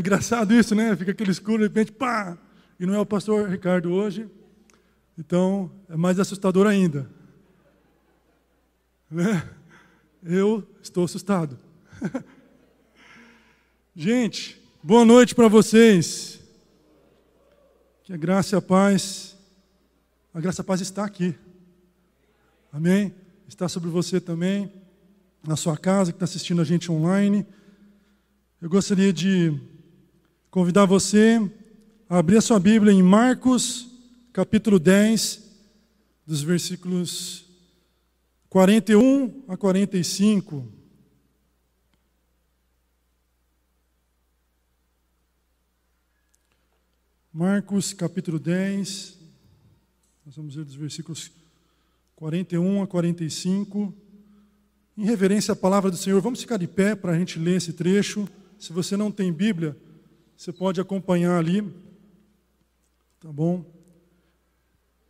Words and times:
engraçado 0.00 0.52
isso, 0.52 0.74
né? 0.74 0.96
Fica 0.96 1.12
aquele 1.12 1.30
escuro, 1.30 1.58
de 1.58 1.64
repente, 1.64 1.92
pá! 1.92 2.36
E 2.78 2.86
não 2.86 2.94
é 2.94 2.98
o 2.98 3.06
pastor 3.06 3.48
Ricardo 3.48 3.92
hoje. 3.92 4.28
Então, 5.18 5.70
é 5.88 5.96
mais 5.96 6.18
assustador 6.18 6.66
ainda. 6.66 7.08
Né? 9.10 9.46
Eu 10.22 10.66
estou 10.82 11.04
assustado. 11.04 11.58
Gente, 13.94 14.60
boa 14.82 15.04
noite 15.04 15.34
para 15.34 15.46
vocês. 15.46 16.40
Que 18.02 18.14
a 18.14 18.16
graça 18.16 18.56
e 18.56 18.58
a 18.58 18.62
paz, 18.62 19.36
a 20.32 20.40
graça 20.40 20.60
e 20.60 20.62
a 20.62 20.64
paz 20.64 20.80
está 20.80 21.04
aqui. 21.04 21.34
Amém? 22.72 23.14
Está 23.46 23.68
sobre 23.68 23.90
você 23.90 24.20
também, 24.20 24.72
na 25.46 25.56
sua 25.56 25.76
casa, 25.76 26.12
que 26.12 26.16
está 26.16 26.24
assistindo 26.24 26.62
a 26.62 26.64
gente 26.64 26.90
online. 26.90 27.46
Eu 28.62 28.70
gostaria 28.70 29.12
de 29.12 29.60
convidar 30.50 30.84
você 30.84 31.40
a 32.08 32.18
abrir 32.18 32.36
a 32.36 32.40
sua 32.40 32.58
Bíblia 32.58 32.92
em 32.92 33.02
Marcos, 33.02 33.88
capítulo 34.32 34.80
10, 34.80 35.48
dos 36.26 36.42
versículos 36.42 37.44
41 38.48 39.44
a 39.46 39.56
45. 39.56 40.66
Marcos 47.32 47.92
capítulo 47.92 48.40
10, 48.40 49.18
nós 50.26 50.34
vamos 50.34 50.56
ver 50.56 50.64
dos 50.64 50.74
versículos 50.74 51.30
41 52.16 52.82
a 52.82 52.88
45. 52.88 53.94
Em 54.98 55.04
reverência 55.04 55.52
à 55.52 55.56
palavra 55.56 55.92
do 55.92 55.96
Senhor, 55.96 56.20
vamos 56.20 56.40
ficar 56.40 56.56
de 56.56 56.66
pé 56.66 56.96
para 56.96 57.12
a 57.12 57.18
gente 57.18 57.38
ler 57.38 57.58
esse 57.58 57.72
trecho. 57.72 58.28
Se 58.58 58.72
você 58.72 58.96
não 58.96 59.12
tem 59.12 59.32
Bíblia, 59.32 59.76
você 60.40 60.54
pode 60.54 60.80
acompanhar 60.80 61.36
ali. 61.36 61.62
Tá 63.20 63.30
bom? 63.30 63.62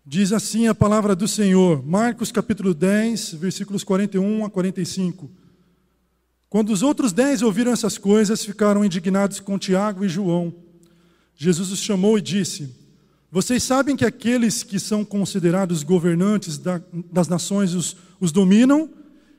Diz 0.05 0.33
assim 0.33 0.67
a 0.67 0.75
palavra 0.75 1.15
do 1.15 1.29
Senhor, 1.29 1.87
Marcos 1.87 2.33
capítulo 2.33 2.75
10, 2.75 3.35
versículos 3.35 3.85
41 3.85 4.45
a 4.45 4.51
45. 4.51 5.31
Quando 6.49 6.71
os 6.71 6.83
outros 6.83 7.13
dez 7.13 7.43
ouviram 7.43 7.71
essas 7.71 7.97
coisas, 7.97 8.45
ficaram 8.45 8.85
indignados 8.85 9.39
com 9.39 9.57
Tiago 9.57 10.05
e 10.05 10.09
João. 10.09 10.53
Jesus 11.37 11.71
os 11.71 11.79
chamou 11.79 12.19
e 12.19 12.21
disse: 12.21 12.75
vocês 13.31 13.63
sabem 13.63 13.95
que 13.95 14.05
aqueles 14.05 14.65
que 14.65 14.81
são 14.81 15.05
considerados 15.05 15.85
governantes 15.85 16.59
das 16.59 17.29
nações 17.29 17.73
os, 17.73 17.97
os 18.19 18.33
dominam 18.33 18.91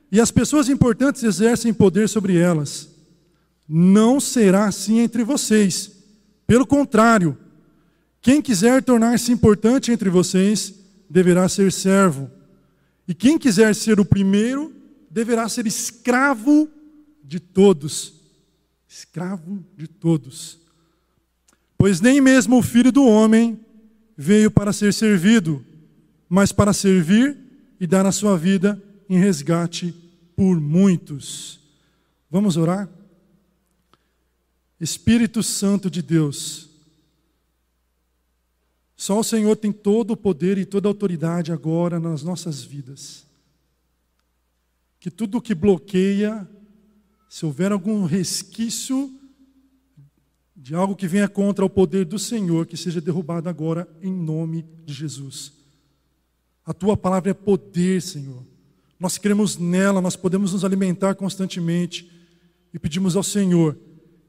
e 0.09 0.21
as 0.21 0.31
pessoas 0.31 0.69
importantes 0.69 1.21
exercem 1.21 1.73
poder 1.73 2.07
sobre 2.07 2.37
elas. 2.37 2.90
Não 3.67 4.19
será 4.19 4.65
assim 4.65 4.99
entre 4.99 5.23
vocês. 5.23 5.91
Pelo 6.45 6.65
contrário, 6.65 7.37
quem 8.21 8.41
quiser 8.41 8.83
tornar-se 8.83 9.31
importante 9.31 9.91
entre 9.91 10.09
vocês 10.09 10.73
deverá 11.09 11.47
ser 11.49 11.71
servo. 11.71 12.29
E 13.07 13.13
quem 13.13 13.37
quiser 13.37 13.73
ser 13.73 13.99
o 13.99 14.05
primeiro 14.05 14.73
deverá 15.09 15.49
ser 15.49 15.65
escravo 15.65 16.69
de 17.23 17.39
todos. 17.39 18.13
Escravo 18.87 19.63
de 19.77 19.87
todos. 19.87 20.59
Pois 21.77 21.99
nem 21.99 22.21
mesmo 22.21 22.59
o 22.59 22.61
filho 22.61 22.91
do 22.91 23.05
homem 23.05 23.59
veio 24.15 24.51
para 24.51 24.71
ser 24.71 24.93
servido, 24.93 25.65
mas 26.29 26.51
para 26.51 26.73
servir 26.73 27.37
e 27.79 27.87
dar 27.87 28.05
a 28.05 28.11
sua 28.11 28.37
vida 28.37 28.81
em 29.09 29.17
resgate 29.17 29.93
por 30.35 30.61
muitos. 30.61 31.59
Vamos 32.29 32.55
orar? 32.55 32.87
Espírito 34.81 35.43
Santo 35.43 35.91
de 35.91 36.01
Deus, 36.01 36.67
só 38.97 39.19
o 39.19 39.23
Senhor 39.23 39.55
tem 39.55 39.71
todo 39.71 40.11
o 40.11 40.17
poder 40.17 40.57
e 40.57 40.65
toda 40.65 40.87
a 40.87 40.91
autoridade 40.91 41.51
agora 41.51 41.99
nas 41.99 42.23
nossas 42.23 42.63
vidas. 42.63 43.25
Que 44.99 45.11
tudo 45.11 45.41
que 45.41 45.53
bloqueia, 45.53 46.49
se 47.29 47.45
houver 47.45 47.71
algum 47.71 48.05
resquício 48.05 49.13
de 50.55 50.73
algo 50.73 50.95
que 50.95 51.07
venha 51.07 51.27
contra 51.27 51.63
o 51.63 51.69
poder 51.69 52.03
do 52.03 52.17
Senhor, 52.17 52.65
que 52.65 52.75
seja 52.75 52.99
derrubado 52.99 53.49
agora 53.49 53.87
em 54.01 54.11
nome 54.11 54.65
de 54.83 54.93
Jesus. 54.93 55.53
A 56.65 56.73
tua 56.73 56.97
palavra 56.97 57.29
é 57.29 57.35
poder, 57.35 58.01
Senhor. 58.01 58.43
Nós 58.99 59.19
cremos 59.19 59.57
nela, 59.57 60.01
nós 60.01 60.15
podemos 60.15 60.53
nos 60.53 60.65
alimentar 60.65 61.13
constantemente 61.13 62.11
e 62.73 62.79
pedimos 62.79 63.15
ao 63.15 63.23
Senhor 63.23 63.77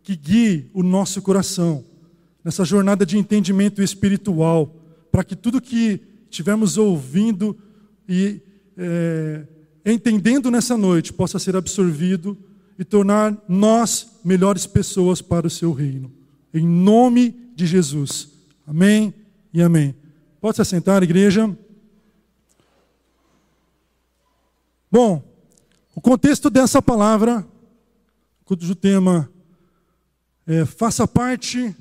que 0.02 0.16
guie 0.16 0.70
o 0.74 0.82
nosso 0.82 1.22
coração 1.22 1.84
nessa 2.44 2.64
jornada 2.64 3.06
de 3.06 3.16
entendimento 3.16 3.82
espiritual, 3.82 4.74
para 5.10 5.22
que 5.22 5.36
tudo 5.36 5.60
que 5.60 6.00
estivermos 6.28 6.76
ouvindo 6.76 7.56
e 8.08 8.40
é, 8.76 9.44
entendendo 9.86 10.50
nessa 10.50 10.76
noite 10.76 11.12
possa 11.12 11.38
ser 11.38 11.54
absorvido 11.56 12.36
e 12.78 12.84
tornar 12.84 13.36
nós 13.48 14.18
melhores 14.24 14.66
pessoas 14.66 15.22
para 15.22 15.46
o 15.46 15.50
seu 15.50 15.72
reino. 15.72 16.10
Em 16.52 16.66
nome 16.66 17.34
de 17.54 17.66
Jesus. 17.66 18.28
Amém 18.66 19.14
e 19.52 19.62
amém. 19.62 19.94
Pode 20.40 20.56
se 20.56 20.62
assentar, 20.62 21.02
igreja. 21.02 21.56
Bom, 24.90 25.22
o 25.94 26.00
contexto 26.00 26.50
dessa 26.50 26.82
palavra, 26.82 27.46
cujo 28.44 28.74
tema 28.74 29.30
é 30.46 30.64
faça 30.64 31.06
parte 31.06 31.74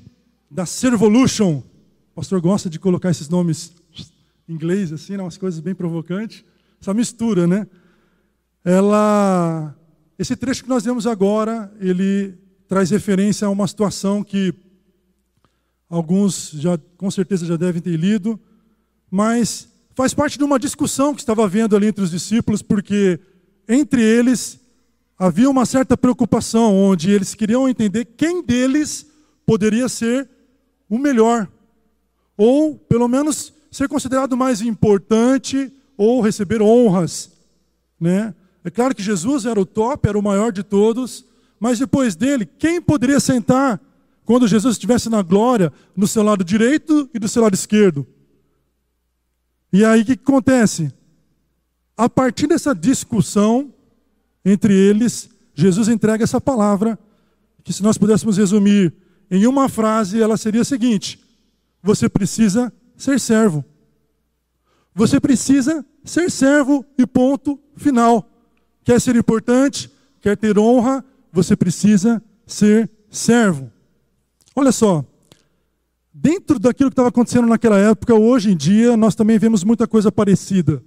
da 0.50 0.66
Servolution. 0.66 1.58
O 2.12 2.14
pastor 2.14 2.40
gosta 2.40 2.68
de 2.68 2.78
colocar 2.78 3.10
esses 3.10 3.28
nomes 3.28 3.72
em 4.48 4.54
inglês, 4.54 4.92
assim, 4.92 5.16
né, 5.16 5.22
umas 5.22 5.38
coisas 5.38 5.60
bem 5.60 5.74
provocantes. 5.74 6.44
Essa 6.80 6.92
mistura, 6.92 7.46
né? 7.46 7.66
Ela, 8.64 9.74
esse 10.18 10.36
trecho 10.36 10.62
que 10.62 10.68
nós 10.68 10.84
vemos 10.84 11.06
agora, 11.06 11.72
ele 11.80 12.34
traz 12.68 12.90
referência 12.90 13.46
a 13.46 13.50
uma 13.50 13.66
situação 13.66 14.22
que 14.22 14.54
alguns 15.88 16.50
já 16.52 16.78
com 16.96 17.10
certeza 17.10 17.44
já 17.44 17.56
devem 17.56 17.82
ter 17.82 17.96
lido, 17.96 18.38
mas 19.10 19.68
faz 19.94 20.14
parte 20.14 20.38
de 20.38 20.44
uma 20.44 20.58
discussão 20.58 21.14
que 21.14 21.20
estava 21.20 21.44
havendo 21.44 21.76
ali 21.76 21.86
entre 21.86 22.02
os 22.02 22.10
discípulos, 22.10 22.62
porque 22.62 23.20
entre 23.68 24.02
eles 24.02 24.58
havia 25.18 25.48
uma 25.48 25.64
certa 25.66 25.96
preocupação, 25.96 26.74
onde 26.76 27.10
eles 27.10 27.34
queriam 27.34 27.68
entender 27.68 28.04
quem 28.04 28.42
deles 28.42 29.06
poderia 29.46 29.88
ser 29.88 30.28
o 30.88 30.98
melhor, 30.98 31.48
ou 32.36 32.76
pelo 32.76 33.08
menos 33.08 33.52
ser 33.70 33.88
considerado 33.88 34.36
mais 34.36 34.60
importante 34.60 35.72
ou 35.96 36.20
receber 36.20 36.60
honras, 36.60 37.30
né? 37.98 38.34
É 38.64 38.70
claro 38.70 38.94
que 38.94 39.02
Jesus 39.02 39.44
era 39.44 39.60
o 39.60 39.66
top, 39.66 40.08
era 40.08 40.18
o 40.18 40.22
maior 40.22 40.52
de 40.52 40.62
todos, 40.62 41.24
mas 41.58 41.78
depois 41.78 42.14
dele, 42.14 42.44
quem 42.44 42.80
poderia 42.80 43.18
sentar 43.18 43.80
quando 44.24 44.46
Jesus 44.46 44.76
estivesse 44.76 45.08
na 45.08 45.22
glória 45.22 45.72
no 45.96 46.06
seu 46.06 46.22
lado 46.22 46.44
direito 46.44 47.08
e 47.12 47.18
do 47.18 47.28
seu 47.28 47.42
lado 47.42 47.54
esquerdo? 47.54 48.06
E 49.72 49.84
aí 49.84 50.02
o 50.02 50.04
que 50.04 50.12
acontece? 50.12 50.92
A 51.96 52.08
partir 52.08 52.46
dessa 52.46 52.74
discussão 52.74 53.71
entre 54.44 54.74
eles, 54.74 55.30
Jesus 55.54 55.88
entrega 55.88 56.24
essa 56.24 56.40
palavra, 56.40 56.98
que 57.62 57.72
se 57.72 57.82
nós 57.82 57.96
pudéssemos 57.96 58.36
resumir 58.36 58.92
em 59.30 59.46
uma 59.46 59.68
frase, 59.68 60.20
ela 60.20 60.36
seria 60.36 60.62
a 60.62 60.64
seguinte: 60.64 61.20
você 61.82 62.08
precisa 62.08 62.72
ser 62.96 63.18
servo. 63.18 63.64
Você 64.94 65.18
precisa 65.18 65.84
ser 66.04 66.30
servo 66.30 66.84
e 66.98 67.06
ponto 67.06 67.58
final. 67.76 68.28
Quer 68.84 69.00
ser 69.00 69.16
importante, 69.16 69.90
quer 70.20 70.36
ter 70.36 70.58
honra, 70.58 71.04
você 71.32 71.56
precisa 71.56 72.22
ser 72.46 72.90
servo. 73.10 73.70
Olha 74.54 74.70
só, 74.70 75.04
dentro 76.12 76.58
daquilo 76.58 76.90
que 76.90 76.94
estava 76.94 77.08
acontecendo 77.08 77.46
naquela 77.46 77.78
época, 77.78 78.14
hoje 78.14 78.50
em 78.50 78.56
dia, 78.56 78.96
nós 78.96 79.14
também 79.14 79.38
vemos 79.38 79.64
muita 79.64 79.86
coisa 79.86 80.12
parecida. 80.12 80.82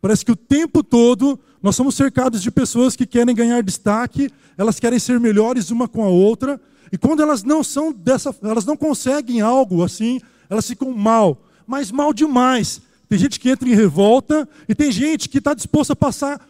Parece 0.00 0.24
que 0.24 0.32
o 0.32 0.36
tempo 0.36 0.82
todo 0.82 1.38
nós 1.62 1.76
somos 1.76 1.94
cercados 1.94 2.42
de 2.42 2.50
pessoas 2.50 2.96
que 2.96 3.06
querem 3.06 3.34
ganhar 3.34 3.62
destaque, 3.62 4.30
elas 4.58 4.80
querem 4.80 4.98
ser 4.98 5.20
melhores 5.20 5.70
uma 5.70 5.86
com 5.86 6.02
a 6.04 6.08
outra, 6.08 6.60
e 6.90 6.98
quando 6.98 7.22
elas 7.22 7.42
não 7.42 7.62
são 7.62 7.92
dessa, 7.92 8.34
elas 8.42 8.66
não 8.66 8.76
conseguem 8.76 9.40
algo 9.40 9.82
assim, 9.82 10.20
elas 10.50 10.66
ficam 10.66 10.92
mal, 10.92 11.46
mas 11.66 11.90
mal 11.90 12.12
demais. 12.12 12.82
Tem 13.08 13.18
gente 13.18 13.38
que 13.38 13.48
entra 13.50 13.68
em 13.68 13.74
revolta 13.74 14.48
e 14.68 14.74
tem 14.74 14.90
gente 14.90 15.28
que 15.28 15.38
está 15.38 15.54
disposta 15.54 15.92
a 15.92 15.96
passar 15.96 16.40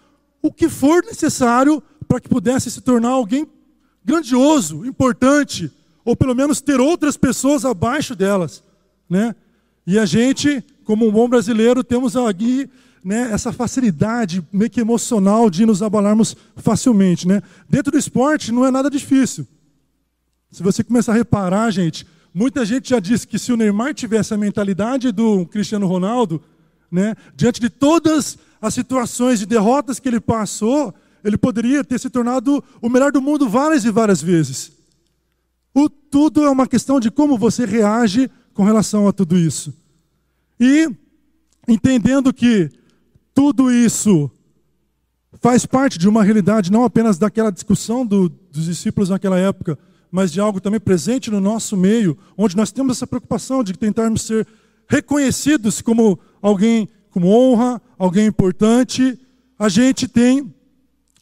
o 0.40 0.52
que 0.52 0.68
for 0.68 1.04
necessário 1.04 1.82
para 2.08 2.20
que 2.20 2.28
pudesse 2.28 2.70
se 2.70 2.80
tornar 2.80 3.10
alguém 3.10 3.46
grandioso, 4.04 4.84
importante, 4.84 5.70
ou 6.04 6.16
pelo 6.16 6.34
menos 6.34 6.60
ter 6.60 6.80
outras 6.80 7.16
pessoas 7.16 7.64
abaixo 7.64 8.16
delas, 8.16 8.64
né? 9.08 9.34
E 9.86 9.98
a 9.98 10.06
gente, 10.06 10.64
como 10.84 11.06
um 11.06 11.12
bom 11.12 11.28
brasileiro, 11.28 11.84
temos 11.84 12.16
aqui 12.16 12.68
né, 13.04 13.30
essa 13.32 13.52
facilidade 13.52 14.46
meio 14.52 14.70
que 14.70 14.80
emocional 14.80 15.50
de 15.50 15.66
nos 15.66 15.82
abalarmos 15.82 16.36
facilmente. 16.56 17.26
Né? 17.26 17.42
Dentro 17.68 17.92
do 17.92 17.98
esporte 17.98 18.52
não 18.52 18.64
é 18.64 18.70
nada 18.70 18.88
difícil. 18.88 19.46
Se 20.50 20.62
você 20.62 20.84
começar 20.84 21.12
a 21.12 21.16
reparar, 21.16 21.70
gente, 21.70 22.06
muita 22.32 22.64
gente 22.64 22.90
já 22.90 23.00
disse 23.00 23.26
que 23.26 23.38
se 23.38 23.52
o 23.52 23.56
Neymar 23.56 23.94
tivesse 23.94 24.32
a 24.32 24.36
mentalidade 24.36 25.10
do 25.10 25.46
Cristiano 25.46 25.86
Ronaldo, 25.86 26.42
né, 26.90 27.14
diante 27.34 27.60
de 27.60 27.70
todas 27.70 28.38
as 28.60 28.74
situações 28.74 29.40
de 29.40 29.46
derrotas 29.46 29.98
que 29.98 30.08
ele 30.08 30.20
passou, 30.20 30.94
ele 31.24 31.38
poderia 31.38 31.82
ter 31.82 31.98
se 31.98 32.10
tornado 32.10 32.62
o 32.80 32.88
melhor 32.88 33.10
do 33.10 33.22
mundo 33.22 33.48
várias 33.48 33.84
e 33.84 33.90
várias 33.90 34.22
vezes. 34.22 34.72
O 35.74 35.88
tudo 35.88 36.44
é 36.44 36.50
uma 36.50 36.66
questão 36.66 37.00
de 37.00 37.10
como 37.10 37.38
você 37.38 37.64
reage 37.64 38.30
com 38.52 38.62
relação 38.62 39.08
a 39.08 39.12
tudo 39.12 39.38
isso. 39.38 39.74
E 40.60 40.88
entendendo 41.66 42.32
que 42.32 42.70
tudo 43.34 43.70
isso 43.70 44.30
faz 45.40 45.64
parte 45.66 45.98
de 45.98 46.08
uma 46.08 46.22
realidade 46.22 46.70
não 46.70 46.84
apenas 46.84 47.18
daquela 47.18 47.50
discussão 47.50 48.04
do, 48.06 48.28
dos 48.28 48.64
discípulos 48.66 49.08
naquela 49.08 49.38
época, 49.38 49.78
mas 50.10 50.30
de 50.30 50.40
algo 50.40 50.60
também 50.60 50.78
presente 50.78 51.30
no 51.30 51.40
nosso 51.40 51.76
meio, 51.76 52.18
onde 52.36 52.56
nós 52.56 52.70
temos 52.70 52.96
essa 52.96 53.06
preocupação 53.06 53.64
de 53.64 53.72
tentarmos 53.72 54.22
ser 54.22 54.46
reconhecidos 54.86 55.80
como 55.80 56.18
alguém 56.40 56.88
com 57.10 57.24
honra, 57.24 57.80
alguém 57.98 58.26
importante, 58.26 59.18
a 59.58 59.68
gente 59.68 60.06
tem 60.06 60.54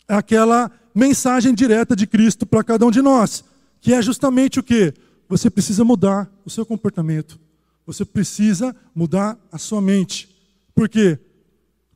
aquela 0.09 0.71
mensagem 0.95 1.55
direta 1.55 1.95
de 1.95 2.07
Cristo 2.07 2.45
para 2.45 2.65
cada 2.65 2.85
um 2.85 2.91
de 2.91 3.01
nós, 3.01 3.45
que 3.81 3.95
é 3.95 4.03
justamente 4.03 4.59
o 4.59 4.63
que? 4.63 4.93
Você 5.29 5.49
precisa 5.49 5.85
mudar 5.85 6.29
o 6.45 6.51
seu 6.51 6.67
comportamento. 6.67 7.39
Você 7.87 8.05
precisa 8.05 8.75
mudar 8.95 9.39
a 9.53 9.59
sua 9.59 9.81
mente. 9.81 10.29
Por 10.75 10.89
quê? 10.89 11.19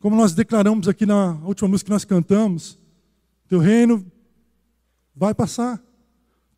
Como 0.04 0.16
nós 0.16 0.34
declaramos 0.34 0.86
aqui 0.86 1.06
na 1.06 1.38
última 1.44 1.66
música 1.66 1.86
que 1.86 1.92
nós 1.94 2.04
cantamos, 2.04 2.78
teu 3.48 3.58
reino 3.58 4.04
vai 5.16 5.32
passar. 5.32 5.82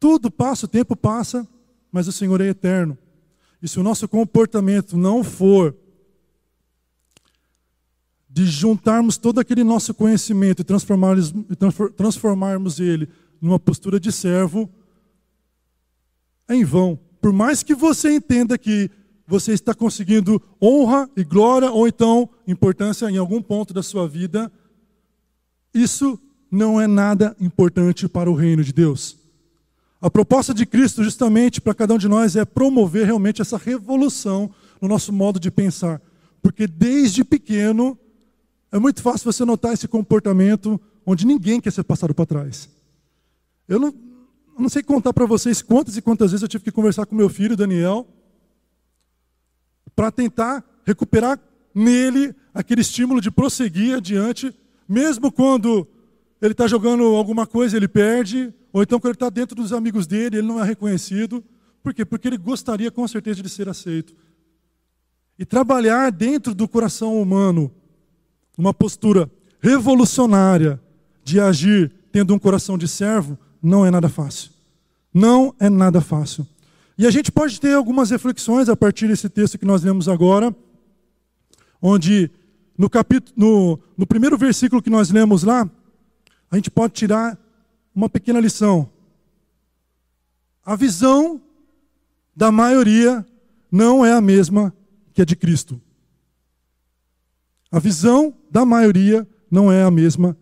Tudo 0.00 0.32
passa, 0.32 0.66
o 0.66 0.68
tempo 0.68 0.96
passa, 0.96 1.46
mas 1.92 2.08
o 2.08 2.12
Senhor 2.12 2.40
é 2.40 2.48
eterno. 2.48 2.98
E 3.62 3.68
se 3.68 3.78
o 3.78 3.84
nosso 3.84 4.08
comportamento 4.08 4.96
não 4.96 5.22
for 5.22 5.76
de 8.28 8.46
juntarmos 8.46 9.16
todo 9.16 9.38
aquele 9.38 9.62
nosso 9.62 9.94
conhecimento 9.94 10.62
e 10.62 10.64
transformarmos, 10.64 11.32
transformarmos 11.96 12.80
ele 12.80 13.08
numa 13.40 13.60
postura 13.60 14.00
de 14.00 14.10
servo, 14.10 14.68
é 16.48 16.56
em 16.56 16.64
vão. 16.64 16.98
Por 17.20 17.32
mais 17.32 17.62
que 17.62 17.76
você 17.76 18.12
entenda 18.12 18.58
que 18.58 18.90
você 19.26 19.52
está 19.52 19.74
conseguindo 19.74 20.40
honra 20.62 21.10
e 21.16 21.24
glória, 21.24 21.70
ou 21.70 21.88
então 21.88 22.28
importância 22.46 23.10
em 23.10 23.16
algum 23.16 23.42
ponto 23.42 23.74
da 23.74 23.82
sua 23.82 24.08
vida, 24.08 24.50
isso 25.74 26.18
não 26.50 26.80
é 26.80 26.86
nada 26.86 27.36
importante 27.40 28.08
para 28.08 28.30
o 28.30 28.34
reino 28.34 28.62
de 28.62 28.72
Deus. 28.72 29.18
A 30.00 30.10
proposta 30.10 30.54
de 30.54 30.64
Cristo, 30.64 31.02
justamente 31.02 31.60
para 31.60 31.74
cada 31.74 31.94
um 31.94 31.98
de 31.98 32.06
nós, 32.06 32.36
é 32.36 32.44
promover 32.44 33.06
realmente 33.06 33.42
essa 33.42 33.56
revolução 33.56 34.50
no 34.80 34.86
nosso 34.86 35.12
modo 35.12 35.40
de 35.40 35.50
pensar. 35.50 36.00
Porque 36.40 36.66
desde 36.66 37.24
pequeno, 37.24 37.98
é 38.70 38.78
muito 38.78 39.02
fácil 39.02 39.30
você 39.30 39.44
notar 39.44 39.72
esse 39.72 39.88
comportamento 39.88 40.80
onde 41.04 41.26
ninguém 41.26 41.60
quer 41.60 41.72
ser 41.72 41.82
passado 41.82 42.14
para 42.14 42.26
trás. 42.26 42.68
Eu 43.66 43.80
não, 43.80 43.94
não 44.58 44.68
sei 44.68 44.82
contar 44.82 45.12
para 45.12 45.26
vocês 45.26 45.62
quantas 45.62 45.96
e 45.96 46.02
quantas 46.02 46.30
vezes 46.30 46.42
eu 46.42 46.48
tive 46.48 46.64
que 46.64 46.70
conversar 46.70 47.06
com 47.06 47.16
meu 47.16 47.28
filho, 47.28 47.56
Daniel, 47.56 48.06
para 49.96 50.12
tentar 50.12 50.62
recuperar 50.84 51.40
nele 51.74 52.34
aquele 52.54 52.82
estímulo 52.82 53.20
de 53.20 53.30
prosseguir 53.30 53.96
adiante, 53.96 54.54
mesmo 54.88 55.32
quando 55.32 55.88
ele 56.40 56.52
está 56.52 56.68
jogando 56.68 57.02
alguma 57.02 57.46
coisa, 57.46 57.76
ele 57.76 57.88
perde, 57.88 58.52
ou 58.72 58.82
então 58.82 59.00
quando 59.00 59.12
ele 59.12 59.16
está 59.16 59.30
dentro 59.30 59.56
dos 59.56 59.72
amigos 59.72 60.06
dele, 60.06 60.36
ele 60.36 60.46
não 60.46 60.62
é 60.62 60.64
reconhecido. 60.64 61.42
Por 61.82 61.94
quê? 61.94 62.04
Porque 62.04 62.28
ele 62.28 62.36
gostaria 62.36 62.90
com 62.90 63.08
certeza 63.08 63.42
de 63.42 63.48
ser 63.48 63.68
aceito. 63.68 64.14
E 65.38 65.44
trabalhar 65.44 66.12
dentro 66.12 66.54
do 66.54 66.68
coração 66.68 67.20
humano 67.20 67.70
uma 68.56 68.72
postura 68.72 69.30
revolucionária 69.60 70.80
de 71.24 71.40
agir 71.40 71.92
tendo 72.12 72.34
um 72.34 72.38
coração 72.38 72.78
de 72.78 72.88
servo, 72.88 73.38
não 73.62 73.84
é 73.84 73.90
nada 73.90 74.08
fácil. 74.08 74.50
Não 75.12 75.54
é 75.58 75.68
nada 75.68 76.00
fácil. 76.00 76.46
E 76.98 77.06
a 77.06 77.10
gente 77.10 77.30
pode 77.30 77.60
ter 77.60 77.74
algumas 77.74 78.10
reflexões 78.10 78.68
a 78.68 78.76
partir 78.76 79.08
desse 79.08 79.28
texto 79.28 79.58
que 79.58 79.66
nós 79.66 79.82
lemos 79.82 80.08
agora, 80.08 80.54
onde 81.80 82.30
no 82.76 82.88
capítulo, 82.88 83.34
no, 83.36 83.80
no 83.98 84.06
primeiro 84.06 84.38
versículo 84.38 84.82
que 84.82 84.90
nós 84.90 85.10
lemos 85.10 85.42
lá, 85.42 85.68
a 86.50 86.56
gente 86.56 86.70
pode 86.70 86.94
tirar 86.94 87.38
uma 87.94 88.08
pequena 88.08 88.40
lição. 88.40 88.90
A 90.64 90.74
visão 90.74 91.40
da 92.34 92.50
maioria 92.50 93.26
não 93.70 94.04
é 94.04 94.12
a 94.12 94.20
mesma 94.20 94.74
que 95.12 95.22
a 95.22 95.24
de 95.24 95.36
Cristo. 95.36 95.80
A 97.70 97.78
visão 97.78 98.34
da 98.50 98.64
maioria 98.64 99.26
não 99.50 99.70
é 99.70 99.82
a 99.82 99.90
mesma 99.90 100.36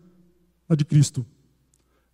a 0.69 0.75
de 0.75 0.85
Cristo. 0.85 1.25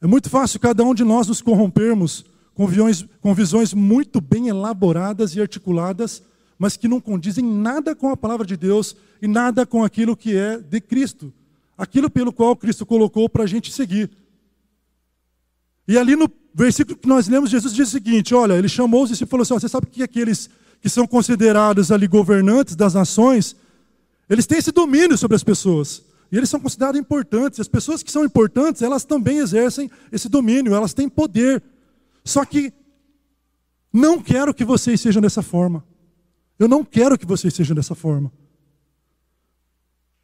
É 0.02 0.08
muito 0.08 0.30
fácil 0.30 0.60
cada 0.60 0.84
um 0.84 0.96
de 0.96 1.04
nós 1.04 1.28
nos 1.28 1.42
corrompermos 1.42 2.26
com, 2.54 2.68
visões, 2.68 3.06
com 3.22 3.34
visões 3.34 3.74
muito 3.74 4.20
bem 4.20 4.48
elaboradas 4.48 5.36
e 5.36 5.42
articuladas, 5.42 6.24
mas 6.58 6.78
que 6.78 6.88
não 6.88 7.02
condizem 7.02 7.44
nada 7.44 7.96
com 7.96 8.10
a 8.10 8.18
palavra 8.18 8.46
de 8.46 8.56
Deus 8.56 8.96
e 9.22 9.28
nada 9.28 9.66
com 9.66 9.84
aquilo 9.84 10.16
que 10.16 10.36
é 10.36 10.58
de 10.58 10.80
Cristo, 10.80 11.34
aquilo 11.78 12.10
pelo 12.10 12.32
qual 12.32 12.56
Cristo 12.56 12.86
colocou 12.86 13.28
para 13.28 13.44
a 13.44 13.48
gente 13.48 13.72
seguir. 13.72 14.10
E 15.88 15.98
ali 15.98 16.16
no 16.16 16.30
versículo 16.54 16.98
que 16.98 17.08
nós 17.08 17.28
lemos, 17.28 17.50
Jesus 17.50 17.74
diz 17.74 17.90
o 17.90 17.92
seguinte: 17.92 18.34
olha, 18.34 18.54
ele 18.54 18.70
chamou 18.70 19.04
os 19.04 19.20
e 19.20 19.26
falou 19.26 19.44
assim: 19.44 19.54
você 19.54 19.68
sabe 19.68 19.88
que 19.88 20.04
aqueles 20.04 20.50
que 20.82 20.90
são 20.90 21.06
considerados 21.06 21.92
ali 21.92 22.08
governantes 22.08 22.76
das 22.76 22.94
nações, 22.94 23.56
eles 24.30 24.48
têm 24.48 24.58
esse 24.58 24.72
domínio 24.72 25.18
sobre 25.18 25.36
as 25.36 25.44
pessoas. 25.44 26.04
E 26.32 26.38
eles 26.38 26.50
são 26.50 26.60
considerados 26.60 27.00
importantes. 27.00 27.60
As 27.60 27.68
pessoas 27.68 28.02
que 28.02 28.12
são 28.12 28.24
importantes, 28.24 28.82
elas 28.82 29.04
também 29.04 29.38
exercem 29.40 29.92
esse 30.12 30.30
domínio, 30.30 30.74
elas 30.74 30.94
têm 30.94 31.10
poder. 31.10 31.62
Só 32.24 32.46
que 32.46 32.74
não 33.92 34.22
quero 34.22 34.54
que 34.54 34.64
vocês 34.64 35.00
sejam 35.02 35.22
dessa 35.22 35.42
forma. 35.42 35.86
Eu 36.58 36.68
não 36.68 36.84
quero 36.84 37.18
que 37.18 37.26
vocês 37.26 37.54
sejam 37.54 37.76
dessa 37.76 37.96
forma. 37.96 38.32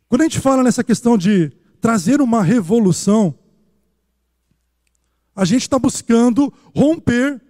Quando 0.07 0.21
a 0.21 0.23
gente 0.25 0.39
fala 0.39 0.63
nessa 0.63 0.83
questão 0.83 1.17
de 1.17 1.51
trazer 1.81 2.21
uma 2.21 2.41
revolução, 2.41 3.37
a 5.35 5.43
gente 5.43 5.63
está 5.63 5.77
buscando 5.77 6.53
romper 6.75 7.41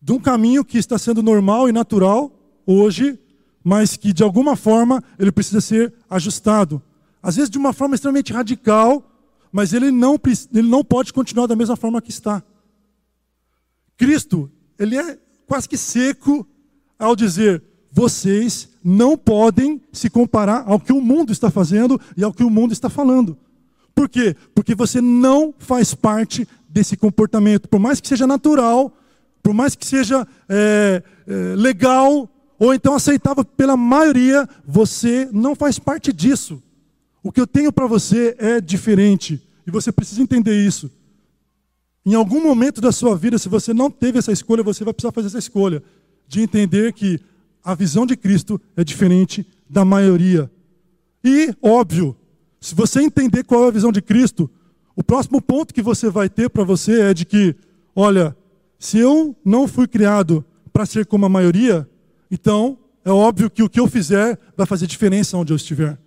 de 0.00 0.12
um 0.12 0.20
caminho 0.20 0.64
que 0.64 0.78
está 0.78 0.98
sendo 0.98 1.22
normal 1.22 1.68
e 1.68 1.72
natural 1.72 2.30
hoje 2.66 3.18
mas 3.64 3.96
que 3.96 4.12
de 4.12 4.22
alguma 4.22 4.54
forma 4.54 5.02
ele 5.18 5.32
precisa 5.32 5.62
ser 5.62 5.94
ajustado. 6.08 6.82
Às 7.22 7.36
vezes 7.36 7.48
de 7.48 7.56
uma 7.56 7.72
forma 7.72 7.94
extremamente 7.94 8.30
radical, 8.30 9.10
mas 9.50 9.72
ele 9.72 9.90
não, 9.90 10.20
ele 10.52 10.68
não 10.68 10.84
pode 10.84 11.14
continuar 11.14 11.46
da 11.46 11.56
mesma 11.56 11.74
forma 11.74 12.02
que 12.02 12.10
está. 12.10 12.42
Cristo, 13.96 14.50
ele 14.78 14.96
é 14.96 15.18
quase 15.46 15.68
que 15.68 15.76
seco 15.76 16.46
ao 16.98 17.14
dizer: 17.14 17.62
vocês 17.90 18.68
não 18.82 19.16
podem 19.16 19.80
se 19.92 20.10
comparar 20.10 20.64
ao 20.66 20.80
que 20.80 20.92
o 20.92 21.00
mundo 21.00 21.32
está 21.32 21.50
fazendo 21.50 22.00
e 22.16 22.24
ao 22.24 22.32
que 22.32 22.44
o 22.44 22.50
mundo 22.50 22.72
está 22.72 22.90
falando. 22.90 23.36
Por 23.94 24.08
quê? 24.08 24.34
Porque 24.54 24.74
você 24.74 25.00
não 25.00 25.54
faz 25.56 25.94
parte 25.94 26.46
desse 26.68 26.96
comportamento. 26.96 27.68
Por 27.68 27.78
mais 27.78 28.00
que 28.00 28.08
seja 28.08 28.26
natural, 28.26 28.92
por 29.42 29.54
mais 29.54 29.76
que 29.76 29.86
seja 29.86 30.26
é, 30.48 31.02
é, 31.26 31.32
legal, 31.56 32.28
ou 32.58 32.74
então 32.74 32.94
aceitável 32.94 33.44
pela 33.44 33.76
maioria, 33.76 34.48
você 34.66 35.28
não 35.32 35.54
faz 35.54 35.78
parte 35.78 36.12
disso. 36.12 36.60
O 37.22 37.30
que 37.30 37.40
eu 37.40 37.46
tenho 37.46 37.72
para 37.72 37.86
você 37.86 38.34
é 38.38 38.60
diferente. 38.60 39.40
E 39.66 39.70
você 39.70 39.92
precisa 39.92 40.20
entender 40.20 40.66
isso. 40.66 40.90
Em 42.06 42.14
algum 42.14 42.42
momento 42.42 42.80
da 42.80 42.92
sua 42.92 43.16
vida, 43.16 43.38
se 43.38 43.48
você 43.48 43.72
não 43.72 43.90
teve 43.90 44.18
essa 44.18 44.30
escolha, 44.30 44.62
você 44.62 44.84
vai 44.84 44.92
precisar 44.92 45.12
fazer 45.12 45.28
essa 45.28 45.38
escolha. 45.38 45.82
De 46.28 46.40
entender 46.40 46.92
que 46.92 47.20
a 47.62 47.74
visão 47.74 48.04
de 48.04 48.16
Cristo 48.16 48.60
é 48.76 48.84
diferente 48.84 49.46
da 49.68 49.84
maioria. 49.84 50.50
E, 51.24 51.54
óbvio, 51.62 52.14
se 52.60 52.74
você 52.74 53.00
entender 53.00 53.44
qual 53.44 53.64
é 53.64 53.68
a 53.68 53.72
visão 53.72 53.90
de 53.90 54.02
Cristo, 54.02 54.50
o 54.94 55.02
próximo 55.02 55.40
ponto 55.40 55.72
que 55.72 55.82
você 55.82 56.10
vai 56.10 56.28
ter 56.28 56.50
para 56.50 56.62
você 56.62 57.00
é 57.00 57.14
de 57.14 57.24
que, 57.24 57.54
olha, 57.96 58.36
se 58.78 58.98
eu 58.98 59.34
não 59.44 59.66
fui 59.66 59.88
criado 59.88 60.44
para 60.72 60.84
ser 60.84 61.06
como 61.06 61.24
a 61.24 61.28
maioria, 61.28 61.88
então, 62.30 62.78
é 63.04 63.10
óbvio 63.10 63.50
que 63.50 63.62
o 63.62 63.68
que 63.68 63.80
eu 63.80 63.88
fizer 63.88 64.38
vai 64.56 64.66
fazer 64.66 64.86
diferença 64.86 65.36
onde 65.36 65.52
eu 65.52 65.56
estiver. 65.56 65.98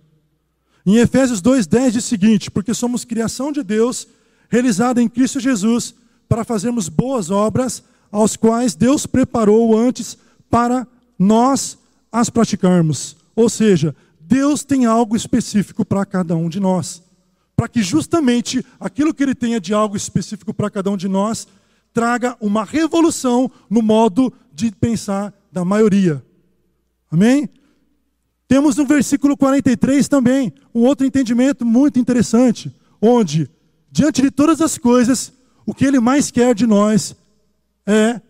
Em 0.86 0.96
Efésios 0.96 1.42
2,10 1.42 1.90
diz 1.90 2.04
o 2.04 2.08
seguinte: 2.08 2.50
Porque 2.50 2.72
somos 2.72 3.04
criação 3.04 3.52
de 3.52 3.62
Deus, 3.62 4.06
realizada 4.48 5.02
em 5.02 5.08
Cristo 5.08 5.40
Jesus, 5.40 5.94
para 6.28 6.44
fazermos 6.44 6.88
boas 6.88 7.30
obras, 7.30 7.82
aos 8.10 8.36
quais 8.36 8.74
Deus 8.74 9.06
preparou 9.06 9.76
antes 9.76 10.16
para 10.50 10.86
nós 11.18 11.78
as 12.10 12.30
praticarmos. 12.30 13.16
Ou 13.36 13.48
seja, 13.48 13.94
Deus 14.20 14.64
tem 14.64 14.86
algo 14.86 15.16
específico 15.16 15.84
para 15.84 16.04
cada 16.04 16.36
um 16.36 16.48
de 16.48 16.60
nós. 16.60 17.02
Para 17.56 17.68
que 17.68 17.82
justamente 17.82 18.64
aquilo 18.78 19.12
que 19.12 19.22
Ele 19.22 19.34
tenha 19.34 19.60
de 19.60 19.74
algo 19.74 19.96
específico 19.96 20.54
para 20.54 20.70
cada 20.70 20.90
um 20.90 20.96
de 20.96 21.08
nós 21.08 21.46
traga 21.92 22.36
uma 22.40 22.64
revolução 22.64 23.50
no 23.68 23.82
modo 23.82 24.32
de 24.52 24.70
pensar 24.70 25.32
da 25.50 25.64
maioria. 25.64 26.22
Amém? 27.10 27.48
Temos 28.46 28.76
no 28.76 28.86
versículo 28.86 29.36
43 29.36 30.08
também 30.08 30.52
um 30.74 30.82
outro 30.82 31.06
entendimento 31.06 31.66
muito 31.66 31.98
interessante, 31.98 32.74
onde, 33.00 33.50
diante 33.90 34.22
de 34.22 34.30
todas 34.30 34.60
as 34.60 34.78
coisas, 34.78 35.32
o 35.66 35.74
que 35.74 35.84
Ele 35.84 36.00
mais 36.00 36.30
quer 36.30 36.54
de 36.54 36.66
nós 36.66 37.14
é 37.86 38.20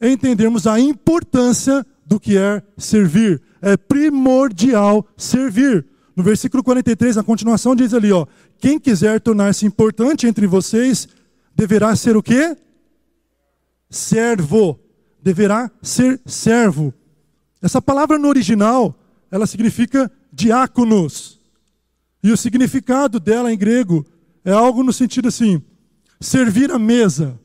entendermos 0.00 0.66
a 0.66 0.78
importância 0.78 1.84
do 2.06 2.18
que 2.18 2.36
é 2.36 2.62
servir. 2.76 3.42
É 3.60 3.76
primordial 3.76 5.06
servir. 5.16 5.84
No 6.16 6.22
versículo 6.22 6.62
43, 6.64 7.18
a 7.18 7.22
continuação 7.22 7.76
diz 7.76 7.92
ali, 7.94 8.10
ó, 8.10 8.26
quem 8.58 8.78
quiser 8.78 9.20
tornar-se 9.20 9.66
importante 9.66 10.26
entre 10.26 10.46
vocês, 10.46 11.06
deverá 11.54 11.94
ser 11.94 12.16
o 12.16 12.22
quê? 12.22 12.56
Servo. 13.90 14.78
Deverá 15.22 15.70
ser 15.82 16.20
servo. 16.26 16.94
Essa 17.60 17.82
palavra 17.82 18.18
no 18.18 18.28
original, 18.28 18.94
ela 19.30 19.46
significa 19.46 20.10
diáconos. 20.32 21.40
E 22.22 22.30
o 22.32 22.36
significado 22.36 23.20
dela 23.20 23.52
em 23.52 23.58
grego 23.58 24.04
é 24.48 24.52
algo 24.52 24.82
no 24.82 24.94
sentido 24.94 25.28
assim: 25.28 25.62
servir 26.18 26.72
a 26.72 26.78
mesa, 26.78 27.38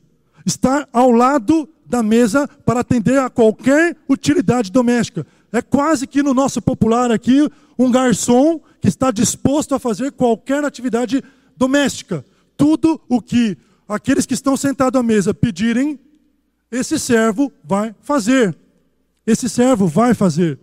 estar 0.46 0.88
ao 0.90 1.10
lado 1.10 1.68
da 1.84 2.02
mesa 2.02 2.48
para 2.48 2.80
atender 2.80 3.18
a 3.18 3.28
qualquer 3.28 3.94
utilidade 4.08 4.72
doméstica. 4.72 5.26
É 5.52 5.60
quase 5.60 6.06
que 6.06 6.22
no 6.22 6.32
nosso 6.32 6.62
popular 6.62 7.12
aqui, 7.12 7.46
um 7.78 7.90
garçom 7.90 8.58
que 8.80 8.88
está 8.88 9.10
disposto 9.10 9.74
a 9.74 9.78
fazer 9.78 10.12
qualquer 10.12 10.64
atividade 10.64 11.22
doméstica. 11.54 12.24
Tudo 12.56 12.98
o 13.06 13.20
que 13.20 13.58
aqueles 13.86 14.24
que 14.24 14.32
estão 14.32 14.56
sentados 14.56 14.98
à 14.98 15.02
mesa 15.02 15.34
pedirem, 15.34 16.00
esse 16.72 16.98
servo 16.98 17.52
vai 17.62 17.94
fazer. 18.00 18.56
Esse 19.26 19.46
servo 19.46 19.86
vai 19.86 20.14
fazer. 20.14 20.58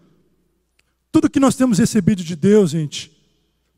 Tudo 1.12 1.30
que 1.30 1.40
nós 1.40 1.56
temos 1.56 1.78
recebido 1.78 2.24
de 2.24 2.36
Deus, 2.36 2.72
gente, 2.72 3.16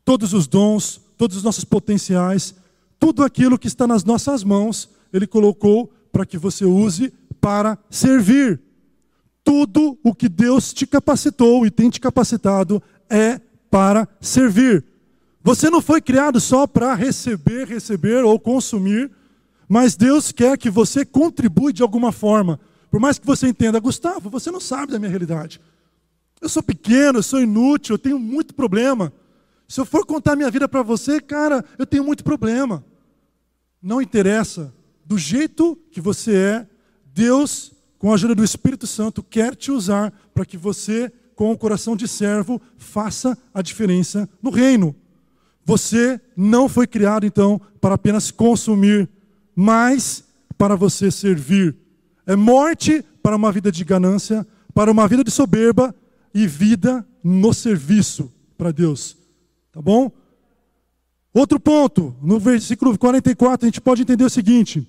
todos 0.02 0.32
os 0.32 0.46
dons, 0.46 1.03
todos 1.16 1.36
os 1.36 1.42
nossos 1.42 1.64
potenciais, 1.64 2.54
tudo 2.98 3.22
aquilo 3.22 3.58
que 3.58 3.66
está 3.66 3.86
nas 3.86 4.04
nossas 4.04 4.42
mãos, 4.42 4.88
Ele 5.12 5.26
colocou 5.26 5.92
para 6.12 6.24
que 6.24 6.38
você 6.38 6.64
use 6.64 7.12
para 7.40 7.78
servir. 7.90 8.60
Tudo 9.42 9.98
o 10.02 10.14
que 10.14 10.28
Deus 10.28 10.72
te 10.72 10.86
capacitou 10.86 11.66
e 11.66 11.70
tem 11.70 11.90
te 11.90 12.00
capacitado 12.00 12.82
é 13.10 13.40
para 13.70 14.08
servir. 14.20 14.84
Você 15.42 15.68
não 15.68 15.82
foi 15.82 16.00
criado 16.00 16.40
só 16.40 16.66
para 16.66 16.94
receber, 16.94 17.66
receber 17.66 18.24
ou 18.24 18.40
consumir, 18.40 19.10
mas 19.68 19.94
Deus 19.94 20.32
quer 20.32 20.56
que 20.56 20.70
você 20.70 21.04
contribua 21.04 21.72
de 21.72 21.82
alguma 21.82 22.12
forma. 22.12 22.58
Por 22.90 22.98
mais 22.98 23.18
que 23.18 23.26
você 23.26 23.48
entenda, 23.48 23.78
Gustavo, 23.78 24.30
você 24.30 24.50
não 24.50 24.60
sabe 24.60 24.92
da 24.92 24.98
minha 24.98 25.10
realidade. 25.10 25.60
Eu 26.40 26.48
sou 26.48 26.62
pequeno, 26.62 27.18
eu 27.18 27.22
sou 27.22 27.42
inútil, 27.42 27.94
eu 27.94 27.98
tenho 27.98 28.18
muito 28.18 28.54
problema. 28.54 29.12
Se 29.68 29.80
eu 29.80 29.84
for 29.84 30.04
contar 30.04 30.36
minha 30.36 30.50
vida 30.50 30.68
para 30.68 30.82
você, 30.82 31.20
cara, 31.20 31.64
eu 31.78 31.86
tenho 31.86 32.04
muito 32.04 32.22
problema. 32.22 32.84
Não 33.82 34.00
interessa. 34.00 34.72
Do 35.04 35.18
jeito 35.18 35.78
que 35.90 36.00
você 36.00 36.36
é, 36.36 36.66
Deus, 37.12 37.72
com 37.98 38.10
a 38.10 38.14
ajuda 38.14 38.34
do 38.34 38.44
Espírito 38.44 38.86
Santo, 38.86 39.22
quer 39.22 39.54
te 39.54 39.70
usar 39.70 40.12
para 40.32 40.44
que 40.44 40.56
você, 40.56 41.12
com 41.34 41.52
o 41.52 41.58
coração 41.58 41.96
de 41.96 42.08
servo, 42.08 42.60
faça 42.76 43.36
a 43.52 43.62
diferença 43.62 44.28
no 44.42 44.50
reino. 44.50 44.94
Você 45.64 46.20
não 46.36 46.68
foi 46.68 46.86
criado, 46.86 47.24
então, 47.24 47.60
para 47.80 47.94
apenas 47.94 48.30
consumir, 48.30 49.08
mas 49.54 50.24
para 50.58 50.76
você 50.76 51.10
servir. 51.10 51.76
É 52.26 52.36
morte 52.36 53.04
para 53.22 53.36
uma 53.36 53.50
vida 53.50 53.72
de 53.72 53.84
ganância, 53.84 54.46
para 54.74 54.90
uma 54.90 55.06
vida 55.08 55.24
de 55.24 55.30
soberba 55.30 55.94
e 56.34 56.46
vida 56.46 57.06
no 57.22 57.54
serviço 57.54 58.32
para 58.56 58.72
Deus. 58.72 59.23
Tá 59.74 59.82
bom? 59.82 60.08
Outro 61.32 61.58
ponto, 61.58 62.14
no 62.22 62.38
versículo 62.38 62.96
44, 62.96 63.66
a 63.66 63.68
gente 63.68 63.80
pode 63.80 64.02
entender 64.02 64.22
o 64.22 64.30
seguinte: 64.30 64.88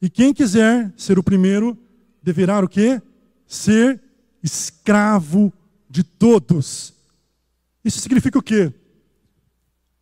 e 0.00 0.08
quem 0.08 0.32
quiser 0.32 0.90
ser 0.96 1.18
o 1.18 1.22
primeiro, 1.22 1.76
deverá 2.22 2.58
o 2.64 2.66
quê? 2.66 3.02
Ser 3.46 4.02
escravo 4.42 5.52
de 5.90 6.02
todos. 6.02 6.94
Isso 7.84 8.00
significa 8.00 8.38
o 8.38 8.42
quê? 8.42 8.72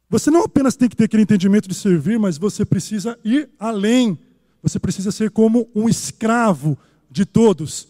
Você 0.08 0.30
não 0.30 0.44
apenas 0.44 0.76
tem 0.76 0.88
que 0.88 0.94
ter 0.94 1.04
aquele 1.04 1.24
entendimento 1.24 1.68
de 1.68 1.74
servir, 1.74 2.20
mas 2.20 2.38
você 2.38 2.64
precisa 2.64 3.18
ir 3.24 3.50
além. 3.58 4.16
Você 4.62 4.78
precisa 4.78 5.10
ser 5.10 5.32
como 5.32 5.68
um 5.74 5.88
escravo 5.88 6.78
de 7.10 7.24
todos. 7.26 7.88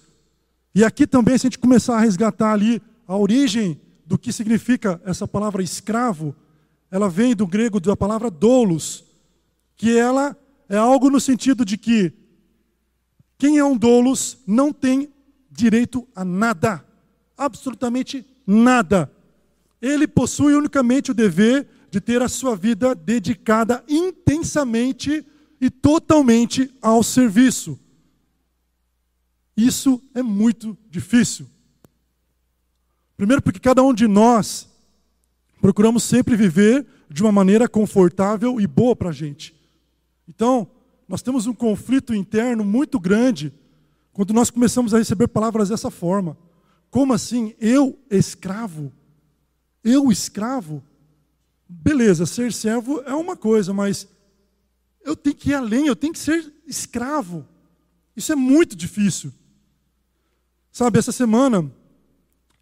E 0.75 0.83
aqui 0.83 1.06
também, 1.06 1.37
se 1.37 1.47
a 1.47 1.50
gente 1.50 1.59
começar 1.59 1.97
a 1.97 2.00
resgatar 2.00 2.54
ali 2.54 2.80
a 3.06 3.14
origem 3.14 3.78
do 4.06 4.18
que 4.18 4.32
significa 4.32 5.00
essa 5.04 5.26
palavra 5.26 5.62
escravo, 5.62 6.34
ela 6.90 7.08
vem 7.08 7.34
do 7.34 7.46
grego 7.46 7.80
da 7.80 7.96
palavra 7.96 8.30
doulos, 8.30 9.04
que 9.76 9.96
ela 9.96 10.37
é 10.68 10.76
algo 10.76 11.11
no 11.11 11.20
sentido 11.20 11.64
de 11.64 11.76
que 11.76 12.12
quem 13.38 13.58
é 13.58 13.64
um 13.64 13.76
doulos 13.76 14.38
não 14.46 14.73
tem 14.73 15.12
direito 15.50 16.06
a 16.14 16.25
nada, 16.25 16.84
absolutamente 17.37 18.25
nada. 18.46 19.11
Ele 19.80 20.06
possui 20.06 20.54
unicamente 20.54 21.11
o 21.11 21.14
dever 21.14 21.68
de 21.90 22.00
ter 22.00 22.23
a 22.23 22.28
sua 22.28 22.56
vida 22.56 22.94
dedicada 22.94 23.84
intensamente 23.88 25.25
e 25.61 25.70
totalmente 25.70 26.73
ao 26.80 27.02
serviço. 27.02 27.78
Isso 29.56 30.02
é 30.14 30.23
muito 30.23 30.76
difícil. 30.90 31.46
Primeiro, 33.16 33.42
porque 33.42 33.61
cada 33.61 33.83
um 33.83 33.94
de 33.94 34.06
nós 34.06 34.68
procuramos 35.61 36.02
sempre 36.02 36.37
viver 36.37 36.87
de 37.09 37.23
uma 37.23 37.33
maneira 37.33 37.68
confortável 37.68 38.61
e 38.61 38.66
boa 38.66 38.97
para 38.97 39.11
a 39.11 39.12
gente. 39.12 39.54
Então, 40.28 40.68
nós 41.09 41.23
temos 41.23 41.47
um 41.47 41.54
conflito 41.54 42.14
interno 42.14 42.64
muito 42.64 42.99
grande 42.99 43.52
quando 44.12 44.33
nós 44.33 44.50
começamos 44.50 44.94
a 44.94 44.99
receber 44.99 45.28
palavras 45.28 45.68
dessa 45.68 45.90
forma. 45.90 46.37
Como 46.90 47.12
assim? 47.12 47.54
Eu, 47.61 47.99
escravo? 48.11 48.92
Eu, 49.83 50.11
escravo? 50.11 50.83
Beleza, 51.68 52.26
ser 52.26 52.52
servo 52.52 53.02
é 53.02 53.14
uma 53.14 53.37
coisa, 53.37 53.73
mas 53.73 54.09
eu 55.04 55.14
tenho 55.14 55.37
que 55.37 55.50
ir 55.50 55.54
além, 55.54 55.87
eu 55.87 55.97
tenho 55.97 56.12
que 56.12 56.18
ser 56.18 56.52
escravo. 56.66 57.47
Isso 58.16 58.33
é 58.33 58.37
muito 58.37 58.75
difícil. 58.76 59.33
Sabe, 60.71 60.99
essa 60.99 61.12
semana 61.12 61.71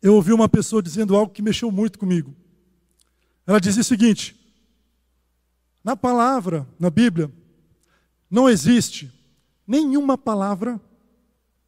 eu 0.03 0.15
ouvi 0.17 0.33
uma 0.33 0.49
pessoa 0.49 0.83
dizendo 0.83 1.17
algo 1.17 1.33
que 1.33 1.41
mexeu 1.41 1.71
muito 1.71 1.99
comigo. 1.99 2.35
Ela 3.47 3.61
dizia 3.61 3.83
o 3.83 3.85
seguinte: 3.85 4.37
na 5.83 5.97
palavra, 5.97 6.67
na 6.79 6.91
Bíblia, 6.91 7.33
não 8.29 8.49
existe 8.49 9.13
nenhuma 9.67 10.19
palavra, 10.19 10.81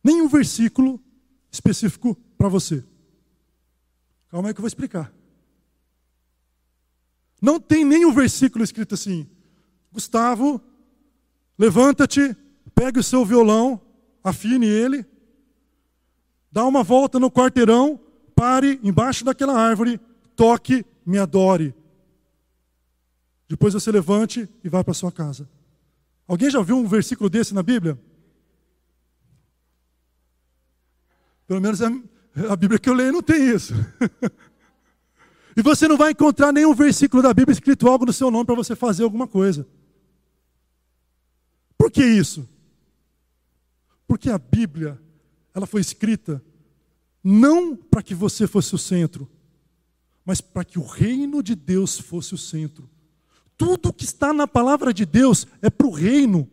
nenhum 0.03 0.27
versículo 0.27 1.01
específico 1.51 2.17
para 2.37 2.49
você. 2.49 2.85
Calma 4.29 4.49
aí 4.49 4.55
que 4.55 4.59
eu 4.59 4.63
vou 4.63 4.69
explicar. 4.69 5.13
Não 7.41 7.61
tem 7.61 7.85
nenhum 7.85 8.13
versículo 8.13 8.65
escrito 8.65 8.95
assim: 8.95 9.29
Gustavo, 9.93 10.61
levanta-te, 11.57 12.37
pegue 12.75 12.99
o 12.99 13.05
seu 13.05 13.25
violão, 13.25 13.81
afine 14.25 14.67
ele, 14.67 15.07
dá 16.51 16.67
uma 16.67 16.83
volta 16.83 17.21
no 17.21 17.31
quarteirão, 17.31 18.01
pare 18.35 18.81
embaixo 18.83 19.25
daquela 19.25 19.59
árvore, 19.59 20.01
toque, 20.35 20.85
me 21.05 21.19
adore. 21.19 21.75
Depois 23.49 23.75
você 23.75 23.91
levante 23.93 24.49
e 24.63 24.69
vá 24.69 24.83
para 24.83 24.95
sua 24.95 25.13
casa. 25.13 25.49
Alguém 26.27 26.51
já 26.51 26.61
viu 26.63 26.77
um 26.77 26.87
versículo 26.87 27.29
desse 27.29 27.55
na 27.55 27.63
Bíblia? 27.63 27.99
Pelo 31.47 31.61
menos 31.61 31.83
a, 31.83 31.89
a 32.51 32.57
Bíblia 32.57 32.79
que 32.79 32.89
eu 32.89 32.95
leio 32.95 33.13
não 33.13 33.23
tem 33.23 33.51
isso. 33.51 33.75
e 35.57 35.63
você 35.63 35.87
não 35.87 35.97
vai 35.97 36.13
encontrar 36.13 36.53
nenhum 36.53 36.75
versículo 36.75 37.23
da 37.23 37.35
Bíblia 37.35 37.53
escrito 37.53 37.89
algo 37.89 38.07
no 38.07 38.13
seu 38.13 38.31
nome 38.31 38.47
para 38.47 38.55
você 38.55 38.75
fazer 38.75 39.05
alguma 39.05 39.29
coisa. 39.29 39.67
Por 41.77 41.91
que 41.91 42.05
isso? 42.05 42.49
Porque 44.07 44.31
a 44.31 44.39
Bíblia, 44.39 44.99
ela 45.55 45.67
foi 45.67 45.83
escrita 45.83 46.43
não 47.25 47.75
para 47.75 48.03
que 48.03 48.15
você 48.15 48.47
fosse 48.47 48.75
o 48.75 48.79
centro, 48.79 49.27
mas 50.27 50.43
para 50.43 50.63
que 50.63 50.79
o 50.79 50.85
reino 50.85 51.43
de 51.43 51.55
Deus 51.55 51.99
fosse 51.99 52.35
o 52.35 52.39
centro. 52.39 52.89
Tudo 53.57 53.95
que 53.95 54.05
está 54.05 54.31
na 54.33 54.47
palavra 54.47 54.93
de 54.93 55.07
Deus 55.07 55.47
é 55.63 55.71
para 55.71 55.87
o 55.87 55.91
reino. 55.91 56.47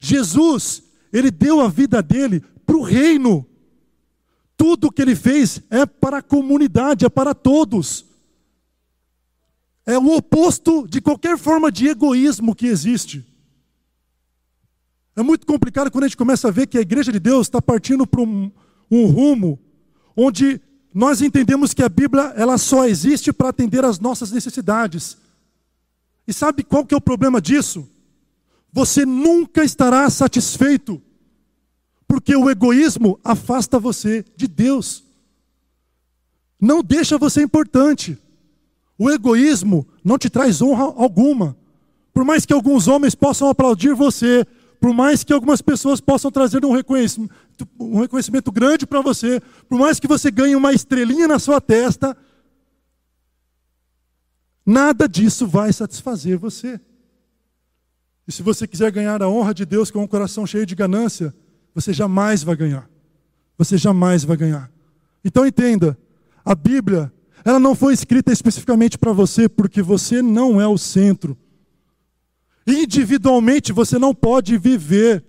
Jesus, 0.00 0.82
ele 1.12 1.30
deu 1.30 1.60
a 1.60 1.68
vida 1.68 2.02
dele 2.02 2.40
para 2.66 2.76
o 2.76 2.82
reino. 2.82 3.46
Tudo 4.56 4.90
que 4.90 5.00
ele 5.00 5.14
fez 5.14 5.62
é 5.70 5.86
para 5.86 6.18
a 6.18 6.22
comunidade, 6.22 7.04
é 7.04 7.08
para 7.08 7.34
todos. 7.34 8.04
É 9.86 9.96
o 9.98 10.16
oposto 10.16 10.88
de 10.88 11.00
qualquer 11.00 11.38
forma 11.38 11.70
de 11.70 11.86
egoísmo 11.86 12.54
que 12.54 12.66
existe. 12.66 13.24
É 15.14 15.22
muito 15.22 15.46
complicado 15.46 15.90
quando 15.90 16.04
a 16.04 16.08
gente 16.08 16.16
começa 16.16 16.48
a 16.48 16.50
ver 16.50 16.66
que 16.66 16.78
a 16.78 16.80
igreja 16.80 17.12
de 17.12 17.20
Deus 17.20 17.46
está 17.46 17.62
partindo 17.62 18.06
para 18.06 18.22
um, 18.22 18.50
um 18.90 19.06
rumo 19.06 19.63
onde 20.16 20.60
nós 20.92 21.20
entendemos 21.20 21.74
que 21.74 21.82
a 21.82 21.88
Bíblia 21.88 22.32
ela 22.36 22.56
só 22.56 22.86
existe 22.86 23.32
para 23.32 23.48
atender 23.48 23.84
às 23.84 23.98
nossas 23.98 24.30
necessidades. 24.30 25.16
E 26.26 26.32
sabe 26.32 26.62
qual 26.62 26.86
que 26.86 26.94
é 26.94 26.96
o 26.96 27.00
problema 27.00 27.40
disso? 27.40 27.88
Você 28.72 29.04
nunca 29.04 29.64
estará 29.64 30.08
satisfeito, 30.08 31.02
porque 32.06 32.34
o 32.36 32.48
egoísmo 32.48 33.18
afasta 33.24 33.78
você 33.78 34.24
de 34.36 34.46
Deus. 34.46 35.04
Não 36.60 36.82
deixa 36.82 37.18
você 37.18 37.42
importante. 37.42 38.16
O 38.98 39.10
egoísmo 39.10 39.86
não 40.02 40.16
te 40.16 40.30
traz 40.30 40.62
honra 40.62 40.84
alguma. 40.96 41.56
Por 42.12 42.24
mais 42.24 42.46
que 42.46 42.52
alguns 42.52 42.86
homens 42.86 43.14
possam 43.14 43.48
aplaudir 43.48 43.94
você, 43.94 44.46
por 44.84 44.92
mais 44.92 45.24
que 45.24 45.32
algumas 45.32 45.62
pessoas 45.62 45.98
possam 45.98 46.30
trazer 46.30 46.62
um 46.62 46.70
reconhecimento, 46.70 47.32
um 47.80 48.00
reconhecimento 48.00 48.52
grande 48.52 48.86
para 48.86 49.00
você, 49.00 49.40
por 49.66 49.78
mais 49.78 49.98
que 49.98 50.06
você 50.06 50.30
ganhe 50.30 50.54
uma 50.54 50.74
estrelinha 50.74 51.26
na 51.26 51.38
sua 51.38 51.58
testa, 51.58 52.14
nada 54.66 55.08
disso 55.08 55.46
vai 55.46 55.72
satisfazer 55.72 56.36
você. 56.36 56.78
E 58.28 58.32
se 58.32 58.42
você 58.42 58.66
quiser 58.66 58.92
ganhar 58.92 59.22
a 59.22 59.28
honra 59.30 59.54
de 59.54 59.64
Deus 59.64 59.90
com 59.90 60.02
um 60.02 60.06
coração 60.06 60.46
cheio 60.46 60.66
de 60.66 60.74
ganância, 60.74 61.34
você 61.74 61.90
jamais 61.90 62.42
vai 62.42 62.54
ganhar. 62.54 62.86
Você 63.56 63.78
jamais 63.78 64.22
vai 64.22 64.36
ganhar. 64.36 64.70
Então 65.24 65.46
entenda, 65.46 65.96
a 66.44 66.54
Bíblia, 66.54 67.10
ela 67.42 67.58
não 67.58 67.74
foi 67.74 67.94
escrita 67.94 68.30
especificamente 68.30 68.98
para 68.98 69.14
você 69.14 69.48
porque 69.48 69.80
você 69.80 70.20
não 70.20 70.60
é 70.60 70.68
o 70.68 70.76
centro. 70.76 71.38
Individualmente 72.66 73.72
você 73.72 73.98
não 73.98 74.14
pode 74.14 74.56
viver. 74.56 75.24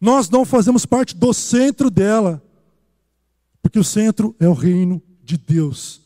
Nós 0.00 0.28
não 0.28 0.44
fazemos 0.44 0.84
parte 0.84 1.16
do 1.16 1.32
centro 1.32 1.90
dela, 1.90 2.42
porque 3.62 3.78
o 3.78 3.84
centro 3.84 4.36
é 4.38 4.46
o 4.46 4.52
reino 4.52 5.02
de 5.22 5.38
Deus. 5.38 6.02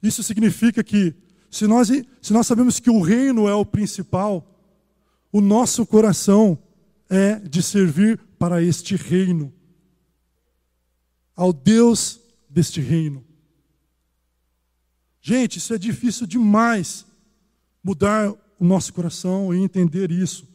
Isso 0.00 0.22
significa 0.22 0.84
que, 0.84 1.14
se 1.50 1.66
nós, 1.66 1.88
se 2.20 2.32
nós 2.32 2.46
sabemos 2.46 2.78
que 2.78 2.90
o 2.90 3.00
reino 3.00 3.48
é 3.48 3.54
o 3.54 3.66
principal, 3.66 4.48
o 5.32 5.40
nosso 5.40 5.84
coração 5.84 6.56
é 7.08 7.36
de 7.40 7.62
servir 7.62 8.18
para 8.38 8.62
este 8.62 8.94
reino, 8.94 9.52
ao 11.34 11.52
Deus 11.52 12.20
deste 12.48 12.80
reino. 12.80 13.24
Gente, 15.20 15.58
isso 15.58 15.74
é 15.74 15.78
difícil 15.78 16.26
demais 16.26 17.06
mudar 17.82 18.30
o 18.58 18.64
nosso 18.64 18.92
coração 18.92 19.52
e 19.52 19.58
entender 19.58 20.10
isso. 20.10 20.48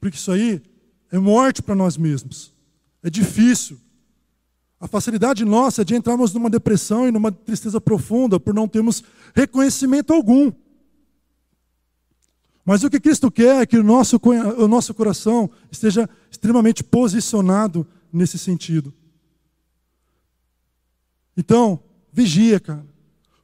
Porque 0.00 0.16
isso 0.16 0.30
aí 0.30 0.62
é 1.10 1.18
morte 1.18 1.62
para 1.62 1.74
nós 1.74 1.96
mesmos. 1.96 2.54
É 3.02 3.10
difícil. 3.10 3.78
A 4.78 4.88
facilidade 4.88 5.44
nossa 5.44 5.82
é 5.82 5.84
de 5.84 5.94
entrarmos 5.94 6.32
numa 6.32 6.48
depressão 6.48 7.06
e 7.06 7.10
numa 7.10 7.30
tristeza 7.30 7.80
profunda 7.80 8.40
por 8.40 8.54
não 8.54 8.66
termos 8.66 9.02
reconhecimento 9.34 10.12
algum. 10.12 10.52
Mas 12.64 12.84
o 12.84 12.90
que 12.90 13.00
Cristo 13.00 13.30
quer 13.30 13.62
é 13.62 13.66
que 13.66 13.76
o 13.76 13.82
nosso, 13.82 14.20
o 14.58 14.68
nosso 14.68 14.94
coração 14.94 15.50
esteja 15.70 16.08
extremamente 16.30 16.84
posicionado 16.84 17.86
nesse 18.12 18.38
sentido. 18.38 18.94
Então, 21.36 21.82
vigia, 22.12 22.60
cara. 22.60 22.86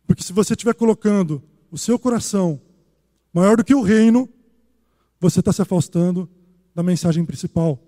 Porque 0.06 0.22
se 0.22 0.32
você 0.32 0.52
estiver 0.52 0.74
colocando 0.74 1.42
o 1.70 1.76
seu 1.76 1.98
coração 1.98 2.60
maior 3.36 3.58
do 3.58 3.64
que 3.64 3.74
o 3.74 3.82
reino, 3.82 4.26
você 5.20 5.40
está 5.40 5.52
se 5.52 5.60
afastando 5.60 6.26
da 6.74 6.82
mensagem 6.82 7.22
principal, 7.22 7.78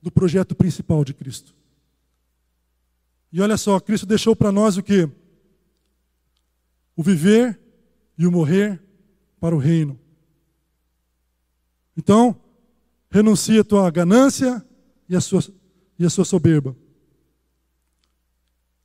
do 0.00 0.10
projeto 0.10 0.54
principal 0.54 1.04
de 1.04 1.12
Cristo. 1.12 1.54
E 3.30 3.38
olha 3.42 3.58
só, 3.58 3.78
Cristo 3.78 4.06
deixou 4.06 4.34
para 4.34 4.50
nós 4.50 4.78
o 4.78 4.82
que? 4.82 5.06
O 6.96 7.02
viver 7.02 7.60
e 8.16 8.26
o 8.26 8.32
morrer 8.32 8.82
para 9.38 9.54
o 9.54 9.58
reino. 9.58 10.00
Então, 11.94 12.34
renuncia 13.10 13.60
a 13.60 13.64
tua 13.64 13.90
ganância 13.90 14.64
e 15.06 15.14
a 15.14 15.20
sua, 15.20 15.44
e 15.98 16.06
a 16.06 16.08
sua 16.08 16.24
soberba. 16.24 16.74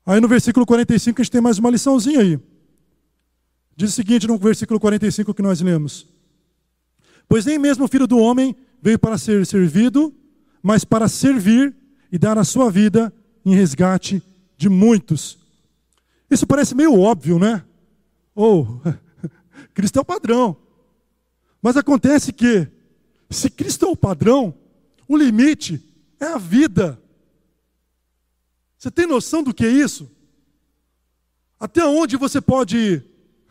Aí 0.06 0.20
no 0.20 0.28
versículo 0.28 0.66
45 0.66 1.22
a 1.22 1.24
gente 1.24 1.32
tem 1.32 1.40
mais 1.40 1.60
uma 1.60 1.70
liçãozinha 1.70 2.20
aí. 2.20 2.49
Diz 3.80 3.92
o 3.92 3.94
seguinte 3.94 4.28
no 4.28 4.38
versículo 4.38 4.78
45 4.78 5.34
que 5.34 5.42
nós 5.42 5.62
lemos: 5.62 6.06
Pois 7.30 7.46
nem 7.46 7.58
mesmo 7.58 7.86
o 7.86 7.88
filho 7.88 8.06
do 8.06 8.18
homem 8.18 8.54
veio 8.82 9.00
para 9.00 9.18
ser 9.18 9.46
servido, 9.46 10.14
mas 10.62 10.84
para 10.84 11.08
servir 11.08 11.74
e 12.12 12.18
dar 12.18 12.38
a 12.38 12.44
sua 12.44 12.70
vida 12.70 13.14
em 13.46 13.56
resgate 13.56 14.22
de 14.58 14.68
muitos. 14.68 15.40
Isso 16.30 16.46
parece 16.46 16.76
meio 16.76 17.00
óbvio, 17.00 17.40
né? 17.40 17.64
Ou, 18.36 18.82
oh, 18.84 18.94
Cristo 19.74 19.98
é 19.98 20.02
o 20.02 20.06
padrão. 20.06 20.58
Mas 21.62 21.78
acontece 21.78 22.34
que, 22.34 22.68
se 23.30 23.50
Cristo 23.50 23.86
é 23.86 23.88
o 23.88 23.96
padrão, 23.96 24.54
o 25.08 25.16
limite 25.16 25.82
é 26.20 26.26
a 26.26 26.38
vida. 26.38 27.02
Você 28.78 28.92
tem 28.92 29.08
noção 29.08 29.42
do 29.42 29.54
que 29.54 29.64
é 29.64 29.70
isso? 29.70 30.12
Até 31.58 31.86
onde 31.86 32.18
você 32.18 32.42
pode 32.42 32.76
ir? 32.76 33.09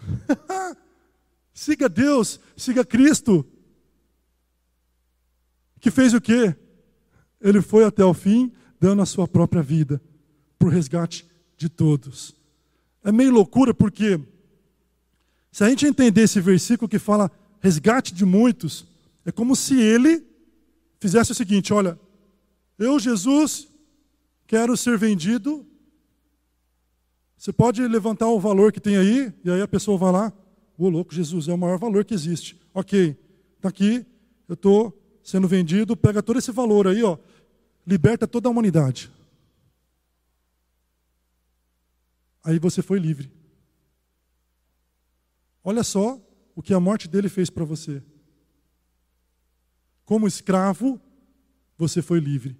siga 1.52 1.88
Deus, 1.88 2.40
siga 2.56 2.84
Cristo. 2.84 3.44
Que 5.80 5.90
fez 5.90 6.14
o 6.14 6.20
quê? 6.20 6.56
Ele 7.40 7.62
foi 7.62 7.84
até 7.84 8.04
o 8.04 8.12
fim, 8.12 8.52
dando 8.80 9.02
a 9.02 9.06
sua 9.06 9.28
própria 9.28 9.62
vida 9.62 10.00
por 10.58 10.72
resgate 10.72 11.28
de 11.56 11.68
todos. 11.68 12.34
É 13.04 13.12
meio 13.12 13.32
loucura 13.32 13.72
porque 13.72 14.20
se 15.52 15.64
a 15.64 15.68
gente 15.68 15.86
entender 15.86 16.22
esse 16.22 16.40
versículo 16.40 16.88
que 16.88 16.98
fala 16.98 17.30
resgate 17.60 18.14
de 18.14 18.24
muitos, 18.24 18.86
é 19.24 19.32
como 19.32 19.54
se 19.56 19.80
ele 19.80 20.24
fizesse 21.00 21.32
o 21.32 21.34
seguinte: 21.34 21.72
olha, 21.72 21.98
eu, 22.78 22.98
Jesus, 22.98 23.68
quero 24.46 24.76
ser 24.76 24.96
vendido 24.98 25.66
você 27.38 27.52
pode 27.52 27.86
levantar 27.86 28.26
o 28.26 28.40
valor 28.40 28.72
que 28.72 28.80
tem 28.80 28.96
aí, 28.96 29.32
e 29.44 29.50
aí 29.50 29.62
a 29.62 29.68
pessoa 29.68 29.96
vai 29.96 30.10
lá, 30.10 30.32
ô 30.76 30.88
louco, 30.88 31.14
Jesus, 31.14 31.46
é 31.46 31.54
o 31.54 31.56
maior 31.56 31.78
valor 31.78 32.04
que 32.04 32.12
existe. 32.12 32.60
Ok, 32.74 33.16
está 33.56 33.68
aqui, 33.68 34.04
eu 34.48 34.54
estou 34.54 35.00
sendo 35.22 35.46
vendido, 35.46 35.96
pega 35.96 36.20
todo 36.20 36.36
esse 36.40 36.50
valor 36.50 36.88
aí, 36.88 37.00
ó, 37.04 37.16
liberta 37.86 38.26
toda 38.26 38.48
a 38.48 38.50
humanidade. 38.50 39.08
Aí 42.42 42.58
você 42.58 42.82
foi 42.82 42.98
livre. 42.98 43.30
Olha 45.62 45.84
só 45.84 46.20
o 46.56 46.62
que 46.62 46.74
a 46.74 46.80
morte 46.80 47.06
dele 47.06 47.28
fez 47.28 47.50
para 47.50 47.64
você. 47.64 48.02
Como 50.04 50.26
escravo, 50.26 51.00
você 51.76 52.02
foi 52.02 52.18
livre, 52.18 52.58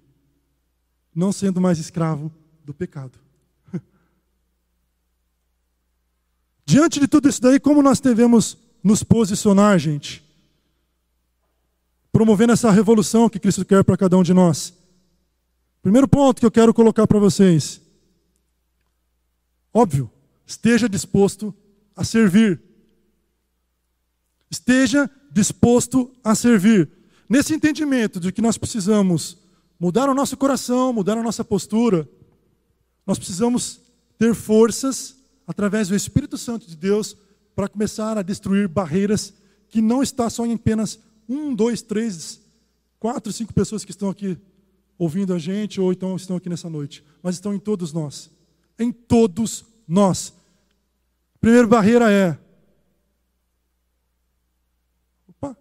não 1.13 1.33
sendo 1.33 1.59
mais 1.59 1.79
escravo 1.79 2.31
do 2.63 2.73
pecado. 2.73 3.19
Diante 6.69 6.99
de 6.99 7.07
tudo 7.07 7.27
isso 7.27 7.41
daí, 7.41 7.59
como 7.59 7.81
nós 7.81 7.99
devemos 7.99 8.55
nos 8.83 9.01
posicionar, 9.01 9.79
gente? 9.79 10.23
Promovendo 12.11 12.53
essa 12.53 12.69
revolução 12.69 13.27
que 13.27 13.39
Cristo 13.39 13.65
quer 13.65 13.83
para 13.83 13.97
cada 13.97 14.15
um 14.15 14.21
de 14.21 14.35
nós. 14.35 14.71
Primeiro 15.81 16.07
ponto 16.07 16.39
que 16.39 16.45
eu 16.45 16.51
quero 16.51 16.71
colocar 16.71 17.07
para 17.07 17.17
vocês. 17.17 17.81
Óbvio, 19.73 20.11
esteja 20.45 20.87
disposto 20.87 21.51
a 21.95 22.03
servir. 22.03 22.61
Esteja 24.51 25.09
disposto 25.31 26.15
a 26.23 26.35
servir. 26.35 26.87
Nesse 27.27 27.51
entendimento 27.51 28.19
de 28.19 28.31
que 28.31 28.43
nós 28.43 28.59
precisamos 28.59 29.39
mudar 29.79 30.07
o 30.07 30.13
nosso 30.13 30.37
coração, 30.37 30.93
mudar 30.93 31.17
a 31.17 31.23
nossa 31.23 31.43
postura, 31.43 32.07
nós 33.07 33.17
precisamos 33.17 33.81
ter 34.19 34.35
forças 34.35 35.18
através 35.49 35.87
do 35.87 35.95
Espírito 35.95 36.37
Santo 36.37 36.67
de 36.67 36.77
Deus, 36.77 37.17
para 37.55 37.67
começar 37.67 38.19
a 38.19 38.21
destruir 38.21 38.67
barreiras 38.67 39.33
que 39.67 39.81
não 39.81 40.03
está 40.03 40.29
só 40.29 40.45
em 40.45 40.53
apenas 40.53 40.99
um, 41.27 41.55
dois, 41.55 41.81
três, 41.81 42.39
quatro, 42.99 43.33
cinco 43.33 43.51
pessoas 43.51 43.83
que 43.83 43.89
estão 43.89 44.11
aqui 44.11 44.37
ouvindo 44.95 45.33
a 45.33 45.39
gente 45.39 45.81
ou 45.81 45.91
então 45.91 46.15
estão 46.15 46.37
aqui 46.37 46.47
nessa 46.49 46.69
noite, 46.69 47.03
mas 47.23 47.33
estão 47.33 47.51
em 47.51 47.57
todos 47.57 47.91
nós. 47.91 48.29
Em 48.77 48.91
todos 48.91 49.65
nós. 49.87 50.35
A 51.33 51.39
primeira 51.39 51.65
barreira 51.65 52.11
é 52.11 52.37
opa, 55.27 55.57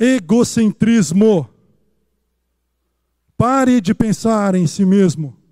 egocentrismo. 0.00 1.48
Pare 3.36 3.80
de 3.80 3.94
pensar 3.94 4.56
em 4.56 4.66
si 4.66 4.84
mesmo. 4.84 5.43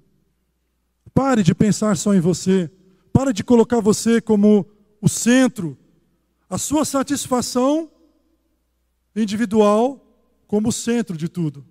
Pare 1.14 1.42
de 1.42 1.54
pensar 1.54 1.96
só 1.96 2.14
em 2.14 2.20
você. 2.20 2.70
Pare 3.12 3.32
de 3.32 3.44
colocar 3.44 3.80
você 3.80 4.20
como 4.20 4.66
o 5.00 5.08
centro. 5.08 5.76
A 6.48 6.58
sua 6.58 6.84
satisfação 6.84 7.90
individual 9.14 9.98
como 10.46 10.68
o 10.68 10.72
centro 10.72 11.16
de 11.16 11.28
tudo. 11.28 11.64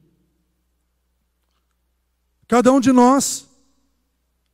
Cada 2.47 2.71
um 2.71 2.79
de 2.79 2.91
nós, 2.91 3.47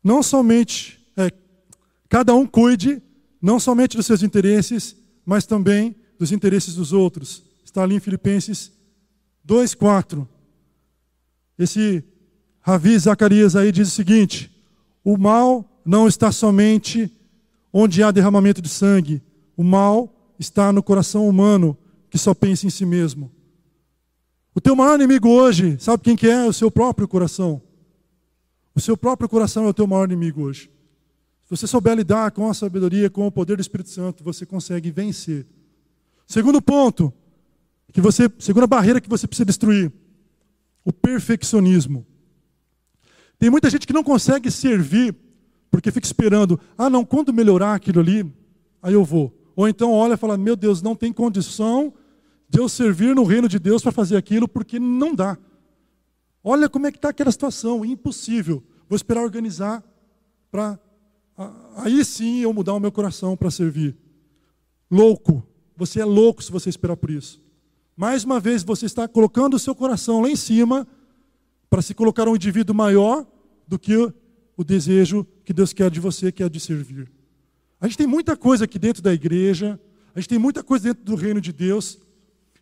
não 0.04 0.22
somente, 0.22 1.00
é, 1.18 1.32
cada 2.08 2.34
um 2.36 2.46
cuide 2.46 3.02
não 3.42 3.60
somente 3.60 3.98
dos 3.98 4.06
seus 4.06 4.24
interesses, 4.24 4.96
mas 5.26 5.46
também 5.46 5.96
dos 6.18 6.32
interesses 6.32 6.76
dos 6.76 6.94
outros. 6.94 7.44
Está 7.64 7.84
ali 7.84 7.96
em 7.96 8.00
Filipenses 8.00 8.72
2,4. 9.48 10.28
Esse 11.58 12.04
Ravi 12.60 12.98
Zacarias 13.00 13.56
aí 13.56 13.72
diz 13.72 13.88
o 13.88 13.92
seguinte: 13.92 14.52
o 15.08 15.18
mal 15.18 15.82
não 15.86 16.06
está 16.06 16.34
somente 16.34 17.10
onde 17.72 18.04
há 18.04 18.12
derramamento 18.12 18.62
de 18.62 18.68
sangue, 18.68 19.24
o 19.56 19.64
mal 19.64 20.14
está 20.38 20.74
no 20.74 20.84
coração 20.84 21.30
humano 21.30 21.78
que 22.10 22.18
só 22.18 22.34
pensa 22.34 22.68
em 22.68 22.70
si 22.70 22.86
mesmo. 22.86 23.32
O 24.54 24.60
teu 24.60 24.76
maior 24.76 24.96
inimigo 24.96 25.30
hoje, 25.30 25.78
sabe 25.80 26.04
quem 26.04 26.18
que 26.18 26.28
é? 26.28 26.44
O 26.44 26.52
seu 26.52 26.70
próprio 26.70 27.08
coração. 27.08 27.62
O 28.76 28.82
seu 28.82 28.98
próprio 28.98 29.30
coração 29.30 29.64
é 29.64 29.70
o 29.70 29.74
teu 29.74 29.88
maior 29.88 30.12
inimigo 30.12 30.42
hoje. 30.42 30.70
Se 31.46 31.52
você 31.52 31.68
souber 31.68 31.96
lidar 31.96 32.32
com 32.32 32.50
a 32.50 32.54
sabedoria, 32.54 33.10
com 33.10 33.26
o 33.26 33.32
poder 33.32 33.56
do 33.56 33.62
Espírito 33.62 33.90
Santo, 33.90 34.26
você 34.26 34.46
consegue 34.46 34.92
vencer. 34.92 35.48
Segundo 36.28 36.62
ponto, 36.62 37.14
que 37.94 38.02
você, 38.02 38.30
segunda 38.40 38.68
barreira 38.68 39.00
que 39.00 39.08
você 39.08 39.26
precisa 39.26 39.46
destruir, 39.46 39.90
o 40.84 40.92
perfeccionismo. 40.92 42.06
Tem 43.40 43.50
muita 43.50 43.70
gente 43.70 43.86
que 43.86 43.94
não 43.94 44.04
consegue 44.04 44.50
servir 44.50 45.16
porque 45.70 45.92
fica 45.92 46.06
esperando, 46.06 46.60
ah, 46.78 46.90
não, 46.90 47.06
quando 47.06 47.34
melhorar 47.34 47.76
aquilo 47.76 48.00
ali, 48.00 48.26
aí 48.82 48.94
eu 48.94 49.04
vou. 49.04 49.34
Ou 49.56 49.68
então 49.68 49.92
olha 49.92 50.14
e 50.14 50.18
fala, 50.18 50.38
meu 50.38 50.56
Deus, 50.56 50.82
não 50.82 50.96
tem 50.96 51.12
condição 51.12 51.94
de 52.50 52.60
eu 52.60 52.70
servir 52.70 53.14
no 53.16 53.24
reino 53.24 53.48
de 53.50 53.60
Deus 53.60 53.82
para 53.82 53.92
fazer 53.92 54.16
aquilo 54.16 54.48
porque 54.48 54.80
não 54.80 55.14
dá. 55.14 55.38
Olha 56.44 56.70
como 56.70 56.88
é 56.88 56.92
que 56.92 56.98
está 56.98 57.10
aquela 57.10 57.32
situação, 57.32 57.84
impossível. 57.84 58.64
Vou 58.88 58.96
esperar 58.96 59.24
organizar 59.24 59.84
para 60.50 60.80
aí 61.76 62.04
sim 62.04 62.40
eu 62.40 62.54
mudar 62.54 62.74
o 62.74 62.80
meu 62.80 62.92
coração 62.92 63.36
para 63.36 63.52
servir. 63.52 63.96
Louco, 64.90 65.44
você 65.76 66.00
é 66.00 66.06
louco 66.06 66.42
se 66.42 66.52
você 66.52 66.70
esperar 66.70 66.96
por 66.96 67.12
isso. 67.12 67.42
Mais 67.96 68.24
uma 68.24 68.40
vez 68.40 68.64
você 68.64 68.86
está 68.86 69.08
colocando 69.08 69.56
o 69.56 69.60
seu 69.60 69.76
coração 69.76 70.22
lá 70.22 70.30
em 70.30 70.36
cima 70.36 70.88
para 71.70 71.82
se 71.82 71.94
colocar 71.94 72.28
um 72.28 72.36
indivíduo 72.36 72.76
maior 72.76 73.26
do 73.68 73.78
que 73.78 73.96
o 74.56 74.64
desejo 74.64 75.26
que 75.44 75.54
Deus 75.54 75.74
quer 75.74 75.92
de 75.92 76.00
você, 76.00 76.32
que 76.32 76.44
é 76.44 76.50
de 76.50 76.60
servir. 76.60 77.10
A 77.80 77.88
gente 77.88 77.98
tem 77.98 78.08
muita 78.08 78.36
coisa 78.36 78.66
aqui 78.66 78.80
dentro 78.80 79.02
da 79.02 79.14
igreja, 79.14 79.80
a 80.16 80.20
gente 80.20 80.30
tem 80.30 80.40
muita 80.40 80.64
coisa 80.64 80.86
dentro 80.86 81.04
do 81.04 81.16
reino 81.16 81.40
de 81.40 81.52
Deus 81.52 82.00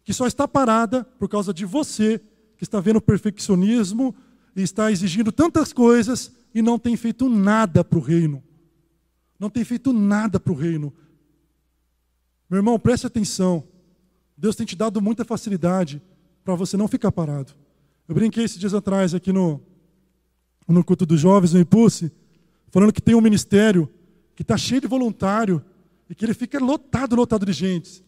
que 0.04 0.14
só 0.14 0.28
está 0.28 0.48
parada 0.48 1.04
por 1.18 1.28
causa 1.28 1.54
de 1.54 1.66
você 1.66 2.20
que 2.58 2.64
está 2.64 2.80
vendo 2.80 2.98
o 2.98 3.02
perfeccionismo 3.02 4.16
e 4.56 4.62
está 4.62 4.92
exigindo 4.92 5.32
tantas 5.32 5.74
coisas 5.74 6.32
e 6.54 6.62
não 6.62 6.78
tem 6.78 6.96
feito 6.96 7.30
nada 7.30 7.84
para 7.84 7.98
o 7.98 8.02
reino 8.02 8.44
não 9.40 9.50
tem 9.50 9.64
feito 9.64 9.92
nada 9.92 10.40
para 10.40 10.52
o 10.52 10.56
reino. 10.56 10.94
Meu 12.50 12.58
irmão, 12.58 12.80
preste 12.80 13.06
atenção. 13.06 13.64
Deus 14.38 14.56
tem 14.56 14.66
te 14.66 14.76
dado 14.76 15.02
muita 15.02 15.26
facilidade 15.26 16.02
para 16.44 16.56
você 16.56 16.78
não 16.78 16.88
ficar 16.88 17.12
parado. 17.12 17.54
Eu 18.08 18.16
brinquei 18.16 18.44
esses 18.44 18.60
dias 18.60 18.74
atrás 18.74 19.14
aqui 19.14 19.32
no, 19.34 19.62
no 20.68 20.84
culto 20.84 21.06
dos 21.06 21.20
jovens, 21.20 21.54
no 21.54 21.60
Impulse, 21.60 22.12
falando 22.70 22.94
que 22.94 23.02
tem 23.02 23.16
um 23.16 23.22
ministério 23.22 23.90
que 24.36 24.42
está 24.42 24.58
cheio 24.58 24.82
de 24.82 24.88
voluntário 24.88 25.64
e 26.10 26.14
que 26.14 26.24
ele 26.26 26.34
fica 26.34 26.60
lotado, 26.60 27.16
lotado 27.16 27.46
de 27.46 27.54
gente. 27.54 28.04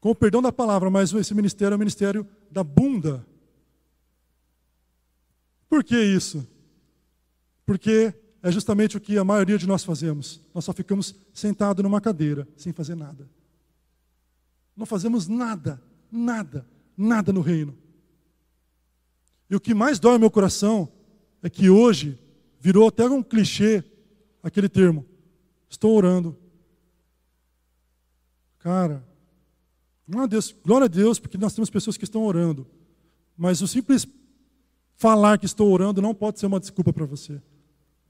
Com 0.00 0.10
o 0.10 0.14
perdão 0.14 0.40
da 0.40 0.50
palavra, 0.50 0.90
mas 0.90 1.12
esse 1.12 1.34
ministério 1.34 1.74
é 1.74 1.76
o 1.76 1.78
ministério 1.78 2.26
da 2.50 2.64
bunda. 2.64 3.26
Por 5.68 5.84
que 5.84 5.98
isso? 6.00 6.46
Porque 7.64 8.14
é 8.42 8.50
justamente 8.50 8.96
o 8.96 9.00
que 9.00 9.16
a 9.16 9.24
maioria 9.24 9.56
de 9.56 9.66
nós 9.66 9.84
fazemos. 9.84 10.40
Nós 10.54 10.64
só 10.64 10.72
ficamos 10.72 11.14
sentados 11.32 11.82
numa 11.82 12.00
cadeira, 12.00 12.48
sem 12.56 12.72
fazer 12.72 12.94
nada. 12.94 13.28
Não 14.76 14.86
fazemos 14.86 15.28
nada, 15.28 15.80
nada, 16.10 16.66
nada 16.96 17.32
no 17.32 17.40
reino. 17.40 17.76
E 19.52 19.54
o 19.54 19.60
que 19.60 19.72
mais 19.72 20.00
dói 20.00 20.18
meu 20.18 20.32
coração 20.32 20.88
é 21.40 21.48
que 21.48 21.70
hoje 21.70 22.18
virou 22.58 22.88
até 22.88 23.04
um 23.04 23.22
clichê 23.22 23.84
aquele 24.42 24.68
termo. 24.68 25.06
Estou 25.68 25.94
orando. 25.94 26.36
Cara, 28.58 29.06
glória 30.08 30.24
a 30.24 30.28
Deus, 30.28 30.56
glória 30.64 30.84
a 30.86 30.88
Deus, 30.88 31.20
porque 31.20 31.38
nós 31.38 31.54
temos 31.54 31.70
pessoas 31.70 31.96
que 31.96 32.04
estão 32.04 32.24
orando. 32.24 32.66
Mas 33.36 33.62
o 33.62 33.68
simples 33.68 34.08
falar 34.96 35.38
que 35.38 35.46
estou 35.46 35.70
orando 35.70 36.02
não 36.02 36.14
pode 36.14 36.40
ser 36.40 36.46
uma 36.46 36.58
desculpa 36.58 36.92
para 36.92 37.06
você 37.06 37.40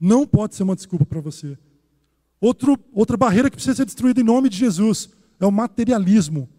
não 0.03 0.27
pode 0.27 0.53
ser 0.53 0.63
uma 0.63 0.75
desculpa 0.75 1.05
para 1.05 1.21
você. 1.21 1.57
Outro, 2.41 2.77
outra 2.91 3.15
barreira 3.15 3.49
que 3.49 3.55
precisa 3.55 3.77
ser 3.77 3.85
destruída 3.85 4.19
em 4.19 4.23
nome 4.23 4.49
de 4.49 4.57
Jesus 4.57 5.09
é 5.39 5.45
o 5.45 5.51
materialismo. 5.51 6.49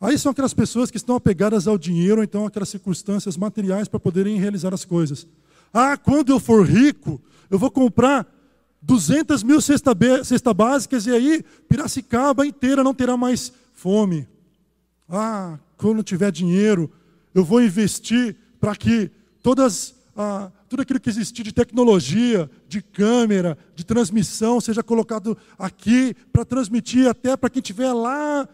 Aí 0.00 0.18
são 0.18 0.32
aquelas 0.32 0.54
pessoas 0.54 0.90
que 0.90 0.96
estão 0.96 1.14
apegadas 1.14 1.68
ao 1.68 1.76
dinheiro, 1.76 2.18
ou 2.18 2.24
então 2.24 2.46
aquelas 2.46 2.70
circunstâncias 2.70 3.36
materiais 3.36 3.86
para 3.86 4.00
poderem 4.00 4.38
realizar 4.38 4.72
as 4.72 4.84
coisas. 4.84 5.26
Ah, 5.74 5.96
quando 5.96 6.30
eu 6.30 6.40
for 6.40 6.66
rico, 6.66 7.20
eu 7.50 7.58
vou 7.58 7.70
comprar 7.70 8.26
200 8.80 9.42
mil 9.42 9.60
cestas 9.60 9.94
cesta 10.24 10.54
básicas 10.54 11.06
e 11.06 11.10
aí 11.10 11.44
Piracicaba 11.68 12.46
inteira 12.46 12.82
não 12.82 12.94
terá 12.94 13.14
mais 13.14 13.52
fome. 13.74 14.26
Ah, 15.06 15.58
quando 15.76 16.02
tiver 16.02 16.32
dinheiro, 16.32 16.90
eu 17.34 17.44
vou 17.44 17.62
investir 17.62 18.36
para 18.58 18.74
que 18.74 19.10
todas 19.42 19.94
ah, 20.16 20.50
tudo 20.68 20.82
aquilo 20.82 21.00
que 21.00 21.10
existir 21.10 21.42
de 21.42 21.52
tecnologia, 21.52 22.50
de 22.68 22.80
câmera, 22.80 23.58
de 23.74 23.84
transmissão, 23.84 24.60
seja 24.60 24.82
colocado 24.82 25.36
aqui 25.58 26.14
para 26.32 26.44
transmitir 26.44 27.08
até 27.08 27.36
para 27.36 27.50
quem 27.50 27.60
estiver 27.60 27.92
lá 27.92 28.48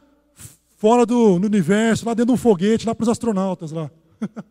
fora 0.76 1.04
do 1.04 1.34
universo, 1.34 2.06
lá 2.06 2.14
dentro 2.14 2.34
de 2.34 2.40
um 2.40 2.42
foguete, 2.42 2.86
lá 2.86 2.94
para 2.94 3.02
os 3.02 3.08
astronautas 3.08 3.72
lá. 3.72 3.90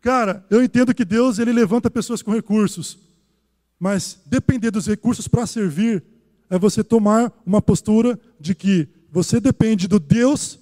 Cara, 0.00 0.44
eu 0.48 0.62
entendo 0.62 0.94
que 0.94 1.04
Deus 1.04 1.38
ele 1.38 1.52
levanta 1.52 1.90
pessoas 1.90 2.22
com 2.22 2.30
recursos, 2.30 2.98
mas 3.78 4.20
depender 4.26 4.70
dos 4.70 4.86
recursos 4.86 5.26
para 5.26 5.46
servir 5.46 6.04
é 6.48 6.58
você 6.58 6.84
tomar 6.84 7.32
uma 7.44 7.60
postura 7.60 8.18
de 8.38 8.54
que 8.54 8.88
você 9.10 9.40
depende 9.40 9.88
do 9.88 9.98
Deus, 9.98 10.58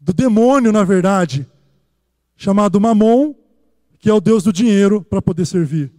do 0.00 0.12
demônio, 0.12 0.72
na 0.72 0.82
verdade, 0.82 1.46
chamado 2.36 2.80
Mamon, 2.80 3.34
que 3.98 4.08
é 4.08 4.12
o 4.14 4.20
Deus 4.20 4.42
do 4.42 4.52
dinheiro, 4.52 5.02
para 5.02 5.22
poder 5.22 5.46
servir. 5.46 5.92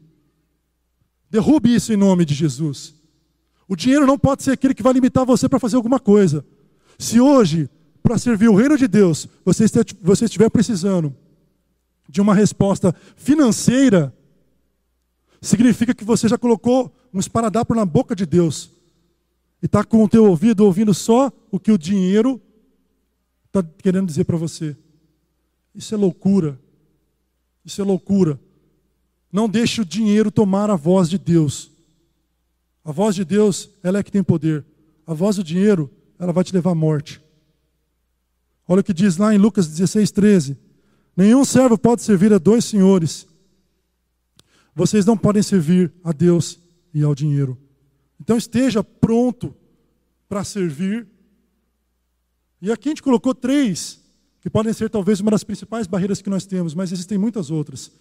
Derrube 1.30 1.74
isso 1.74 1.94
em 1.94 1.98
nome 1.98 2.26
de 2.26 2.34
Jesus. 2.34 2.96
O 3.68 3.76
dinheiro 3.76 4.06
não 4.06 4.18
pode 4.18 4.44
ser 4.44 4.52
aquele 4.52 4.74
que 4.74 4.84
vai 4.84 4.92
limitar 4.92 5.26
você 5.26 5.48
para 5.48 5.60
fazer 5.60 5.78
alguma 5.78 6.00
coisa. 6.00 6.44
Se 7.02 7.20
hoje, 7.20 7.68
para 8.04 8.20
servir 8.20 8.48
o 8.48 8.54
reino 8.56 8.78
de 8.78 8.88
Deus, 8.88 9.28
você 9.44 9.66
estiver 9.66 10.52
precisando 10.52 11.16
de 12.08 12.22
uma 12.22 12.36
resposta 12.36 12.96
financeira, 13.16 14.16
significa 15.42 15.96
que 15.96 16.04
você 16.04 16.30
já 16.30 16.38
colocou 16.38 16.96
um 17.12 17.20
esparadrapo 17.20 17.74
na 17.74 17.86
boca 17.86 18.16
de 18.16 18.24
Deus 18.24 18.70
e 19.64 19.66
está 19.66 19.84
com 19.84 20.04
o 20.04 20.08
teu 20.08 20.26
ouvido 20.26 20.64
ouvindo 20.64 20.94
só 20.94 21.32
o 21.50 21.60
que 21.60 21.72
o 21.72 21.78
dinheiro 21.78 22.40
está 23.48 23.64
querendo 23.80 24.06
dizer 24.06 24.26
para 24.26 24.38
você. 24.38 24.78
Isso 25.74 25.96
é 25.96 25.98
loucura. 25.98 26.60
Isso 27.66 27.82
é 27.82 27.84
loucura. 27.84 28.40
Não 29.32 29.50
deixe 29.50 29.82
o 29.82 29.86
dinheiro 29.86 30.30
tomar 30.30 30.70
a 30.70 30.76
voz 30.76 31.10
de 31.10 31.18
Deus. 31.18 31.72
A 32.86 32.92
voz 32.92 33.16
de 33.16 33.26
Deus, 33.26 33.72
ela 33.82 33.98
é 33.98 34.04
que 34.04 34.12
tem 34.12 34.22
poder. 34.22 34.64
A 35.08 35.16
voz 35.16 35.38
do 35.38 35.44
dinheiro, 35.44 35.90
ela 36.22 36.32
vai 36.32 36.44
te 36.44 36.54
levar 36.54 36.72
à 36.72 36.76
morte. 36.76 37.20
Olha 38.68 38.82
o 38.82 38.84
que 38.84 38.94
diz 38.94 39.18
lá 39.18 39.34
em 39.34 39.40
Lucas 39.40 39.68
16, 39.68 40.12
13. 40.12 40.58
Nenhum 41.18 41.44
servo 41.44 41.80
pode 41.80 42.04
servir 42.04 42.32
a 42.32 42.38
dois 42.38 42.64
senhores. 42.64 43.28
Vocês 44.76 45.04
não 45.04 45.18
podem 45.18 45.42
servir 45.42 45.92
a 46.04 46.12
Deus 46.12 46.60
e 46.94 47.02
ao 47.02 47.16
dinheiro. 47.16 47.58
Então 48.20 48.38
esteja 48.38 48.84
pronto 48.84 49.56
para 50.30 50.44
servir. 50.44 51.08
E 52.62 52.72
aqui 52.72 52.90
a 52.90 52.92
gente 52.92 53.02
colocou 53.02 53.34
três 53.34 54.00
que 54.42 54.50
podem 54.50 54.74
ser 54.74 54.92
talvez 54.92 55.20
uma 55.20 55.32
das 55.32 55.44
principais 55.44 55.88
barreiras 55.88 56.22
que 56.22 56.30
nós 56.30 56.46
temos, 56.46 56.76
mas 56.76 56.92
existem 56.92 57.18
muitas 57.18 57.50
outras. 57.50 57.92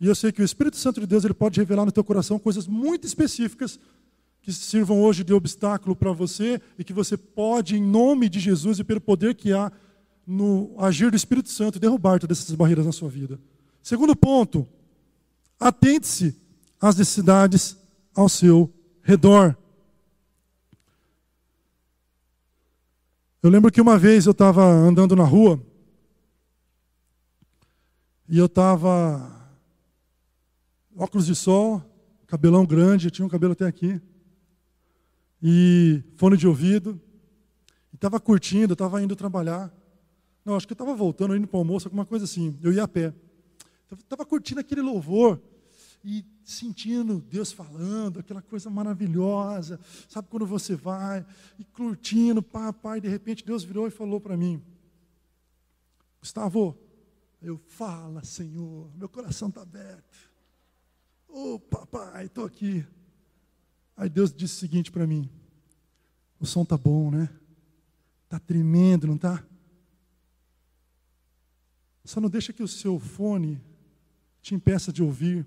E 0.00 0.08
eu 0.08 0.14
sei 0.16 0.32
que 0.32 0.42
o 0.42 0.44
Espírito 0.44 0.76
Santo 0.76 1.00
de 1.00 1.06
Deus 1.06 1.24
ele 1.24 1.34
pode 1.34 1.60
revelar 1.60 1.84
no 1.86 1.92
teu 1.92 2.02
coração 2.02 2.36
coisas 2.36 2.66
muito 2.66 3.06
específicas 3.06 3.78
que 4.44 4.52
sirvam 4.52 5.00
hoje 5.00 5.24
de 5.24 5.32
obstáculo 5.32 5.96
para 5.96 6.12
você 6.12 6.60
e 6.78 6.84
que 6.84 6.92
você 6.92 7.16
pode, 7.16 7.76
em 7.76 7.82
nome 7.82 8.28
de 8.28 8.38
Jesus 8.38 8.78
e 8.78 8.84
pelo 8.84 9.00
poder 9.00 9.34
que 9.34 9.54
há 9.54 9.72
no 10.26 10.74
agir 10.78 11.10
do 11.10 11.16
Espírito 11.16 11.48
Santo, 11.48 11.80
derrubar 11.80 12.20
todas 12.20 12.40
essas 12.40 12.54
barreiras 12.54 12.84
na 12.84 12.92
sua 12.92 13.08
vida. 13.08 13.40
Segundo 13.82 14.14
ponto, 14.14 14.68
atente-se 15.58 16.38
às 16.78 16.94
necessidades 16.94 17.74
ao 18.14 18.28
seu 18.28 18.70
redor. 19.00 19.56
Eu 23.42 23.48
lembro 23.48 23.72
que 23.72 23.80
uma 23.80 23.98
vez 23.98 24.26
eu 24.26 24.32
estava 24.32 24.62
andando 24.62 25.16
na 25.16 25.24
rua 25.24 25.58
e 28.28 28.36
eu 28.36 28.44
estava 28.44 29.50
óculos 30.94 31.24
de 31.24 31.34
sol, 31.34 31.82
cabelão 32.26 32.66
grande, 32.66 33.06
eu 33.06 33.10
tinha 33.10 33.24
um 33.24 33.30
cabelo 33.30 33.54
até 33.54 33.66
aqui, 33.66 33.98
e 35.46 36.02
fone 36.16 36.38
de 36.38 36.48
ouvido, 36.48 36.98
e 37.92 37.96
estava 37.96 38.18
curtindo, 38.18 38.72
estava 38.72 39.02
indo 39.02 39.14
trabalhar. 39.14 39.70
Não, 40.42 40.56
acho 40.56 40.66
que 40.66 40.72
eu 40.72 40.74
estava 40.74 40.94
voltando, 40.94 41.36
indo 41.36 41.46
para 41.46 41.58
o 41.58 41.60
almoço, 41.60 41.86
alguma 41.86 42.06
coisa 42.06 42.24
assim. 42.24 42.58
Eu 42.62 42.72
ia 42.72 42.84
a 42.84 42.88
pé. 42.88 43.12
Estava 43.92 44.24
curtindo 44.24 44.60
aquele 44.60 44.80
louvor 44.80 45.38
e 46.02 46.24
sentindo 46.42 47.20
Deus 47.20 47.52
falando, 47.52 48.20
aquela 48.20 48.40
coisa 48.40 48.70
maravilhosa. 48.70 49.78
Sabe 50.08 50.28
quando 50.28 50.46
você 50.46 50.74
vai 50.74 51.26
e 51.58 51.64
curtindo, 51.64 52.42
papai, 52.42 52.98
de 52.98 53.08
repente 53.08 53.44
Deus 53.44 53.62
virou 53.62 53.86
e 53.86 53.90
falou 53.90 54.22
para 54.22 54.38
mim: 54.38 54.62
Gustavo, 56.20 56.74
eu 57.42 57.58
fala, 57.68 58.24
Senhor, 58.24 58.90
meu 58.96 59.10
coração 59.10 59.48
está 59.48 59.60
aberto. 59.60 60.32
Ô 61.28 61.54
oh, 61.54 61.60
papai, 61.60 62.24
estou 62.24 62.46
aqui. 62.46 62.86
Aí 63.96 64.08
Deus 64.08 64.34
disse 64.34 64.54
o 64.54 64.58
seguinte 64.58 64.90
para 64.90 65.06
mim: 65.06 65.28
O 66.40 66.46
som 66.46 66.64
tá 66.64 66.76
bom, 66.76 67.10
né? 67.10 67.28
Tá 68.28 68.38
tremendo, 68.38 69.06
não 69.06 69.16
tá? 69.16 69.44
Só 72.04 72.20
não 72.20 72.28
deixa 72.28 72.52
que 72.52 72.62
o 72.62 72.68
seu 72.68 72.98
fone 72.98 73.60
te 74.42 74.54
impeça 74.54 74.92
de 74.92 75.02
ouvir 75.02 75.46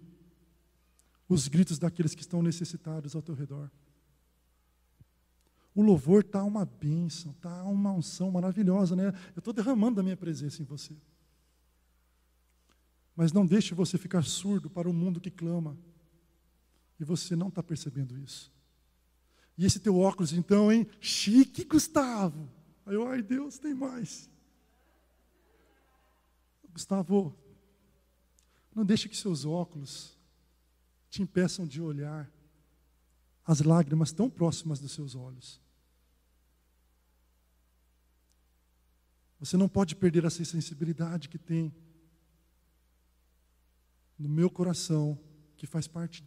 os 1.29 1.47
gritos 1.47 1.77
daqueles 1.77 2.15
que 2.15 2.21
estão 2.21 2.41
necessitados 2.41 3.15
ao 3.15 3.21
teu 3.21 3.35
redor. 3.35 3.69
O 5.75 5.83
louvor 5.83 6.21
está 6.21 6.43
uma 6.43 6.65
bênção, 6.65 7.31
está 7.31 7.63
uma 7.65 7.91
unção 7.91 8.31
maravilhosa, 8.31 8.95
né? 8.95 9.09
Eu 9.35 9.39
estou 9.39 9.53
derramando 9.53 9.99
a 9.99 10.03
minha 10.03 10.17
presença 10.17 10.61
em 10.61 10.65
você. 10.65 10.95
Mas 13.15 13.31
não 13.31 13.45
deixe 13.45 13.75
você 13.75 13.97
ficar 13.97 14.23
surdo 14.23 14.69
para 14.69 14.89
o 14.89 14.93
mundo 14.93 15.21
que 15.21 15.29
clama. 15.29 15.77
E 16.99 17.03
você 17.03 17.35
não 17.35 17.49
está 17.49 17.61
percebendo 17.61 18.17
isso. 18.17 18.51
E 19.57 19.65
esse 19.65 19.79
teu 19.79 19.97
óculos, 19.97 20.33
então, 20.33 20.71
hein? 20.71 20.87
Chique, 20.99 21.63
Gustavo. 21.63 22.49
Aí 22.85 22.95
eu, 22.95 23.07
ai 23.07 23.21
Deus, 23.21 23.57
tem 23.57 23.73
mais. 23.73 24.29
Gustavo, 26.71 27.35
não 28.73 28.85
deixe 28.85 29.09
que 29.09 29.17
seus 29.17 29.45
óculos 29.45 30.15
te 31.09 31.23
impeçam 31.23 31.65
de 31.65 31.81
olhar 31.81 32.31
as 33.43 33.61
lágrimas 33.61 34.11
tão 34.11 34.29
próximas 34.29 34.79
dos 34.79 34.91
seus 34.91 35.15
olhos. 35.15 35.59
Você 39.39 39.55
não 39.55 39.69
pode 39.69 39.95
perder 39.95 40.25
essa 40.25 40.43
sensibilidade 40.43 41.29
que 41.29 41.37
tem 41.37 41.73
no 44.17 44.27
meu 44.27 44.49
coração, 44.49 45.17
que 45.55 45.65
faz 45.67 45.87
parte 45.87 46.23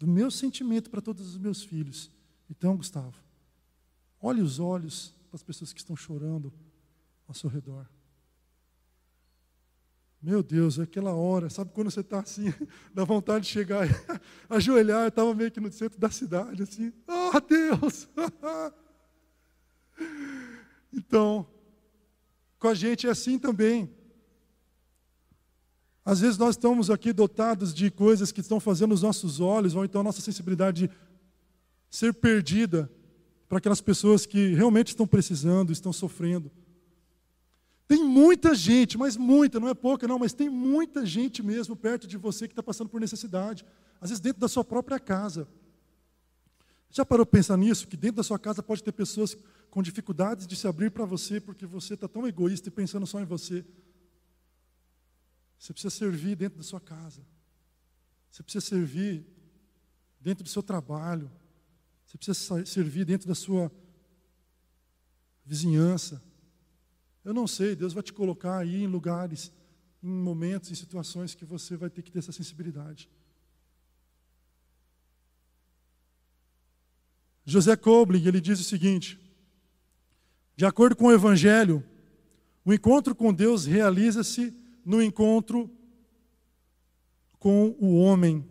do 0.00 0.06
meu 0.06 0.30
sentimento 0.30 0.88
para 0.88 1.02
todos 1.02 1.28
os 1.28 1.36
meus 1.36 1.62
filhos. 1.62 2.10
Então, 2.48 2.74
Gustavo, 2.74 3.22
olhe 4.18 4.40
os 4.40 4.58
olhos 4.58 5.14
das 5.30 5.42
pessoas 5.42 5.74
que 5.74 5.78
estão 5.78 5.94
chorando 5.94 6.50
ao 7.28 7.34
seu 7.34 7.50
redor. 7.50 7.86
Meu 10.22 10.42
Deus, 10.42 10.78
é 10.78 10.82
aquela 10.82 11.14
hora, 11.14 11.50
sabe 11.50 11.70
quando 11.74 11.90
você 11.90 12.00
está 12.00 12.20
assim, 12.20 12.52
dá 12.94 13.04
vontade 13.04 13.44
de 13.44 13.50
chegar, 13.50 13.86
ajoelhar, 14.48 15.02
eu 15.02 15.08
estava 15.08 15.34
meio 15.34 15.50
que 15.50 15.60
no 15.60 15.70
centro 15.70 16.00
da 16.00 16.10
cidade, 16.10 16.62
assim, 16.62 16.92
ah 17.06 17.32
oh, 17.34 17.40
Deus! 17.40 18.08
então, 20.92 21.46
com 22.58 22.68
a 22.68 22.74
gente 22.74 23.06
é 23.06 23.10
assim 23.10 23.38
também. 23.38 23.94
Às 26.10 26.18
vezes 26.18 26.36
nós 26.36 26.56
estamos 26.56 26.90
aqui 26.90 27.12
dotados 27.12 27.72
de 27.72 27.88
coisas 27.88 28.32
que 28.32 28.40
estão 28.40 28.58
fazendo 28.58 28.92
os 28.92 29.02
nossos 29.02 29.38
olhos, 29.38 29.76
ou 29.76 29.84
então 29.84 30.00
a 30.00 30.02
nossa 30.02 30.20
sensibilidade 30.20 30.90
ser 31.88 32.12
perdida 32.12 32.90
para 33.48 33.58
aquelas 33.58 33.80
pessoas 33.80 34.26
que 34.26 34.52
realmente 34.54 34.88
estão 34.88 35.06
precisando, 35.06 35.70
estão 35.70 35.92
sofrendo. 35.92 36.50
Tem 37.86 38.02
muita 38.02 38.56
gente, 38.56 38.98
mas 38.98 39.16
muita, 39.16 39.60
não 39.60 39.68
é 39.68 39.74
pouca 39.74 40.08
não, 40.08 40.18
mas 40.18 40.32
tem 40.32 40.50
muita 40.50 41.06
gente 41.06 41.44
mesmo 41.44 41.76
perto 41.76 42.08
de 42.08 42.16
você 42.16 42.48
que 42.48 42.52
está 42.54 42.62
passando 42.62 42.88
por 42.88 43.00
necessidade. 43.00 43.64
Às 44.00 44.10
vezes 44.10 44.20
dentro 44.20 44.40
da 44.40 44.48
sua 44.48 44.64
própria 44.64 44.98
casa. 44.98 45.46
Já 46.90 47.04
parou 47.04 47.24
para 47.24 47.38
pensar 47.38 47.56
nisso? 47.56 47.86
Que 47.86 47.96
dentro 47.96 48.16
da 48.16 48.24
sua 48.24 48.36
casa 48.36 48.64
pode 48.64 48.82
ter 48.82 48.90
pessoas 48.90 49.36
com 49.70 49.80
dificuldades 49.80 50.44
de 50.44 50.56
se 50.56 50.66
abrir 50.66 50.90
para 50.90 51.04
você 51.04 51.40
porque 51.40 51.66
você 51.66 51.94
está 51.94 52.08
tão 52.08 52.26
egoísta 52.26 52.68
e 52.68 52.72
pensando 52.72 53.06
só 53.06 53.20
em 53.20 53.24
você. 53.24 53.64
Você 55.60 55.74
precisa 55.74 55.94
servir 55.94 56.36
dentro 56.36 56.56
da 56.56 56.64
sua 56.64 56.80
casa. 56.80 57.20
Você 58.30 58.42
precisa 58.42 58.64
servir 58.64 59.26
dentro 60.18 60.42
do 60.42 60.48
seu 60.48 60.62
trabalho. 60.62 61.30
Você 62.06 62.16
precisa 62.16 62.64
servir 62.64 63.04
dentro 63.04 63.28
da 63.28 63.34
sua 63.34 63.70
vizinhança. 65.44 66.22
Eu 67.22 67.34
não 67.34 67.46
sei, 67.46 67.76
Deus 67.76 67.92
vai 67.92 68.02
te 68.02 68.10
colocar 68.10 68.56
aí 68.56 68.82
em 68.82 68.86
lugares, 68.86 69.52
em 70.02 70.08
momentos, 70.08 70.70
em 70.70 70.74
situações 70.74 71.34
que 71.34 71.44
você 71.44 71.76
vai 71.76 71.90
ter 71.90 72.00
que 72.00 72.10
ter 72.10 72.20
essa 72.20 72.32
sensibilidade. 72.32 73.10
José 77.44 77.76
Kobling, 77.76 78.26
ele 78.26 78.40
diz 78.40 78.60
o 78.60 78.64
seguinte: 78.64 79.20
de 80.56 80.64
acordo 80.64 80.96
com 80.96 81.08
o 81.08 81.12
Evangelho, 81.12 81.84
o 82.64 82.72
encontro 82.72 83.14
com 83.14 83.34
Deus 83.34 83.66
realiza-se 83.66 84.58
no 84.84 85.02
encontro 85.02 85.70
com 87.38 87.74
o 87.80 87.96
homem, 87.96 88.44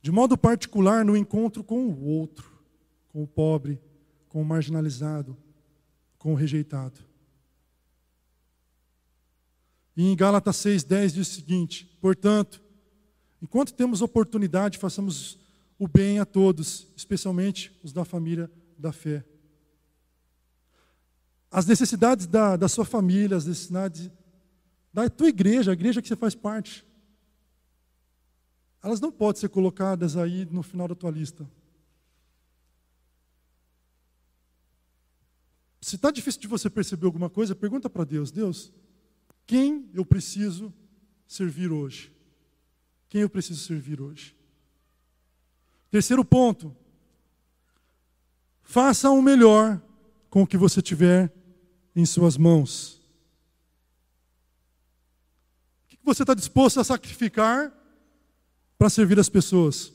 de 0.00 0.12
modo 0.12 0.38
particular 0.38 1.04
no 1.04 1.16
encontro 1.16 1.64
com 1.64 1.86
o 1.86 2.04
outro, 2.04 2.50
com 3.08 3.22
o 3.22 3.26
pobre, 3.26 3.80
com 4.28 4.40
o 4.40 4.44
marginalizado, 4.44 5.36
com 6.18 6.32
o 6.32 6.36
rejeitado. 6.36 7.00
E 9.96 10.04
em 10.04 10.14
Gálatas 10.14 10.56
6,10 10.56 11.12
diz 11.12 11.28
o 11.28 11.34
seguinte: 11.34 11.98
Portanto, 12.00 12.62
enquanto 13.42 13.72
temos 13.72 14.02
oportunidade, 14.02 14.78
façamos 14.78 15.38
o 15.78 15.88
bem 15.88 16.18
a 16.18 16.24
todos, 16.24 16.86
especialmente 16.96 17.76
os 17.82 17.92
da 17.92 18.04
família 18.04 18.50
da 18.78 18.92
fé. 18.92 19.24
As 21.50 21.66
necessidades 21.66 22.26
da, 22.26 22.56
da 22.56 22.68
sua 22.68 22.84
família, 22.84 23.36
as 23.36 23.46
necessidades 23.46 24.10
da 25.04 25.10
tua 25.10 25.28
igreja, 25.28 25.70
a 25.70 25.74
igreja 25.74 26.00
que 26.00 26.08
você 26.08 26.16
faz 26.16 26.34
parte, 26.34 26.86
elas 28.82 29.00
não 29.00 29.12
podem 29.12 29.40
ser 29.40 29.48
colocadas 29.48 30.16
aí 30.16 30.46
no 30.46 30.62
final 30.62 30.88
da 30.88 30.94
tua 30.94 31.10
lista. 31.10 31.48
Se 35.80 35.96
está 35.96 36.10
difícil 36.10 36.40
de 36.40 36.48
você 36.48 36.70
perceber 36.70 37.06
alguma 37.06 37.28
coisa, 37.28 37.54
pergunta 37.54 37.88
para 37.90 38.04
Deus: 38.04 38.30
Deus, 38.30 38.72
quem 39.46 39.88
eu 39.92 40.04
preciso 40.04 40.72
servir 41.26 41.70
hoje? 41.70 42.12
Quem 43.08 43.20
eu 43.20 43.30
preciso 43.30 43.64
servir 43.64 44.00
hoje? 44.00 44.34
Terceiro 45.90 46.24
ponto. 46.24 46.74
Faça 48.62 49.10
o 49.10 49.22
melhor 49.22 49.80
com 50.28 50.42
o 50.42 50.46
que 50.46 50.56
você 50.56 50.82
tiver 50.82 51.32
em 51.94 52.04
suas 52.04 52.36
mãos. 52.36 52.96
O 55.84 55.88
que 55.88 55.95
você 56.06 56.22
está 56.22 56.34
disposto 56.34 56.80
a 56.80 56.84
sacrificar 56.84 57.72
para 58.78 58.88
servir 58.88 59.18
as 59.18 59.28
pessoas? 59.28 59.92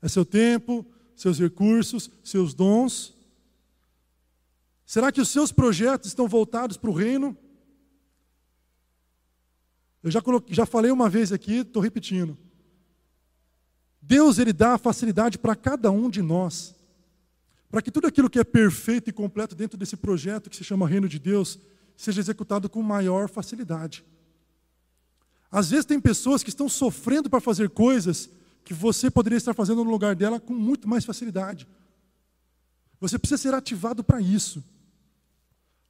É 0.00 0.08
seu 0.08 0.24
tempo, 0.24 0.86
seus 1.14 1.38
recursos, 1.38 2.10
seus 2.24 2.54
dons? 2.54 3.14
Será 4.86 5.12
que 5.12 5.20
os 5.20 5.28
seus 5.28 5.52
projetos 5.52 6.08
estão 6.08 6.26
voltados 6.26 6.76
para 6.76 6.90
o 6.90 6.94
reino? 6.94 7.36
Eu 10.02 10.10
já, 10.10 10.22
coloquei, 10.22 10.54
já 10.54 10.64
falei 10.64 10.90
uma 10.90 11.10
vez 11.10 11.32
aqui, 11.32 11.56
estou 11.56 11.82
repetindo. 11.82 12.38
Deus 14.00 14.38
ele 14.38 14.52
dá 14.52 14.78
facilidade 14.78 15.38
para 15.38 15.54
cada 15.54 15.90
um 15.90 16.08
de 16.08 16.22
nós, 16.22 16.74
para 17.68 17.82
que 17.82 17.90
tudo 17.90 18.06
aquilo 18.06 18.30
que 18.30 18.38
é 18.38 18.44
perfeito 18.44 19.10
e 19.10 19.12
completo 19.12 19.54
dentro 19.54 19.76
desse 19.76 19.96
projeto 19.96 20.48
que 20.48 20.56
se 20.56 20.64
chama 20.64 20.88
Reino 20.88 21.08
de 21.08 21.18
Deus 21.18 21.58
seja 21.94 22.20
executado 22.20 22.70
com 22.70 22.80
maior 22.80 23.28
facilidade. 23.28 24.02
Às 25.50 25.70
vezes 25.70 25.86
tem 25.86 26.00
pessoas 26.00 26.42
que 26.42 26.50
estão 26.50 26.68
sofrendo 26.68 27.30
para 27.30 27.40
fazer 27.40 27.70
coisas 27.70 28.28
que 28.64 28.74
você 28.74 29.10
poderia 29.10 29.38
estar 29.38 29.54
fazendo 29.54 29.82
no 29.82 29.90
lugar 29.90 30.14
dela 30.14 30.38
com 30.38 30.52
muito 30.52 30.86
mais 30.86 31.04
facilidade. 31.04 31.66
Você 33.00 33.18
precisa 33.18 33.40
ser 33.40 33.54
ativado 33.54 34.04
para 34.04 34.20
isso. 34.20 34.62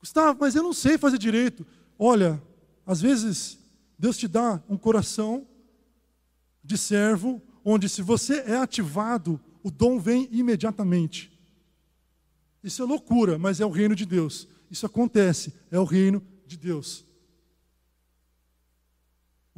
Gustavo, 0.01 0.39
mas 0.41 0.55
eu 0.55 0.63
não 0.63 0.73
sei 0.73 0.97
fazer 0.97 1.19
direito. 1.19 1.67
Olha, 1.99 2.41
às 2.87 3.01
vezes 3.01 3.59
Deus 3.99 4.17
te 4.17 4.29
dá 4.29 4.63
um 4.69 4.77
coração 4.77 5.47
de 6.63 6.79
servo, 6.79 7.43
onde 7.65 7.89
se 7.89 8.03
você 8.03 8.41
é 8.47 8.57
ativado, 8.57 9.41
o 9.63 9.71
dom 9.71 9.99
vem 9.99 10.29
imediatamente. 10.31 11.37
Isso 12.63 12.83
é 12.83 12.87
loucura, 12.87 13.39
mas 13.39 13.61
é 13.61 13.67
o 13.67 13.71
reino 13.71 13.97
de 13.97 14.07
Deus. 14.07 14.47
Isso 14.71 14.87
acontece, 14.87 15.53
é 15.71 15.79
o 15.79 15.85
reino 15.85 16.23
de 16.47 16.57
Deus. 16.57 17.05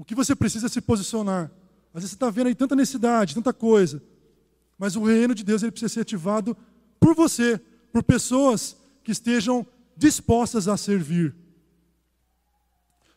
O 0.00 0.04
que 0.04 0.14
você 0.14 0.34
precisa 0.34 0.64
é 0.64 0.68
se 0.70 0.80
posicionar. 0.80 1.50
Às 1.92 2.00
vezes 2.00 2.10
você 2.12 2.16
está 2.16 2.30
vendo 2.30 2.46
aí 2.46 2.54
tanta 2.54 2.74
necessidade, 2.74 3.34
tanta 3.34 3.52
coisa. 3.52 4.02
Mas 4.78 4.96
o 4.96 5.04
reino 5.04 5.34
de 5.34 5.44
Deus 5.44 5.62
ele 5.62 5.70
precisa 5.70 5.92
ser 5.92 6.00
ativado 6.00 6.56
por 6.98 7.14
você, 7.14 7.60
por 7.92 8.02
pessoas 8.02 8.78
que 9.04 9.12
estejam 9.12 9.66
dispostas 9.94 10.68
a 10.68 10.78
servir. 10.78 11.34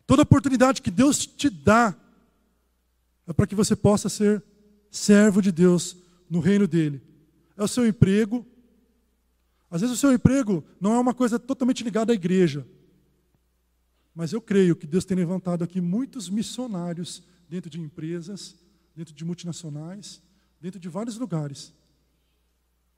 Toda 0.06 0.24
oportunidade 0.24 0.82
que 0.82 0.92
Deus 0.92 1.26
te 1.26 1.50
dá 1.50 1.96
é 3.26 3.32
para 3.32 3.48
que 3.48 3.56
você 3.56 3.78
possa 3.78 4.10
ser 4.10 4.44
servo 4.92 5.42
de 5.42 5.54
Deus 5.54 5.96
no 6.30 6.42
reino 6.42 6.68
dele. 6.68 7.02
É 7.56 7.64
o 7.64 7.68
seu 7.68 7.88
emprego. 7.88 8.46
Às 9.72 9.80
vezes 9.80 9.96
o 9.96 10.00
seu 10.00 10.12
emprego 10.12 10.62
não 10.82 10.96
é 10.96 11.00
uma 11.00 11.14
coisa 11.14 11.40
totalmente 11.40 11.82
ligada 11.82 12.12
à 12.12 12.16
igreja. 12.16 12.68
Mas 14.14 14.32
eu 14.32 14.42
creio 14.42 14.76
que 14.76 14.86
Deus 14.86 15.06
tem 15.06 15.18
levantado 15.18 15.64
aqui 15.64 15.82
muitos 15.82 16.30
missionários 16.30 17.24
dentro 17.50 17.70
de 17.70 17.80
empresas, 17.80 18.56
dentro 18.96 19.14
de 19.14 19.26
multinacionais, 19.26 20.22
dentro 20.62 20.80
de 20.80 20.88
vários 20.88 21.18
lugares. 21.18 21.74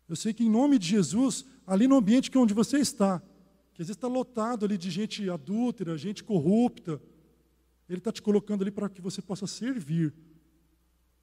Eu 0.07 0.15
sei 0.15 0.33
que 0.33 0.43
em 0.43 0.49
nome 0.49 0.77
de 0.77 0.87
Jesus, 0.87 1.45
ali 1.65 1.87
no 1.87 1.95
ambiente 1.95 2.29
que 2.29 2.37
é 2.37 2.39
onde 2.39 2.53
você 2.53 2.77
está, 2.77 3.19
que 3.73 3.81
às 3.81 3.87
vezes 3.87 3.97
está 3.97 4.07
lotado 4.07 4.65
ali 4.65 4.77
de 4.77 4.89
gente 4.89 5.29
adúltera, 5.29 5.97
gente 5.97 6.23
corrupta, 6.23 7.01
Ele 7.89 7.97
está 7.97 8.11
te 8.11 8.21
colocando 8.21 8.61
ali 8.61 8.71
para 8.71 8.87
que 8.89 9.01
você 9.01 9.21
possa 9.21 9.47
servir. 9.47 10.13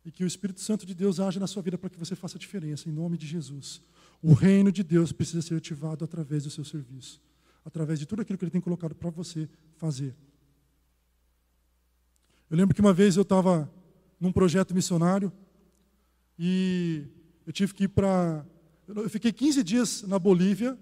E 0.05 0.11
que 0.11 0.24
o 0.24 0.26
Espírito 0.26 0.61
Santo 0.61 0.85
de 0.85 0.94
Deus 0.94 1.20
age 1.20 1.38
na 1.38 1.46
sua 1.46 1.62
vida 1.62 1.78
para 1.78 1.88
que 1.88 1.98
você 1.98 2.16
faça 2.16 2.37
a 2.37 2.40
diferença, 2.40 2.88
em 2.88 2.92
nome 2.92 3.16
de 3.16 3.26
Jesus. 3.26 3.81
O 4.20 4.33
reino 4.33 4.72
de 4.72 4.83
Deus 4.83 5.12
precisa 5.12 5.40
ser 5.40 5.55
ativado 5.55 6.05
através 6.05 6.44
do 6.44 6.50
seu 6.50 6.64
serviço, 6.64 7.20
através 7.64 7.98
de 7.98 8.07
tudo 8.07 8.22
aquilo 8.22 8.38
que 8.38 8.44
Ele 8.44 8.51
tem 8.51 8.61
colocado 8.61 8.94
para 8.94 9.11
você 9.11 9.48
fazer. 9.77 10.14
Eu 12.51 12.57
lembro 12.57 12.75
que 12.75 12.81
uma 12.81 12.92
vez 12.92 13.16
eu 13.16 13.22
estava 13.22 13.70
num 14.20 14.33
projeto 14.33 14.75
missionário 14.75 15.33
e 16.38 17.07
eu 17.46 17.53
tive 17.53 17.72
que 17.75 17.85
ir 17.85 17.88
para. 17.88 18.44
Eu 18.87 19.09
fiquei 19.09 19.33
15 19.33 19.62
dias 19.62 20.03
na 20.03 20.18
Bolívia 20.18 20.79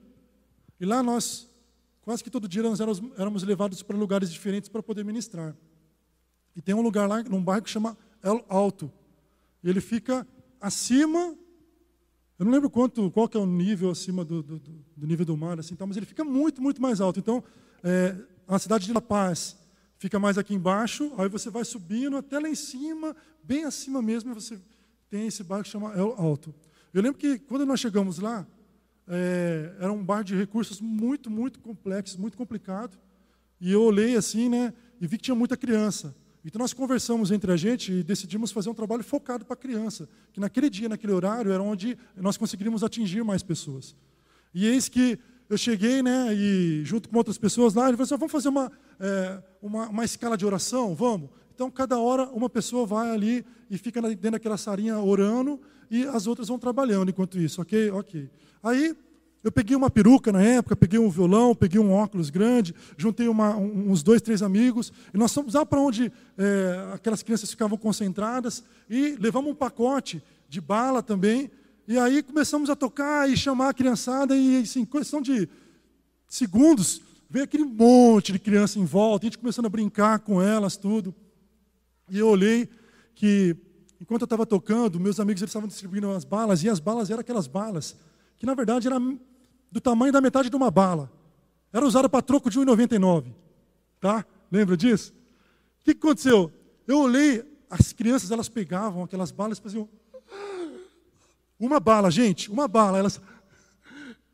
e 0.80 0.84
lá 0.84 1.02
nós, 1.02 1.48
quase 2.02 2.24
que 2.24 2.30
todo 2.30 2.48
dia, 2.48 2.62
nós 2.62 2.80
éramos, 2.80 3.02
éramos 3.16 3.42
levados 3.42 3.82
para 3.82 3.96
lugares 3.96 4.32
diferentes 4.32 4.68
para 4.68 4.82
poder 4.82 5.04
ministrar. 5.04 5.54
E 6.56 6.62
tem 6.62 6.74
um 6.74 6.80
lugar 6.80 7.08
lá, 7.08 7.22
num 7.22 7.42
bairro 7.42 7.62
que 7.62 7.70
chama 7.70 7.96
El 8.22 8.44
Alto. 8.48 8.90
Ele 9.62 9.80
fica 9.80 10.26
acima, 10.60 11.36
eu 12.40 12.46
não 12.46 12.52
lembro 12.52 12.70
quanto, 12.70 13.10
qual 13.10 13.28
que 13.28 13.36
é 13.36 13.40
o 13.40 13.44
nível 13.44 13.90
acima 13.90 14.24
do, 14.24 14.42
do, 14.42 14.58
do 14.96 15.06
nível 15.06 15.26
do 15.26 15.36
mar, 15.36 15.60
assim, 15.60 15.74
tá, 15.74 15.84
mas 15.84 15.98
ele 15.98 16.06
fica 16.06 16.24
muito, 16.24 16.62
muito 16.62 16.80
mais 16.80 16.98
alto. 16.98 17.20
Então, 17.20 17.44
é, 17.84 18.16
a 18.48 18.58
cidade 18.58 18.86
de 18.86 18.94
La 18.94 19.00
Paz 19.02 19.58
fica 19.98 20.18
mais 20.18 20.38
aqui 20.38 20.54
embaixo, 20.54 21.12
aí 21.18 21.28
você 21.28 21.50
vai 21.50 21.66
subindo 21.66 22.16
até 22.16 22.38
lá 22.38 22.48
em 22.48 22.54
cima, 22.54 23.14
bem 23.44 23.64
acima 23.64 24.00
mesmo, 24.00 24.34
você 24.34 24.58
tem 25.10 25.26
esse 25.26 25.44
bairro 25.44 25.64
que 25.64 25.68
chama 25.68 25.92
El 25.92 26.14
Alto. 26.16 26.54
Eu 26.94 27.02
lembro 27.02 27.18
que 27.18 27.38
quando 27.40 27.66
nós 27.66 27.78
chegamos 27.78 28.18
lá, 28.18 28.46
é, 29.06 29.74
era 29.78 29.92
um 29.92 30.02
bairro 30.02 30.24
de 30.24 30.34
recursos 30.34 30.80
muito, 30.80 31.30
muito 31.30 31.60
complexo, 31.60 32.18
muito 32.18 32.38
complicado. 32.38 32.96
E 33.60 33.70
eu 33.70 33.82
olhei 33.82 34.16
assim, 34.16 34.48
né, 34.48 34.72
e 34.98 35.06
vi 35.06 35.18
que 35.18 35.24
tinha 35.24 35.34
muita 35.34 35.58
criança. 35.58 36.16
Então 36.44 36.58
nós 36.58 36.72
conversamos 36.72 37.30
entre 37.30 37.52
a 37.52 37.56
gente 37.56 37.92
e 37.92 38.02
decidimos 38.02 38.50
fazer 38.50 38.70
um 38.70 38.74
trabalho 38.74 39.04
focado 39.04 39.44
para 39.44 39.54
a 39.54 39.56
criança, 39.56 40.08
que 40.32 40.40
naquele 40.40 40.70
dia, 40.70 40.88
naquele 40.88 41.12
horário, 41.12 41.52
era 41.52 41.62
onde 41.62 41.98
nós 42.16 42.36
conseguiríamos 42.36 42.82
atingir 42.82 43.22
mais 43.22 43.42
pessoas. 43.42 43.94
E 44.54 44.66
eis 44.66 44.88
que 44.88 45.18
eu 45.48 45.58
cheguei, 45.58 46.02
né, 46.02 46.32
e 46.32 46.82
junto 46.84 47.08
com 47.08 47.16
outras 47.16 47.36
pessoas 47.36 47.74
lá, 47.74 47.88
ele 47.88 47.96
falou 47.96 48.04
assim, 48.04 48.16
vamos 48.16 48.32
fazer 48.32 48.48
uma, 48.48 48.70
é, 48.98 49.42
uma, 49.60 49.88
uma, 49.88 50.04
escala 50.04 50.36
de 50.36 50.46
oração? 50.46 50.94
Vamos. 50.94 51.28
Então, 51.54 51.70
cada 51.70 51.98
hora, 51.98 52.24
uma 52.30 52.48
pessoa 52.48 52.86
vai 52.86 53.10
ali 53.10 53.44
e 53.68 53.76
fica 53.76 54.00
dentro 54.00 54.30
daquela 54.30 54.56
sarinha 54.56 54.98
orando, 54.98 55.60
e 55.90 56.04
as 56.04 56.28
outras 56.28 56.46
vão 56.48 56.58
trabalhando 56.58 57.10
enquanto 57.10 57.38
isso, 57.38 57.60
ok? 57.60 57.90
Ok. 57.90 58.30
Aí, 58.62 58.96
eu 59.42 59.50
peguei 59.50 59.74
uma 59.74 59.90
peruca 59.90 60.30
na 60.30 60.42
época, 60.42 60.76
peguei 60.76 60.98
um 60.98 61.08
violão, 61.08 61.54
peguei 61.54 61.80
um 61.80 61.92
óculos 61.92 62.28
grande, 62.28 62.74
juntei 62.96 63.26
uma, 63.26 63.56
uns 63.56 64.02
dois, 64.02 64.20
três 64.20 64.42
amigos, 64.42 64.92
e 65.14 65.16
nós 65.16 65.32
fomos 65.32 65.54
lá 65.54 65.64
para 65.64 65.80
onde 65.80 66.12
é, 66.36 66.92
aquelas 66.92 67.22
crianças 67.22 67.50
ficavam 67.50 67.78
concentradas, 67.78 68.62
e 68.88 69.16
levamos 69.18 69.50
um 69.50 69.54
pacote 69.54 70.22
de 70.48 70.60
bala 70.60 71.02
também, 71.02 71.50
e 71.88 71.98
aí 71.98 72.22
começamos 72.22 72.68
a 72.68 72.76
tocar 72.76 73.28
e 73.30 73.36
chamar 73.36 73.70
a 73.70 73.74
criançada, 73.74 74.36
e 74.36 74.58
assim, 74.58 74.84
questão 74.84 75.22
de 75.22 75.48
segundos, 76.28 77.00
veio 77.28 77.44
aquele 77.44 77.64
monte 77.64 78.32
de 78.32 78.38
criança 78.38 78.78
em 78.78 78.84
volta, 78.84 79.24
a 79.24 79.26
gente 79.26 79.38
começando 79.38 79.66
a 79.66 79.70
brincar 79.70 80.18
com 80.18 80.42
elas, 80.42 80.76
tudo. 80.76 81.14
E 82.10 82.18
eu 82.18 82.28
olhei 82.28 82.68
que, 83.14 83.56
enquanto 84.00 84.22
eu 84.22 84.26
estava 84.26 84.44
tocando, 84.44 85.00
meus 85.00 85.18
amigos 85.18 85.40
eles 85.40 85.50
estavam 85.50 85.68
distribuindo 85.68 86.10
as 86.10 86.24
balas, 86.24 86.62
e 86.62 86.68
as 86.68 86.78
balas 86.78 87.08
eram 87.08 87.20
aquelas 87.20 87.46
balas, 87.46 87.96
que 88.40 88.46
na 88.46 88.54
verdade 88.54 88.86
eram 88.86 89.20
do 89.70 89.82
tamanho 89.82 90.10
da 90.10 90.20
metade 90.20 90.48
de 90.48 90.56
uma 90.56 90.70
bala. 90.70 91.12
Era 91.70 91.84
usada 91.84 92.08
para 92.08 92.22
troco 92.22 92.48
de 92.48 92.58
1,99. 92.58 93.34
Tá? 94.00 94.24
Lembra 94.50 94.78
disso? 94.78 95.12
O 95.78 95.84
que 95.84 95.90
aconteceu? 95.90 96.50
Eu 96.88 97.00
olhei, 97.00 97.44
as 97.68 97.92
crianças 97.92 98.30
elas 98.30 98.48
pegavam 98.48 99.04
aquelas 99.04 99.30
balas 99.30 99.58
e 99.58 99.60
faziam. 99.60 99.86
Uma 101.60 101.78
bala, 101.78 102.10
gente, 102.10 102.50
uma 102.50 102.66
bala. 102.66 102.96
Elas. 102.96 103.20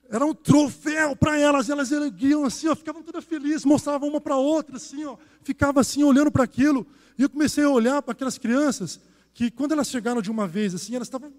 Era 0.08 0.24
um 0.24 0.32
troféu 0.32 1.16
para 1.16 1.36
elas, 1.36 1.68
elas 1.68 1.90
erguiam 1.90 2.44
assim, 2.44 2.68
ó, 2.68 2.76
ficavam 2.76 3.02
todas 3.02 3.24
felizes, 3.24 3.64
mostravam 3.64 4.08
uma 4.08 4.20
para 4.20 4.36
outra, 4.36 4.76
assim, 4.76 5.04
ó, 5.04 5.16
ficava 5.42 5.80
assim 5.80 6.04
olhando 6.04 6.30
para 6.30 6.44
aquilo. 6.44 6.86
E 7.18 7.22
eu 7.22 7.28
comecei 7.28 7.64
a 7.64 7.68
olhar 7.68 8.00
para 8.02 8.12
aquelas 8.12 8.38
crianças 8.38 9.00
que, 9.34 9.50
quando 9.50 9.72
elas 9.72 9.88
chegaram 9.88 10.22
de 10.22 10.30
uma 10.30 10.46
vez, 10.46 10.76
assim, 10.76 10.94
elas 10.94 11.08
estavam 11.08 11.32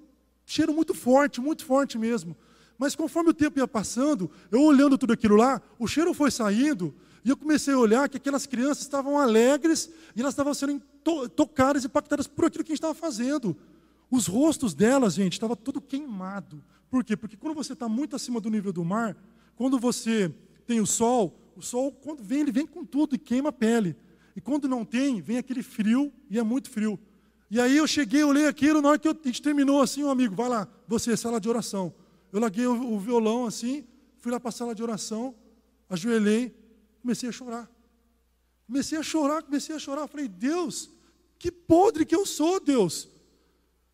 cheiro 0.46 0.74
muito 0.74 0.94
forte, 0.94 1.40
muito 1.40 1.64
forte 1.64 1.98
mesmo. 1.98 2.36
Mas 2.78 2.96
conforme 2.96 3.32
o 3.32 3.34
tempo 3.34 3.60
ia 3.60 3.68
passando, 3.68 4.30
eu 4.52 4.62
olhando 4.62 4.98
tudo 4.98 5.14
aquilo 5.14 5.36
lá, 5.36 5.62
o 5.80 5.88
cheiro 5.88 6.14
foi 6.14 6.30
saindo, 6.30 6.94
e 7.28 7.30
eu 7.30 7.36
comecei 7.36 7.74
a 7.74 7.78
olhar 7.78 8.08
que 8.08 8.18
aquelas 8.18 8.46
crianças 8.46 8.84
estavam 8.84 9.20
alegres 9.20 9.92
e 10.16 10.22
elas 10.22 10.34
estavam 10.34 10.54
sendo 10.54 10.82
to 11.04 11.28
tocadas 11.28 11.84
e 11.84 11.88
impactadas 11.88 12.26
por 12.26 12.46
aquilo 12.46 12.64
que 12.64 12.72
a 12.72 12.74
gente 12.74 12.80
estava 12.80 12.94
fazendo. 12.94 13.58
Os 14.10 14.28
rostos 14.28 14.74
delas, 14.74 15.16
gente, 15.16 15.34
estava 15.34 15.56
tudo 15.56 15.82
queimado. 15.82 16.64
Por 16.90 17.04
quê? 17.04 17.18
Porque 17.18 17.36
quando 17.36 17.54
você 17.54 17.74
está 17.74 17.90
muito 17.90 18.16
acima 18.16 18.40
do 18.40 18.50
nível 18.50 18.72
do 18.72 18.86
mar, 18.86 19.18
quando 19.58 19.78
você 19.78 20.34
tem 20.66 20.80
o 20.80 20.86
sol, 20.86 21.38
o 21.56 21.62
sol, 21.62 21.92
quando 21.92 22.24
vem, 22.24 22.40
ele 22.40 22.52
vem 22.52 22.66
com 22.66 22.86
tudo 22.86 23.16
e 23.16 23.18
queima 23.18 23.50
a 23.50 23.52
pele. 23.52 23.96
E 24.34 24.40
quando 24.40 24.68
não 24.70 24.86
tem, 24.86 25.20
vem 25.20 25.38
aquele 25.38 25.64
frio 25.64 26.14
e 26.30 26.40
é 26.40 26.44
muito 26.44 26.70
frio. 26.70 26.98
E 27.50 27.60
aí 27.60 27.76
eu 27.76 27.88
cheguei, 27.88 28.24
olhei 28.24 28.48
aquilo, 28.48 28.82
na 28.82 28.90
hora 28.90 29.00
que 29.00 29.08
a 29.08 29.16
gente 29.26 29.42
terminou 29.42 29.82
assim, 29.82 30.04
um 30.04 30.10
amigo, 30.10 30.36
vai 30.36 30.48
lá, 30.48 30.68
você, 30.88 31.18
sala 31.18 31.42
de 31.42 31.50
oração. 31.50 31.94
Eu 32.32 32.40
larguei 32.40 32.68
o, 32.68 33.00
violão 33.00 33.46
assim, 33.46 33.88
fui 34.20 34.32
lá 34.32 34.40
para 34.40 34.50
a 34.50 34.52
sala 34.52 34.76
de 34.76 34.84
oração, 34.84 35.36
ajoelhei, 35.90 36.56
comecei 37.02 37.30
a 37.30 37.32
chorar. 37.32 37.72
Comecei 38.66 38.98
a 38.98 39.04
chorar, 39.04 39.44
comecei 39.44 39.76
a 39.76 39.80
chorar. 39.80 40.08
Falei, 40.08 40.28
Deus, 40.28 40.90
que 41.40 41.52
podre 41.52 42.06
que 42.06 42.16
eu 42.16 42.26
sou, 42.26 42.60
Deus. 42.60 43.08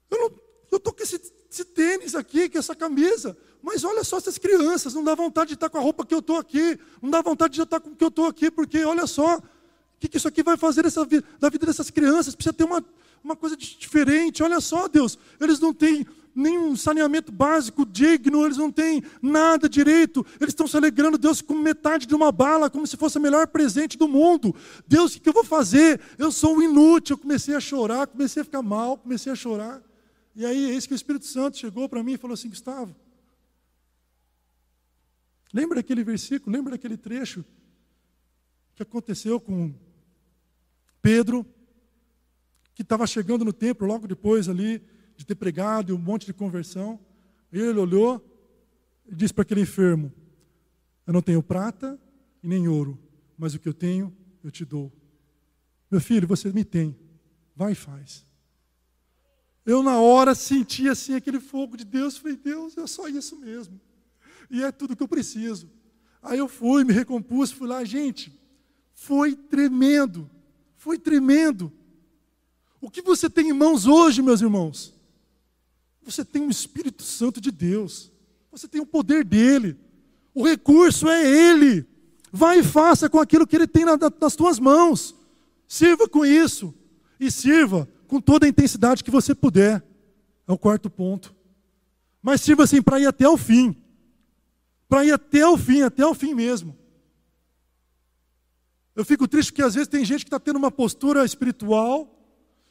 Eu 0.09 0.77
estou 0.77 0.91
com 0.91 1.03
esse, 1.03 1.21
esse 1.49 1.65
tênis 1.65 2.15
aqui, 2.15 2.49
com 2.49 2.57
essa 2.57 2.75
camisa. 2.75 3.37
Mas 3.61 3.83
olha 3.83 4.03
só 4.03 4.17
essas 4.17 4.37
crianças, 4.37 4.93
não 4.93 5.03
dá 5.03 5.15
vontade 5.15 5.49
de 5.49 5.53
estar 5.53 5.69
com 5.69 5.77
a 5.77 5.81
roupa 5.81 6.05
que 6.05 6.13
eu 6.13 6.19
estou 6.19 6.37
aqui, 6.37 6.77
não 7.01 7.09
dá 7.09 7.21
vontade 7.21 7.53
de 7.53 7.61
estar 7.61 7.79
com 7.79 7.91
o 7.91 7.95
que 7.95 8.03
eu 8.03 8.09
estou 8.09 8.25
aqui, 8.25 8.51
porque 8.51 8.83
olha 8.83 9.07
só, 9.07 9.37
o 9.37 9.43
que, 9.99 10.09
que 10.09 10.17
isso 10.17 10.27
aqui 10.27 10.43
vai 10.43 10.57
fazer 10.57 10.85
essa, 10.85 11.05
da 11.39 11.49
vida 11.49 11.65
dessas 11.65 11.89
crianças? 11.89 12.35
Precisa 12.35 12.51
ter 12.51 12.65
uma, 12.65 12.83
uma 13.23 13.35
coisa 13.37 13.55
diferente. 13.55 14.43
Olha 14.43 14.59
só, 14.59 14.89
Deus, 14.89 15.17
eles 15.39 15.61
não 15.61 15.73
têm 15.73 16.05
nenhum 16.35 16.75
saneamento 16.75 17.31
básico 17.31 17.85
digno, 17.85 18.45
eles 18.45 18.57
não 18.57 18.71
têm 18.71 19.03
nada 19.21 19.69
direito, 19.69 20.25
eles 20.39 20.51
estão 20.51 20.67
se 20.67 20.75
alegrando, 20.75 21.17
Deus, 21.17 21.41
com 21.41 21.53
metade 21.53 22.05
de 22.05 22.15
uma 22.15 22.31
bala, 22.31 22.69
como 22.69 22.87
se 22.87 22.97
fosse 22.97 23.17
o 23.17 23.21
melhor 23.21 23.47
presente 23.47 23.97
do 23.97 24.07
mundo. 24.07 24.55
Deus, 24.87 25.15
o 25.15 25.21
que 25.21 25.29
eu 25.29 25.33
vou 25.33 25.43
fazer? 25.43 26.01
Eu 26.17 26.31
sou 26.31 26.57
um 26.57 26.61
inútil. 26.61 27.13
Eu 27.13 27.17
comecei 27.19 27.55
a 27.55 27.59
chorar, 27.59 28.07
comecei 28.07 28.41
a 28.41 28.45
ficar 28.45 28.61
mal, 28.61 28.97
comecei 28.97 29.31
a 29.31 29.35
chorar. 29.35 29.81
E 30.35 30.45
aí, 30.45 30.71
eis 30.71 30.87
que 30.87 30.93
o 30.93 30.95
Espírito 30.95 31.25
Santo 31.25 31.57
chegou 31.57 31.87
para 31.87 32.03
mim 32.03 32.13
e 32.13 32.17
falou 32.17 32.33
assim: 32.33 32.49
Gustavo, 32.49 32.95
lembra 35.53 35.75
daquele 35.75 36.03
versículo, 36.03 36.55
lembra 36.55 36.71
daquele 36.71 36.97
trecho 36.97 37.45
que 38.75 38.81
aconteceu 38.81 39.39
com 39.39 39.73
Pedro, 41.01 41.45
que 42.73 42.81
estava 42.81 43.05
chegando 43.05 43.45
no 43.45 43.53
templo 43.53 43.85
logo 43.85 44.07
depois 44.07 44.49
ali 44.49 44.81
de 45.15 45.25
ter 45.25 45.35
pregado 45.35 45.91
e 45.91 45.95
um 45.95 45.99
monte 45.99 46.25
de 46.25 46.33
conversão. 46.33 46.99
Ele 47.51 47.79
olhou 47.79 48.23
e 49.07 49.15
disse 49.15 49.33
para 49.33 49.43
aquele 49.43 49.61
enfermo: 49.61 50.11
Eu 51.05 51.13
não 51.13 51.21
tenho 51.21 51.41
prata, 51.43 51.99
e 52.41 52.47
nem 52.47 52.67
ouro, 52.67 52.99
mas 53.37 53.53
o 53.53 53.59
que 53.59 53.69
eu 53.69 53.73
tenho, 53.73 54.15
eu 54.43 54.51
te 54.51 54.65
dou. 54.65 54.91
Meu 55.89 56.01
filho, 56.01 56.27
você 56.27 56.51
me 56.51 56.65
tem. 56.65 56.95
Vai 57.55 57.73
e 57.73 57.75
faz. 57.75 58.25
Eu, 59.65 59.81
na 59.81 59.97
hora, 59.99 60.35
senti 60.35 60.89
assim 60.89 61.13
aquele 61.13 61.39
fogo 61.39 61.77
de 61.77 61.85
Deus. 61.85 62.17
Falei, 62.17 62.35
Deus, 62.35 62.77
é 62.77 62.85
só 62.87 63.07
isso 63.07 63.39
mesmo. 63.39 63.79
E 64.49 64.61
é 64.63 64.71
tudo 64.71 64.95
que 64.95 65.03
eu 65.03 65.07
preciso. 65.07 65.69
Aí 66.21 66.37
eu 66.37 66.47
fui, 66.47 66.83
me 66.83 66.91
recompus, 66.91 67.51
fui 67.51 67.67
lá. 67.67 67.83
Gente, 67.83 68.37
foi 68.93 69.35
tremendo. 69.35 70.29
Foi 70.75 70.97
tremendo. 70.97 71.71
O 72.81 72.89
que 72.89 73.01
você 73.01 73.29
tem 73.29 73.49
em 73.49 73.53
mãos 73.53 73.85
hoje, 73.85 74.21
meus 74.21 74.41
irmãos? 74.41 74.93
Você 76.05 76.25
tem 76.25 76.45
o 76.45 76.49
Espírito 76.49 77.03
Santo 77.03 77.39
de 77.39 77.51
Deus. 77.51 78.11
Você 78.51 78.67
tem 78.67 78.81
o 78.81 78.85
poder 78.85 79.23
dele. 79.23 79.77
O 80.33 80.45
recurso 80.45 81.07
é 81.07 81.23
ele. 81.25 81.85
Vai 82.31 82.59
e 82.59 82.63
faça 82.63 83.09
com 83.09 83.19
aquilo 83.19 83.47
que 83.47 83.55
ele 83.55 83.67
tem 83.67 83.85
nas 84.19 84.35
tuas 84.35 84.59
mãos. 84.59 85.15
Sirva 85.67 86.07
com 86.07 86.25
isso. 86.25 86.73
E 87.19 87.31
sirva 87.31 87.87
com 88.07 88.19
toda 88.19 88.45
a 88.45 88.49
intensidade 88.49 89.03
que 89.03 89.11
você 89.11 89.33
puder. 89.33 89.83
É 90.47 90.51
o 90.51 90.57
quarto 90.57 90.89
ponto. 90.89 91.33
Mas 92.21 92.41
sirva 92.41 92.63
assim 92.63 92.81
para 92.81 92.99
ir 92.99 93.05
até 93.05 93.27
o 93.27 93.37
fim. 93.37 93.75
Para 94.87 95.05
ir 95.05 95.11
até 95.11 95.47
o 95.47 95.57
fim, 95.57 95.81
até 95.81 96.05
o 96.05 96.13
fim 96.13 96.33
mesmo. 96.33 96.77
Eu 98.95 99.03
fico 99.03 99.27
triste 99.27 99.51
porque 99.51 99.63
às 99.63 99.73
vezes 99.73 99.87
tem 99.87 100.05
gente 100.05 100.23
que 100.23 100.27
está 100.27 100.39
tendo 100.39 100.57
uma 100.57 100.69
postura 100.69 101.25
espiritual, 101.25 102.15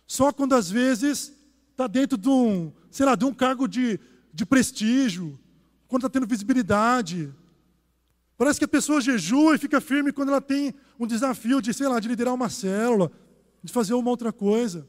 só 0.07 0.33
quando 0.33 0.55
às 0.55 0.71
vezes 0.71 1.33
está 1.73 1.87
dentro 1.87 2.17
de 2.17 2.29
um, 2.29 2.73
sei 2.91 3.05
lá, 3.05 3.15
de 3.15 3.25
um 3.25 3.35
cargo 3.35 3.67
de, 3.67 3.99
de 4.33 4.47
prestígio, 4.47 5.39
quando 5.89 6.07
está 6.07 6.11
tendo 6.11 6.27
visibilidade. 6.27 7.35
Parece 8.37 8.59
que 8.59 8.65
a 8.65 8.69
pessoa 8.69 9.01
jejua 9.01 9.57
e 9.57 9.59
fica 9.59 9.81
firme 9.81 10.13
quando 10.13 10.29
ela 10.29 10.41
tem 10.41 10.75
um 10.99 11.07
desafio 11.07 11.61
de, 11.61 11.75
sei 11.75 11.89
lá, 11.89 11.99
de 11.99 12.09
liderar 12.09 12.35
uma 12.35 12.49
célula, 12.49 13.11
de 13.63 13.73
fazer 13.73 13.95
uma 13.95 14.11
outra 14.11 14.33
coisa. 14.33 14.87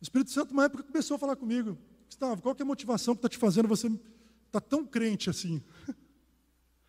O 0.00 0.02
Espírito 0.02 0.30
Santo, 0.30 0.52
uma 0.52 0.64
época, 0.64 0.82
começou 0.82 1.16
a 1.16 1.18
falar 1.18 1.36
comigo: 1.36 1.76
Gustavo, 2.06 2.40
qual 2.42 2.54
é 2.58 2.62
a 2.62 2.66
motivação 2.66 3.14
que 3.14 3.18
está 3.18 3.28
te 3.28 3.38
fazendo 3.38 3.68
você 3.68 3.88
estar 3.88 4.00
tá 4.52 4.60
tão 4.60 4.86
crente 4.86 5.30
assim? 5.30 5.62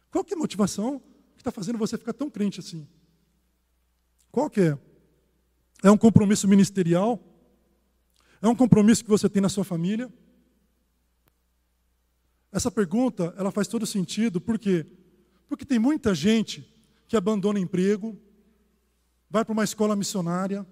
Qual 0.09 0.25
é 0.29 0.33
a 0.33 0.37
motivação 0.37 0.99
que 1.35 1.41
está 1.41 1.51
fazendo 1.51 1.77
você 1.77 1.97
ficar 1.97 2.13
tão 2.13 2.29
crente 2.29 2.61
assim? 2.61 2.87
Qual 4.31 4.49
que 4.49 4.61
é? 4.61 4.79
É 5.83 5.91
um 5.91 5.97
compromisso 5.97 6.47
ministerial? 6.47 7.21
É 8.41 8.47
um 8.47 8.55
compromisso 8.55 9.03
que 9.03 9.09
você 9.09 9.29
tem 9.29 9.41
na 9.41 9.49
sua 9.49 9.63
família? 9.63 10.11
Essa 12.51 12.71
pergunta, 12.71 13.33
ela 13.37 13.51
faz 13.51 13.67
todo 13.67 13.85
sentido, 13.85 14.39
por 14.41 14.57
quê? 14.57 14.85
Porque 15.47 15.65
tem 15.65 15.77
muita 15.77 16.15
gente 16.15 16.67
que 17.07 17.15
abandona 17.15 17.59
emprego, 17.59 18.19
vai 19.29 19.45
para 19.45 19.53
uma 19.53 19.63
escola 19.63 19.95
missionária, 19.95 20.65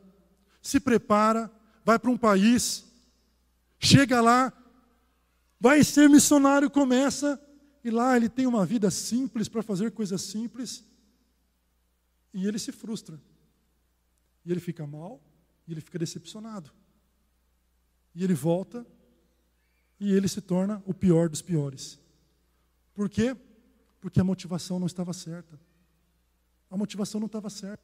se 0.61 0.79
prepara, 0.79 1.51
vai 1.83 1.99
para 1.99 2.09
um 2.09 2.17
país, 2.17 2.85
chega 3.79 4.21
lá, 4.21 4.51
vai 5.59 5.83
ser 5.83 6.09
missionário, 6.09 6.69
começa, 6.69 7.39
e 7.83 7.91
lá 7.91 8.17
ele 8.17 8.29
tem 8.29 8.47
uma 8.47 8.65
vida 8.65 8.89
simples 8.89 9.47
para 9.47 9.61
fazer 9.61 9.91
coisas 9.91 10.21
simples, 10.21 10.83
e 12.33 12.47
ele 12.47 12.57
se 12.57 12.71
frustra. 12.71 13.21
E 14.45 14.51
ele 14.51 14.59
fica 14.59 14.85
mal, 14.85 15.21
e 15.67 15.71
ele 15.71 15.81
fica 15.81 15.97
decepcionado. 15.97 16.71
E 18.13 18.23
ele 18.23 18.33
volta, 18.33 18.85
e 19.99 20.11
ele 20.11 20.27
se 20.27 20.41
torna 20.41 20.83
o 20.85 20.93
pior 20.93 21.27
dos 21.29 21.41
piores. 21.41 21.99
Por 22.93 23.09
quê? 23.09 23.35
Porque 23.99 24.19
a 24.19 24.23
motivação 24.23 24.79
não 24.79 24.87
estava 24.87 25.13
certa. 25.13 25.59
A 26.69 26.77
motivação 26.77 27.19
não 27.19 27.25
estava 27.25 27.49
certa. 27.49 27.83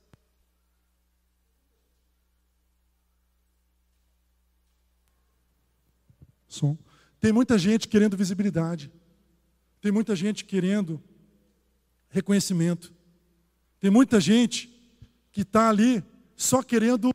Som. 6.48 6.78
Tem 7.20 7.32
muita 7.32 7.58
gente 7.58 7.88
querendo 7.88 8.18
visibilidade. 8.18 8.92
Tem 9.80 9.92
muita 9.92 10.16
gente 10.16 10.46
querendo 10.46 11.02
reconhecimento. 12.10 12.94
Tem 13.80 13.90
muita 13.90 14.20
gente 14.20 14.68
que 15.32 15.42
está 15.42 15.70
ali 15.70 16.04
só 16.42 16.64
querendo. 16.64 17.12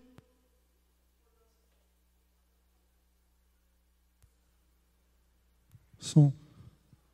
Som. 5.98 6.32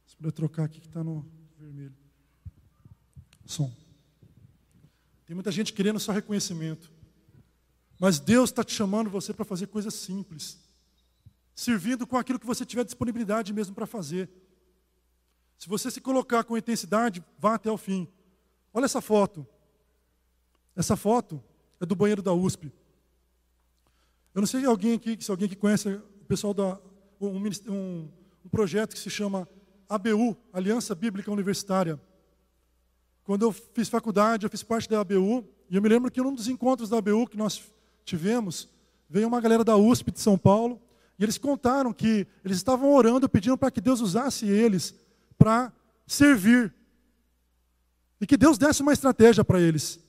Se 0.06 0.16
puder 0.16 0.32
trocar 0.32 0.64
aqui 0.64 0.78
que 0.78 0.86
está 0.86 1.02
no 1.02 1.26
vermelho. 1.58 1.96
Som. 3.46 3.72
Tem 5.24 5.34
muita 5.34 5.50
gente 5.50 5.72
querendo 5.72 5.98
só 5.98 6.12
reconhecimento. 6.12 6.92
Mas 7.98 8.20
Deus 8.20 8.50
está 8.50 8.62
te 8.62 8.74
chamando 8.74 9.08
você 9.08 9.32
para 9.32 9.44
fazer 9.44 9.68
coisas 9.68 9.94
simples. 9.94 10.60
Servindo 11.54 12.06
com 12.06 12.18
aquilo 12.18 12.38
que 12.38 12.46
você 12.46 12.66
tiver 12.66 12.84
disponibilidade 12.84 13.54
mesmo 13.54 13.74
para 13.74 13.86
fazer. 13.86 14.28
Se 15.56 15.66
você 15.66 15.90
se 15.90 16.00
colocar 16.00 16.44
com 16.44 16.58
intensidade, 16.58 17.24
vá 17.38 17.54
até 17.54 17.70
o 17.70 17.78
fim. 17.78 18.06
Olha 18.74 18.84
essa 18.84 19.00
foto. 19.00 19.46
Essa 20.76 20.96
foto 20.96 21.42
é 21.82 21.86
do 21.86 21.96
banheiro 21.96 22.22
da 22.22 22.32
USP. 22.32 22.72
Eu 24.32 24.40
não 24.40 24.46
sei 24.46 24.60
se 24.60 24.66
alguém 24.66 24.94
aqui, 24.94 25.18
se 25.20 25.30
alguém 25.32 25.48
que 25.48 25.56
conhece 25.56 25.88
o 25.88 26.24
pessoal 26.28 26.54
da 26.54 26.78
um, 27.20 27.36
um, 27.68 28.08
um 28.44 28.48
projeto 28.48 28.94
que 28.94 29.00
se 29.00 29.10
chama 29.10 29.48
ABU, 29.88 30.36
Aliança 30.52 30.94
Bíblica 30.94 31.30
Universitária. 31.30 32.00
Quando 33.24 33.42
eu 33.42 33.52
fiz 33.52 33.88
faculdade, 33.88 34.46
eu 34.46 34.50
fiz 34.50 34.62
parte 34.62 34.88
da 34.88 35.00
ABU, 35.00 35.44
e 35.68 35.74
eu 35.74 35.82
me 35.82 35.88
lembro 35.88 36.10
que 36.10 36.22
num 36.22 36.34
dos 36.34 36.46
encontros 36.46 36.88
da 36.88 36.98
ABU 36.98 37.26
que 37.26 37.36
nós 37.36 37.62
tivemos, 38.04 38.68
veio 39.10 39.26
uma 39.26 39.40
galera 39.40 39.64
da 39.64 39.76
USP 39.76 40.12
de 40.12 40.20
São 40.20 40.38
Paulo, 40.38 40.80
e 41.18 41.24
eles 41.24 41.36
contaram 41.36 41.92
que 41.92 42.26
eles 42.44 42.58
estavam 42.58 42.92
orando, 42.94 43.28
pedindo 43.28 43.58
para 43.58 43.70
que 43.72 43.80
Deus 43.80 44.00
usasse 44.00 44.46
eles 44.46 44.94
para 45.36 45.72
servir. 46.06 46.72
E 48.20 48.26
que 48.26 48.36
Deus 48.36 48.56
desse 48.56 48.82
uma 48.82 48.92
estratégia 48.92 49.44
para 49.44 49.60
eles. 49.60 50.01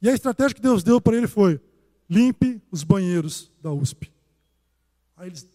E 0.00 0.08
a 0.08 0.14
estratégia 0.14 0.54
que 0.54 0.60
Deus 0.60 0.82
deu 0.82 1.00
para 1.00 1.16
ele 1.16 1.26
foi: 1.26 1.60
limpe 2.08 2.62
os 2.70 2.84
banheiros 2.84 3.50
da 3.60 3.72
USP. 3.72 4.12
Aí 5.16 5.28
eles, 5.28 5.46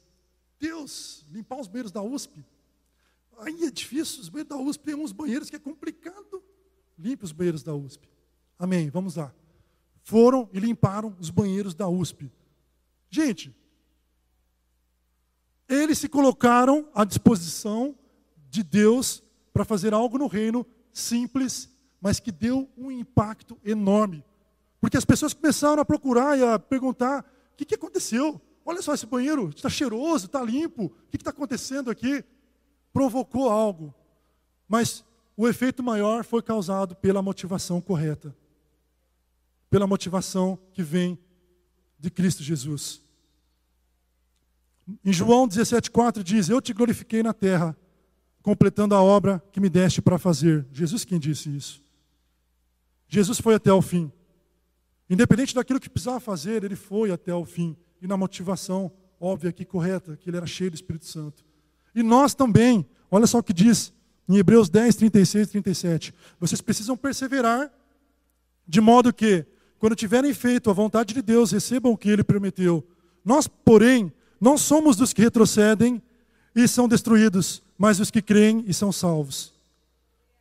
Deus, 0.59 1.25
limpar 1.31 1.59
os 1.59 1.67
banheiros 1.67 1.91
da 1.91 2.01
USP? 2.01 2.45
Aí 3.39 3.63
é 3.63 3.71
difícil, 3.71 4.21
os 4.21 4.29
banheiros 4.29 4.49
da 4.49 4.61
USP 4.61 4.83
tem 4.83 4.95
uns 4.95 5.11
banheiros 5.11 5.49
que 5.49 5.55
é 5.55 5.59
complicado. 5.59 6.43
Limpe 6.97 7.23
os 7.25 7.31
banheiros 7.31 7.63
da 7.63 7.73
USP. 7.73 8.07
Amém, 8.59 8.89
vamos 8.89 9.15
lá. 9.15 9.33
Foram 10.03 10.49
e 10.53 10.59
limparam 10.59 11.15
os 11.19 11.29
banheiros 11.29 11.73
da 11.73 11.87
USP. 11.87 12.31
Gente, 13.09 13.55
eles 15.67 15.97
se 15.97 16.09
colocaram 16.09 16.87
à 16.93 17.03
disposição 17.03 17.95
de 18.49 18.63
Deus 18.63 19.23
para 19.51 19.65
fazer 19.65 19.93
algo 19.93 20.17
no 20.17 20.27
reino 20.27 20.65
simples, 20.91 21.69
mas 21.99 22.19
que 22.19 22.31
deu 22.31 22.69
um 22.77 22.91
impacto 22.91 23.57
enorme. 23.63 24.23
Porque 24.83 24.97
as 24.97 25.05
pessoas 25.05 25.33
começaram 25.33 25.81
a 25.81 25.85
procurar 25.85 26.37
e 26.37 26.43
a 26.43 26.59
perguntar: 26.59 27.21
o 27.53 27.55
que, 27.55 27.63
que 27.63 27.75
aconteceu? 27.75 28.41
Olha 28.65 28.81
só 28.81 28.93
esse 28.93 29.05
banheiro, 29.05 29.47
está 29.47 29.69
cheiroso, 29.69 30.25
está 30.25 30.43
limpo, 30.43 30.87
o 30.87 31.09
que 31.09 31.15
está 31.15 31.29
acontecendo 31.29 31.89
aqui? 31.89 32.21
Provocou 32.91 33.49
algo. 33.49 33.95
Mas 34.67 35.01
o 35.37 35.47
efeito 35.47 35.81
maior 35.81 36.25
foi 36.25 36.41
causado 36.41 36.97
pela 36.97 37.21
motivação 37.21 37.79
correta. 37.79 38.35
Pela 39.69 39.87
motivação 39.87 40.59
que 40.73 40.83
vem 40.83 41.17
de 41.97 42.11
Cristo 42.11 42.43
Jesus. 42.43 43.01
Em 45.05 45.13
João 45.13 45.47
17,4 45.47 46.21
diz: 46.21 46.49
Eu 46.49 46.61
te 46.61 46.73
glorifiquei 46.73 47.23
na 47.23 47.33
terra, 47.33 47.73
completando 48.41 48.95
a 48.95 49.01
obra 49.01 49.41
que 49.49 49.61
me 49.61 49.69
deste 49.69 50.01
para 50.01 50.19
fazer. 50.19 50.67
Jesus 50.73 51.05
quem 51.05 51.17
disse 51.17 51.55
isso. 51.55 51.81
Jesus 53.07 53.39
foi 53.39 53.55
até 53.55 53.71
o 53.71 53.81
fim. 53.81 54.11
Independente 55.13 55.53
daquilo 55.53 55.79
que 55.79 55.87
precisava 55.87 56.19
fazer, 56.19 56.63
ele 56.63 56.75
foi 56.75 57.11
até 57.11 57.31
o 57.35 57.45
fim. 57.45 57.77
E 58.01 58.07
na 58.07 58.17
motivação 58.17 58.91
óbvia 59.21 59.53
e 59.55 59.63
correta, 59.63 60.17
que 60.17 60.27
ele 60.27 60.37
era 60.37 60.47
cheio 60.47 60.71
do 60.71 60.73
Espírito 60.73 61.05
Santo. 61.05 61.45
E 61.93 62.01
nós 62.01 62.33
também, 62.33 62.83
olha 63.11 63.27
só 63.27 63.37
o 63.37 63.43
que 63.43 63.53
diz 63.53 63.93
em 64.27 64.37
Hebreus 64.37 64.69
10, 64.69 64.95
36 64.95 65.49
e 65.49 65.51
37. 65.51 66.15
Vocês 66.39 66.61
precisam 66.61 66.97
perseverar, 66.97 67.71
de 68.67 68.81
modo 68.81 69.13
que, 69.13 69.45
quando 69.77 69.95
tiverem 69.95 70.33
feito 70.33 70.71
a 70.71 70.73
vontade 70.73 71.13
de 71.13 71.21
Deus, 71.21 71.51
recebam 71.51 71.91
o 71.91 71.97
que 71.97 72.09
ele 72.09 72.23
prometeu. 72.23 72.83
Nós, 73.23 73.47
porém, 73.47 74.11
não 74.41 74.57
somos 74.57 74.95
dos 74.95 75.13
que 75.13 75.21
retrocedem 75.21 76.01
e 76.55 76.67
são 76.67 76.87
destruídos, 76.87 77.61
mas 77.77 77.99
os 77.99 78.09
que 78.09 78.21
creem 78.21 78.63
e 78.67 78.73
são 78.73 78.91
salvos. 78.91 79.53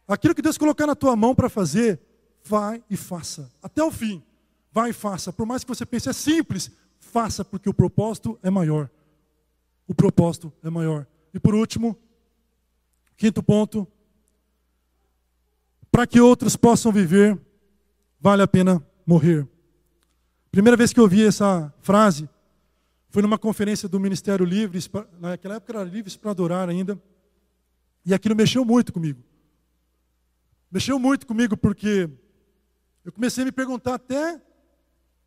Aquilo 0.09 0.35
que 0.35 0.41
Deus 0.41 0.57
colocar 0.57 0.87
na 0.87 0.95
tua 0.95 1.15
mão 1.15 1.35
para 1.35 1.51
fazer, 1.51 2.01
vai 2.43 2.83
e 2.89 2.97
faça, 2.97 3.53
até 3.63 3.85
o 3.85 3.91
fim. 3.91 4.23
Vai 4.73 4.91
e 4.91 4.93
faça. 4.93 5.33
Por 5.33 5.47
mais 5.47 5.63
que 5.63 5.69
você 5.69 5.85
pense, 5.85 6.09
é 6.09 6.13
simples, 6.13 6.71
faça, 6.99 7.45
porque 7.45 7.69
o 7.69 7.75
propósito 7.75 8.39
é 8.43 8.51
maior. 8.51 8.89
O 9.87 9.95
propósito 9.95 10.53
é 10.63 10.71
maior. 10.71 11.07
E 11.35 11.39
por 11.39 11.55
último, 11.55 11.97
quinto 13.17 13.43
ponto, 13.43 13.87
para 15.91 16.07
que 16.07 16.21
outros 16.21 16.57
possam 16.57 16.91
viver, 16.91 17.39
vale 18.19 18.43
a 18.43 18.49
pena 18.49 18.83
morrer. 19.07 19.47
Primeira 20.51 20.77
vez 20.77 20.93
que 20.93 20.99
eu 20.99 21.05
ouvi 21.05 21.27
essa 21.27 21.73
frase 21.81 22.29
foi 23.11 23.21
numa 23.21 23.39
conferência 23.39 23.87
do 23.89 24.01
Ministério 24.01 24.47
Livres, 24.47 24.89
naquela 25.21 25.57
época 25.57 25.73
era 25.73 25.85
Livres 25.85 26.17
para 26.17 26.31
Adorar 26.31 26.71
ainda, 26.71 26.99
e 28.07 28.15
aquilo 28.15 28.35
mexeu 28.35 28.65
muito 28.65 28.91
comigo. 28.91 29.23
Mexeu 30.71 30.99
muito 30.99 31.27
comigo 31.27 31.55
porque 31.59 32.09
eu 33.05 33.13
comecei 33.13 33.43
a 33.43 33.45
me 33.45 33.53
perguntar 33.53 33.95
até 33.95 34.41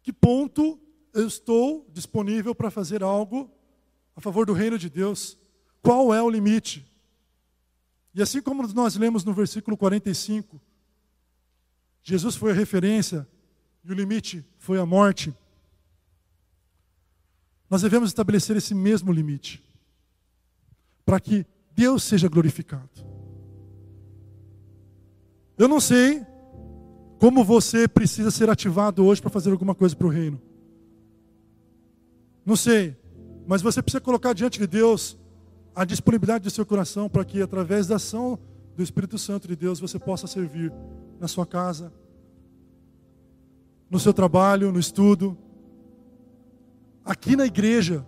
que 0.05 0.13
ponto 0.13 0.79
eu 1.11 1.25
estou 1.25 1.89
disponível 1.91 2.53
para 2.53 2.69
fazer 2.69 3.01
algo 3.01 3.49
a 4.15 4.21
favor 4.21 4.45
do 4.45 4.53
reino 4.53 4.77
de 4.77 4.87
Deus. 4.87 5.35
Qual 5.81 6.13
é 6.13 6.21
o 6.21 6.29
limite? 6.29 6.85
E 8.13 8.21
assim 8.21 8.39
como 8.39 8.67
nós 8.67 8.95
lemos 8.95 9.25
no 9.25 9.33
versículo 9.33 9.75
45, 9.75 10.61
Jesus 12.03 12.35
foi 12.35 12.51
a 12.51 12.53
referência 12.53 13.27
e 13.83 13.91
o 13.91 13.95
limite 13.95 14.45
foi 14.59 14.77
a 14.77 14.85
morte. 14.85 15.33
Nós 17.67 17.81
devemos 17.81 18.11
estabelecer 18.11 18.55
esse 18.55 18.75
mesmo 18.75 19.11
limite 19.11 19.63
para 21.03 21.19
que 21.19 21.47
Deus 21.71 22.03
seja 22.03 22.29
glorificado. 22.29 22.91
Eu 25.57 25.67
não 25.67 25.79
sei 25.79 26.23
como 27.19 27.43
você 27.43 27.87
precisa 27.87 28.31
ser 28.31 28.49
ativado 28.49 29.05
hoje 29.05 29.21
para 29.21 29.29
fazer 29.29 29.51
alguma 29.51 29.73
coisa 29.73 29.95
para 29.95 30.07
o 30.07 30.09
reino. 30.09 30.41
Não 32.45 32.55
sei, 32.55 32.95
mas 33.47 33.61
você 33.61 33.81
precisa 33.81 34.01
colocar 34.01 34.33
diante 34.33 34.59
de 34.59 34.67
Deus 34.67 35.17
a 35.75 35.83
disponibilidade 35.83 36.43
do 36.43 36.49
seu 36.49 36.65
coração 36.65 37.09
para 37.09 37.25
que, 37.25 37.41
através 37.41 37.87
da 37.87 37.95
ação 37.95 38.39
do 38.75 38.83
Espírito 38.83 39.17
Santo 39.17 39.47
de 39.47 39.55
Deus, 39.55 39.79
você 39.79 39.97
possa 39.97 40.27
servir 40.27 40.71
na 41.19 41.27
sua 41.27 41.45
casa, 41.45 41.91
no 43.89 43.99
seu 43.99 44.13
trabalho, 44.13 44.71
no 44.71 44.79
estudo, 44.79 45.37
aqui 47.03 47.35
na 47.35 47.45
igreja. 47.45 48.05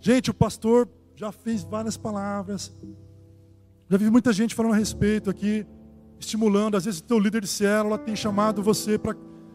Gente, 0.00 0.30
o 0.30 0.34
pastor 0.34 0.88
já 1.14 1.32
fez 1.32 1.62
várias 1.62 1.96
palavras, 1.96 2.72
já 3.88 3.96
vi 3.96 4.10
muita 4.10 4.32
gente 4.32 4.54
falando 4.54 4.74
a 4.74 4.76
respeito 4.76 5.30
aqui, 5.30 5.66
estimulando. 6.18 6.76
Às 6.76 6.84
vezes, 6.84 7.00
teu 7.00 7.18
líder 7.18 7.42
de 7.42 7.48
célula 7.48 7.98
tem 7.98 8.16
chamado 8.16 8.62
você 8.62 8.98
para 8.98 9.14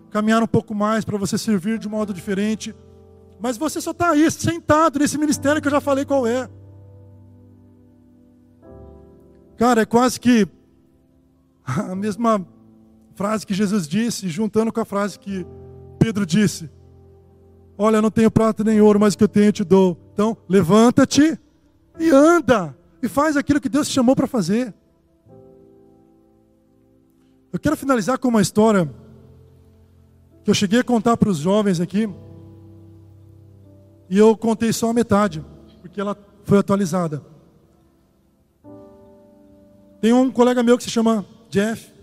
caminhar 0.09 0.43
um 0.43 0.47
pouco 0.47 0.75
mais, 0.75 1.03
para 1.03 1.17
você 1.17 1.37
servir 1.37 1.79
de 1.79 1.87
um 1.87 1.91
modo 1.91 2.13
diferente. 2.13 2.75
Mas 3.39 3.57
você 3.57 3.81
só 3.81 3.91
está 3.91 4.11
aí, 4.11 4.29
sentado 4.31 4.99
nesse 4.99 5.17
ministério 5.17 5.61
que 5.61 5.67
eu 5.67 5.71
já 5.71 5.81
falei 5.81 6.05
qual 6.05 6.25
é. 6.25 6.49
Cara, 9.57 9.81
é 9.81 9.85
quase 9.85 10.19
que 10.19 10.47
a 11.65 11.95
mesma 11.95 12.45
frase 13.15 13.45
que 13.45 13.53
Jesus 13.53 13.87
disse, 13.87 14.29
juntando 14.29 14.71
com 14.71 14.79
a 14.79 14.85
frase 14.85 15.19
que 15.19 15.45
Pedro 15.99 16.25
disse. 16.25 16.69
Olha, 17.77 18.01
não 18.01 18.11
tenho 18.11 18.29
prata 18.29 18.63
nem 18.63 18.79
ouro, 18.81 18.99
mas 18.99 19.13
o 19.13 19.17
que 19.17 19.23
eu 19.23 19.27
tenho 19.27 19.47
eu 19.47 19.53
te 19.53 19.63
dou. 19.63 19.97
Então, 20.13 20.37
levanta-te 20.47 21.39
e 21.99 22.09
anda. 22.11 22.77
E 23.01 23.07
faz 23.07 23.35
aquilo 23.35 23.59
que 23.59 23.69
Deus 23.69 23.87
te 23.87 23.93
chamou 23.93 24.15
para 24.15 24.27
fazer. 24.27 24.73
Eu 27.53 27.59
quero 27.59 27.77
finalizar 27.77 28.17
com 28.17 28.29
uma 28.29 28.41
história 28.41 28.91
que 30.43 30.49
eu 30.49 30.55
cheguei 30.55 30.79
a 30.79 30.83
contar 30.83 31.15
para 31.15 31.29
os 31.29 31.37
jovens 31.37 31.79
aqui. 31.79 32.09
E 34.09 34.17
eu 34.17 34.35
contei 34.35 34.73
só 34.73 34.89
a 34.89 34.93
metade, 34.93 35.45
porque 35.79 36.01
ela 36.01 36.17
foi 36.43 36.57
atualizada. 36.57 37.23
Tem 40.01 40.11
um 40.11 40.31
colega 40.31 40.63
meu 40.63 40.79
que 40.79 40.83
se 40.83 40.89
chama 40.89 41.23
Jeff. 41.47 41.93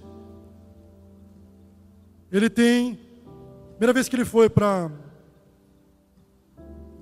Ele 2.30 2.48
tem. 2.48 2.96
Primeira 3.72 3.92
vez 3.92 4.08
que 4.08 4.14
ele 4.14 4.24
foi 4.24 4.48
para. 4.48 4.88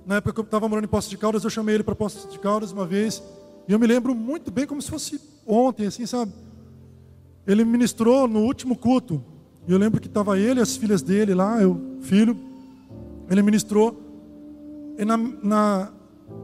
Na 0.07 0.15
época 0.15 0.33
que 0.33 0.39
eu 0.39 0.43
estava 0.43 0.67
morando 0.67 0.85
em 0.85 0.89
Poços 0.89 1.11
de 1.11 1.19
Caldas, 1.19 1.43
eu 1.43 1.51
chamei 1.51 1.75
ele 1.75 1.83
para 1.83 1.93
Poços 1.93 2.31
de 2.31 2.39
Caldas 2.39 2.71
uma 2.71 2.87
vez. 2.87 3.21
E 3.67 3.71
eu 3.71 3.77
me 3.77 3.85
lembro 3.85 4.15
muito 4.15 4.49
bem, 4.49 4.65
como 4.65 4.81
se 4.81 4.89
fosse 4.89 5.21
ontem, 5.45 5.85
assim, 5.85 6.07
sabe? 6.07 6.33
Ele 7.49 7.65
ministrou 7.65 8.27
no 8.27 8.41
último 8.41 8.75
culto. 8.75 9.23
Eu 9.67 9.79
lembro 9.79 9.99
que 9.99 10.05
estava 10.05 10.37
ele 10.37 10.59
e 10.59 10.61
as 10.61 10.77
filhas 10.77 11.01
dele 11.01 11.33
lá, 11.33 11.59
eu, 11.59 11.97
filho. 11.99 12.37
Ele 13.27 13.41
ministrou. 13.41 13.99
E 14.99 15.03
na, 15.03 15.17
na, 15.17 15.91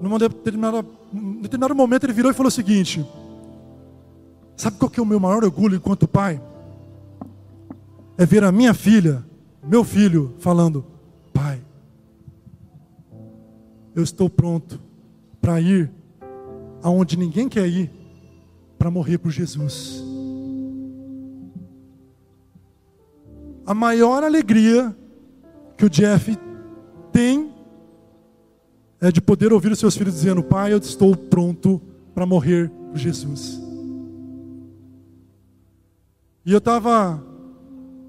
numa 0.01 0.17
determinada, 0.17 0.83
num 1.13 1.41
determinado 1.41 1.75
momento 1.75 2.05
ele 2.05 2.13
virou 2.13 2.31
e 2.31 2.33
falou 2.33 2.47
o 2.47 2.51
seguinte: 2.51 3.05
Sabe 4.57 4.77
qual 4.79 4.89
que 4.89 4.99
é 4.99 5.03
o 5.03 5.05
meu 5.05 5.19
maior 5.19 5.43
orgulho 5.43 5.75
enquanto 5.75 6.07
pai? 6.07 6.41
É 8.17 8.25
ver 8.25 8.43
a 8.43 8.51
minha 8.51 8.73
filha, 8.73 9.23
meu 9.63 9.83
filho, 9.83 10.33
falando: 10.39 10.83
Pai, 11.31 11.61
eu 13.95 14.01
estou 14.01 14.27
pronto 14.27 14.81
para 15.39 15.61
ir 15.61 15.91
aonde 16.81 17.15
ninguém 17.15 17.47
quer 17.47 17.67
ir, 17.67 17.91
para 18.79 18.89
morrer 18.89 19.19
por 19.19 19.29
Jesus. 19.29 20.14
A 23.65 23.73
maior 23.73 24.23
alegria 24.23 24.95
que 25.77 25.85
o 25.85 25.89
Jeff 25.89 26.37
tem 27.11 27.51
é 29.01 29.11
de 29.11 29.19
poder 29.21 29.51
ouvir 29.51 29.71
os 29.71 29.79
seus 29.79 29.97
filhos 29.97 30.13
dizendo: 30.13 30.43
Pai, 30.43 30.71
eu 30.73 30.77
estou 30.77 31.15
pronto 31.15 31.81
para 32.13 32.25
morrer 32.25 32.69
por 32.91 32.97
Jesus. 32.97 33.59
E 36.45 36.51
eu 36.51 36.59
estava 36.59 37.23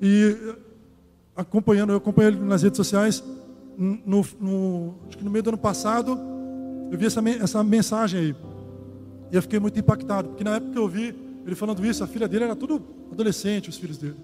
e 0.01 0.37
acompanhando, 1.35 1.93
eu 1.93 1.97
acompanhei 1.97 2.33
ele 2.33 2.41
nas 2.41 2.63
redes 2.63 2.77
sociais. 2.77 3.25
No, 3.79 4.25
no, 4.41 4.95
acho 5.07 5.19
que 5.19 5.25
no 5.25 5.31
meio 5.31 5.43
do 5.43 5.51
ano 5.51 5.59
passado, 5.59 6.19
eu 6.91 6.99
vi 6.99 7.07
essa, 7.07 7.27
essa 7.29 7.65
mensagem 7.65 8.21
aí. 8.21 8.37
E 9.33 9.37
eu 9.37 9.43
fiquei 9.43 9.59
muito 9.59 9.79
impactado, 9.79 10.29
porque 10.29 10.45
na 10.45 10.57
época 10.57 10.73
que 10.73 10.79
eu 10.79 10.89
vi 10.89 11.15
ele 11.47 11.55
falando 11.55 11.85
isso, 11.85 12.05
a 12.05 12.07
filha 12.07 12.29
dele 12.29 12.45
era 12.45 12.57
tudo 12.57 12.83
adolescente, 13.11 13.69
os 13.69 13.77
filhos 13.77 13.99
dele. 13.99 14.17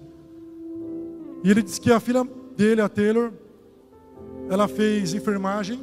E 1.44 1.50
ele 1.50 1.62
disse 1.62 1.80
que 1.80 1.90
a 1.90 1.98
filha 1.98 2.26
dele, 2.56 2.80
a 2.80 2.88
Taylor, 2.88 3.32
ela 4.48 4.68
fez 4.68 5.14
enfermagem. 5.14 5.80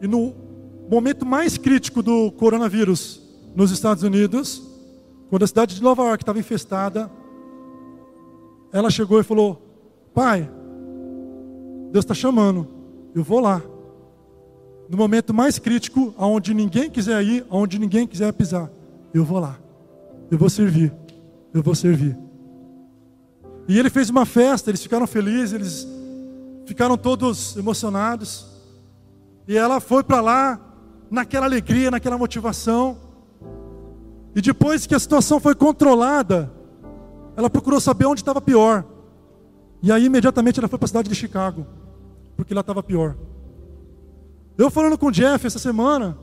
E 0.00 0.06
no 0.06 0.34
momento 0.90 1.24
mais 1.24 1.56
crítico 1.56 2.02
do 2.02 2.32
coronavírus 2.32 3.22
nos 3.54 3.70
Estados 3.70 4.02
Unidos, 4.02 4.62
quando 5.30 5.44
a 5.44 5.46
cidade 5.46 5.74
de 5.74 5.82
Nova 5.82 6.02
York 6.02 6.22
estava 6.22 6.38
infestada, 6.38 7.10
ela 8.72 8.90
chegou 8.90 9.20
e 9.20 9.22
falou: 9.22 9.62
Pai, 10.12 10.50
Deus 11.92 12.04
está 12.04 12.14
chamando, 12.14 12.66
eu 13.14 13.22
vou 13.22 13.40
lá. 13.40 13.62
No 14.88 14.96
momento 14.96 15.32
mais 15.32 15.58
crítico, 15.58 16.12
aonde 16.18 16.52
ninguém 16.52 16.90
quiser 16.90 17.22
ir, 17.22 17.46
aonde 17.48 17.78
ninguém 17.78 18.06
quiser 18.06 18.32
pisar, 18.32 18.70
eu 19.14 19.24
vou 19.24 19.38
lá. 19.38 19.58
Eu 20.30 20.38
vou 20.38 20.50
servir. 20.50 20.92
Eu 21.54 21.62
vou 21.62 21.74
servir. 21.74 22.16
E 23.68 23.78
ele 23.78 23.90
fez 23.90 24.10
uma 24.10 24.26
festa, 24.26 24.70
eles 24.70 24.82
ficaram 24.82 25.06
felizes, 25.06 25.52
eles 25.52 25.88
ficaram 26.66 26.96
todos 26.96 27.56
emocionados. 27.56 28.46
E 29.46 29.56
ela 29.56 29.80
foi 29.80 30.02
para 30.02 30.20
lá, 30.20 30.60
naquela 31.10 31.46
alegria, 31.46 31.90
naquela 31.90 32.18
motivação. 32.18 32.98
E 34.34 34.40
depois 34.40 34.86
que 34.86 34.94
a 34.94 34.98
situação 34.98 35.38
foi 35.38 35.54
controlada, 35.54 36.52
ela 37.36 37.50
procurou 37.50 37.80
saber 37.80 38.06
onde 38.06 38.20
estava 38.20 38.40
pior. 38.40 38.84
E 39.82 39.90
aí 39.92 40.06
imediatamente 40.06 40.58
ela 40.58 40.68
foi 40.68 40.78
para 40.78 40.86
a 40.86 40.88
cidade 40.88 41.08
de 41.08 41.14
Chicago, 41.14 41.66
porque 42.36 42.54
lá 42.54 42.60
estava 42.60 42.82
pior. 42.82 43.16
Eu 44.56 44.70
falando 44.70 44.96
com 44.96 45.06
o 45.06 45.12
Jeff 45.12 45.46
essa 45.46 45.58
semana, 45.58 46.16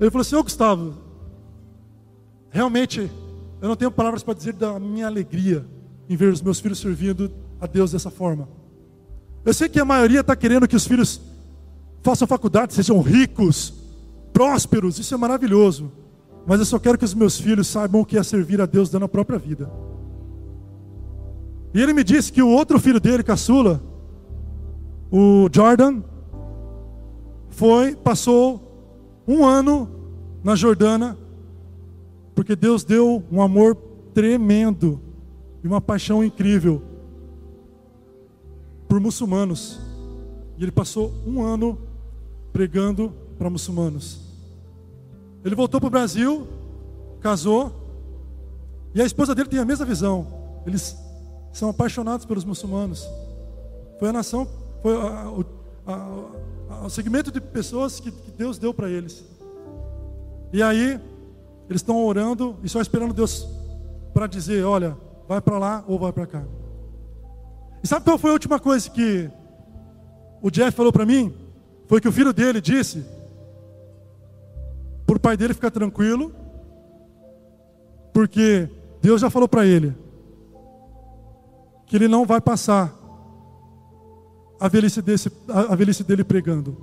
ele 0.00 0.10
falou 0.10 0.22
assim: 0.22 0.36
Ô 0.36 0.42
Gustavo, 0.42 0.94
realmente 2.50 3.10
eu 3.60 3.68
não 3.68 3.76
tenho 3.76 3.90
palavras 3.90 4.22
para 4.22 4.34
dizer 4.34 4.54
da 4.54 4.78
minha 4.80 5.06
alegria 5.06 5.66
em 6.12 6.16
ver 6.16 6.32
os 6.32 6.42
meus 6.42 6.60
filhos 6.60 6.78
servindo 6.78 7.30
a 7.60 7.66
Deus 7.66 7.92
dessa 7.92 8.10
forma. 8.10 8.48
Eu 9.44 9.54
sei 9.54 9.68
que 9.68 9.80
a 9.80 9.84
maioria 9.84 10.20
está 10.20 10.36
querendo 10.36 10.68
que 10.68 10.76
os 10.76 10.86
filhos 10.86 11.20
façam 12.02 12.28
faculdade, 12.28 12.74
sejam 12.74 13.00
ricos, 13.00 13.72
prósperos, 14.32 14.98
isso 14.98 15.14
é 15.14 15.16
maravilhoso. 15.16 15.90
Mas 16.46 16.60
eu 16.60 16.66
só 16.66 16.78
quero 16.78 16.98
que 16.98 17.04
os 17.04 17.14
meus 17.14 17.40
filhos 17.40 17.66
saibam 17.66 18.02
o 18.02 18.04
que 18.04 18.18
é 18.18 18.22
servir 18.22 18.60
a 18.60 18.66
Deus 18.66 18.90
dando 18.90 19.04
a 19.04 19.08
própria 19.08 19.38
vida. 19.38 19.70
E 21.72 21.80
ele 21.80 21.94
me 21.94 22.04
disse 22.04 22.30
que 22.30 22.42
o 22.42 22.48
outro 22.48 22.78
filho 22.78 23.00
dele, 23.00 23.22
caçula, 23.22 23.82
o 25.10 25.48
Jordan, 25.50 26.02
foi, 27.48 27.96
passou 27.96 29.22
um 29.26 29.44
ano 29.46 29.88
na 30.44 30.54
Jordânia, 30.54 31.16
porque 32.34 32.54
Deus 32.54 32.84
deu 32.84 33.22
um 33.30 33.40
amor 33.40 33.76
tremendo 34.12 35.00
e 35.62 35.66
uma 35.66 35.80
paixão 35.80 36.24
incrível 36.24 36.82
por 38.88 39.00
muçulmanos. 39.00 39.78
E 40.58 40.62
ele 40.62 40.72
passou 40.72 41.12
um 41.26 41.42
ano 41.42 41.78
pregando 42.52 43.12
para 43.38 43.48
muçulmanos. 43.48 44.20
Ele 45.44 45.54
voltou 45.54 45.80
para 45.80 45.86
o 45.86 45.90
Brasil, 45.90 46.46
casou, 47.20 47.80
E 48.94 49.00
a 49.00 49.06
esposa 49.06 49.34
dele 49.34 49.48
tem 49.48 49.58
a 49.58 49.64
mesma 49.64 49.86
visão. 49.86 50.26
Eles 50.66 50.96
são 51.52 51.70
apaixonados 51.70 52.26
pelos 52.26 52.44
muçulmanos. 52.44 53.08
Foi 53.98 54.08
a 54.08 54.12
nação, 54.12 54.46
foi 54.82 54.94
a, 54.94 55.32
a, 55.86 55.94
a, 56.70 56.86
o 56.86 56.90
segmento 56.90 57.32
de 57.32 57.40
pessoas 57.40 57.98
que, 57.98 58.10
que 58.10 58.30
Deus 58.32 58.58
deu 58.58 58.74
para 58.74 58.90
eles. 58.90 59.24
E 60.52 60.62
aí, 60.62 61.00
eles 61.70 61.80
estão 61.80 62.04
orando 62.04 62.56
e 62.62 62.68
só 62.68 62.82
esperando 62.82 63.14
Deus 63.14 63.48
para 64.12 64.26
dizer: 64.26 64.62
olha, 64.64 64.94
vai 65.32 65.40
para 65.40 65.58
lá 65.58 65.84
ou 65.88 65.98
vai 65.98 66.12
para 66.12 66.26
cá. 66.26 66.44
E 67.82 67.88
sabe 67.88 68.04
qual 68.04 68.18
foi 68.18 68.30
a 68.30 68.34
última 68.34 68.60
coisa 68.60 68.90
que 68.90 69.30
o 70.42 70.50
Jeff 70.50 70.76
falou 70.76 70.92
para 70.92 71.06
mim? 71.06 71.34
Foi 71.86 72.00
que 72.00 72.08
o 72.08 72.12
filho 72.12 72.32
dele 72.34 72.60
disse, 72.60 73.04
para 75.06 75.16
o 75.16 75.20
pai 75.20 75.36
dele 75.36 75.54
ficar 75.54 75.70
tranquilo, 75.70 76.34
porque 78.12 78.68
Deus 79.00 79.22
já 79.22 79.30
falou 79.30 79.48
para 79.48 79.64
ele 79.64 79.96
que 81.86 81.96
ele 81.96 82.08
não 82.08 82.26
vai 82.26 82.40
passar 82.40 82.94
a 84.60 84.68
velhice, 84.68 85.00
desse, 85.00 85.32
a 85.48 85.74
velhice 85.74 86.04
dele 86.04 86.24
pregando. 86.24 86.76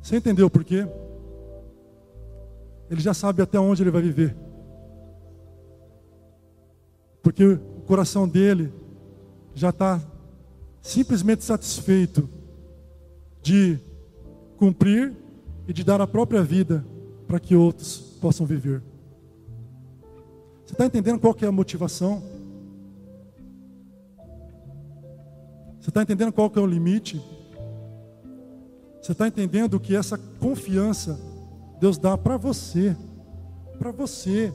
Você 0.00 0.16
entendeu 0.16 0.48
por 0.48 0.64
quê? 0.64 0.86
Ele 2.90 3.00
já 3.00 3.12
sabe 3.12 3.42
até 3.42 3.58
onde 3.58 3.82
ele 3.82 3.90
vai 3.90 4.02
viver. 4.02 4.36
Porque 7.22 7.44
o 7.44 7.58
coração 7.86 8.28
dele 8.28 8.72
já 9.54 9.70
está 9.70 10.00
simplesmente 10.80 11.44
satisfeito 11.44 12.28
de 13.42 13.78
cumprir 14.56 15.14
e 15.66 15.72
de 15.72 15.84
dar 15.84 16.00
a 16.00 16.06
própria 16.06 16.42
vida 16.42 16.84
para 17.26 17.38
que 17.38 17.54
outros 17.54 17.98
possam 18.20 18.46
viver. 18.46 18.82
Você 20.64 20.72
está 20.74 20.86
entendendo 20.86 21.18
qual 21.18 21.34
que 21.34 21.44
é 21.44 21.48
a 21.48 21.52
motivação? 21.52 22.22
Você 25.80 25.90
está 25.90 26.02
entendendo 26.02 26.32
qual 26.32 26.50
que 26.50 26.58
é 26.58 26.62
o 26.62 26.66
limite? 26.66 27.22
Você 29.00 29.12
está 29.12 29.26
entendendo 29.26 29.80
que 29.80 29.96
essa 29.96 30.18
confiança 30.18 31.18
Deus 31.80 31.98
dá 31.98 32.16
para 32.18 32.36
você, 32.36 32.96
para 33.78 33.90
você. 33.90 34.52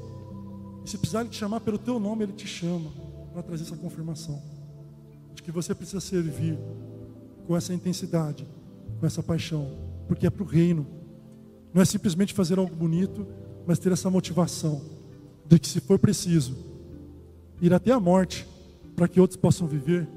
E 0.85 0.89
se 0.89 0.97
precisar 0.97 1.21
ele 1.21 1.29
te 1.29 1.37
chamar 1.37 1.61
pelo 1.61 1.77
teu 1.77 1.99
nome, 1.99 2.23
ele 2.23 2.33
te 2.33 2.47
chama 2.47 2.91
para 3.31 3.41
trazer 3.41 3.63
essa 3.63 3.77
confirmação 3.77 4.41
de 5.33 5.41
que 5.41 5.51
você 5.51 5.73
precisa 5.73 5.99
servir 5.99 6.57
com 7.47 7.55
essa 7.55 7.73
intensidade, 7.73 8.45
com 8.99 9.05
essa 9.05 9.23
paixão, 9.23 9.67
porque 10.07 10.27
é 10.27 10.29
para 10.29 10.43
o 10.43 10.45
reino. 10.45 10.85
Não 11.73 11.81
é 11.81 11.85
simplesmente 11.85 12.33
fazer 12.33 12.59
algo 12.59 12.75
bonito, 12.75 13.25
mas 13.65 13.79
ter 13.79 13.91
essa 13.91 14.09
motivação 14.09 14.81
de 15.47 15.57
que 15.59 15.67
se 15.67 15.79
for 15.79 15.97
preciso 15.97 16.55
ir 17.61 17.73
até 17.73 17.91
a 17.91 17.99
morte 17.99 18.47
para 18.95 19.07
que 19.07 19.19
outros 19.19 19.37
possam 19.37 19.67
viver, 19.67 20.07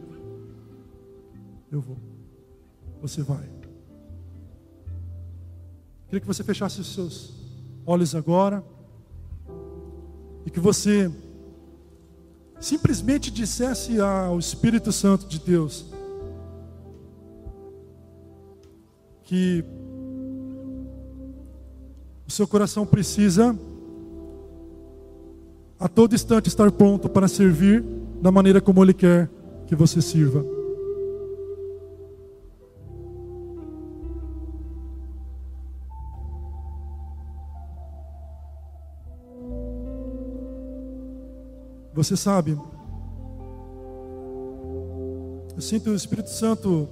eu 1.71 1.81
vou. 1.81 1.97
Você 3.01 3.23
vai. 3.23 3.56
Queria 6.07 6.21
que 6.21 6.27
você 6.27 6.45
fechasse 6.45 6.81
os 6.81 6.95
seus 6.95 7.33
olhos 7.85 8.15
agora 8.15 8.65
e 10.45 10.51
que 10.51 10.61
você 10.61 11.11
simplesmente 12.61 13.31
dissesse 13.31 14.01
ao 14.01 14.39
Espírito 14.39 14.93
Santo 14.93 15.27
de 15.27 15.39
Deus 15.39 15.87
que 19.25 19.65
o 22.27 22.31
seu 22.31 22.47
coração 22.47 22.87
precisa 22.87 23.57
a 25.79 25.89
todo 25.89 26.15
instante 26.15 26.49
estar 26.49 26.71
pronto 26.71 27.09
para 27.09 27.27
servir 27.27 27.85
da 28.23 28.31
maneira 28.31 28.61
como 28.61 28.83
Ele 28.83 28.95
quer 28.95 29.29
que 29.67 29.75
você 29.75 30.01
sirva. 30.01 30.56
Você 41.97 42.15
sabe, 42.15 42.61
eu 45.55 45.61
sinto 45.63 45.89
o 45.89 45.95
Espírito 45.95 46.29
Santo 46.29 46.87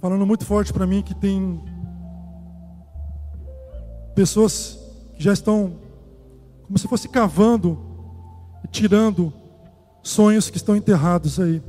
falando 0.00 0.24
muito 0.24 0.44
forte 0.44 0.72
para 0.72 0.86
mim 0.86 1.02
que 1.02 1.12
tem 1.12 1.60
pessoas 4.14 4.78
que 5.16 5.24
já 5.24 5.32
estão 5.32 5.74
como 6.62 6.78
se 6.78 6.86
fosse 6.86 7.08
cavando 7.08 7.76
e 8.62 8.68
tirando 8.68 9.32
sonhos 10.00 10.48
que 10.48 10.56
estão 10.56 10.76
enterrados 10.76 11.40
aí. 11.40 11.60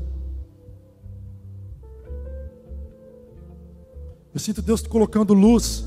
Eu 4.32 4.40
sinto 4.40 4.62
Deus 4.62 4.86
colocando 4.86 5.34
luz 5.34 5.84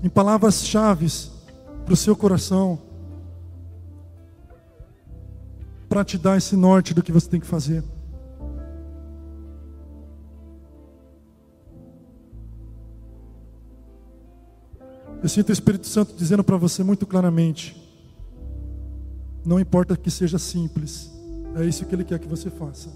em 0.00 0.08
palavras-chave 0.08 1.08
para 1.84 1.94
o 1.94 1.96
seu 1.96 2.14
coração 2.14 2.91
para 5.92 6.06
te 6.06 6.16
dar 6.16 6.38
esse 6.38 6.56
norte 6.56 6.94
do 6.94 7.02
que 7.02 7.12
você 7.12 7.28
tem 7.28 7.38
que 7.38 7.46
fazer. 7.46 7.84
Eu 15.22 15.28
sinto 15.28 15.50
o 15.50 15.52
Espírito 15.52 15.86
Santo 15.86 16.14
dizendo 16.16 16.42
para 16.42 16.56
você 16.56 16.82
muito 16.82 17.06
claramente: 17.06 17.76
não 19.44 19.60
importa 19.60 19.94
que 19.94 20.10
seja 20.10 20.38
simples, 20.38 21.10
é 21.56 21.66
isso 21.66 21.84
que 21.84 21.94
Ele 21.94 22.04
quer 22.04 22.18
que 22.18 22.26
você 22.26 22.48
faça. 22.48 22.88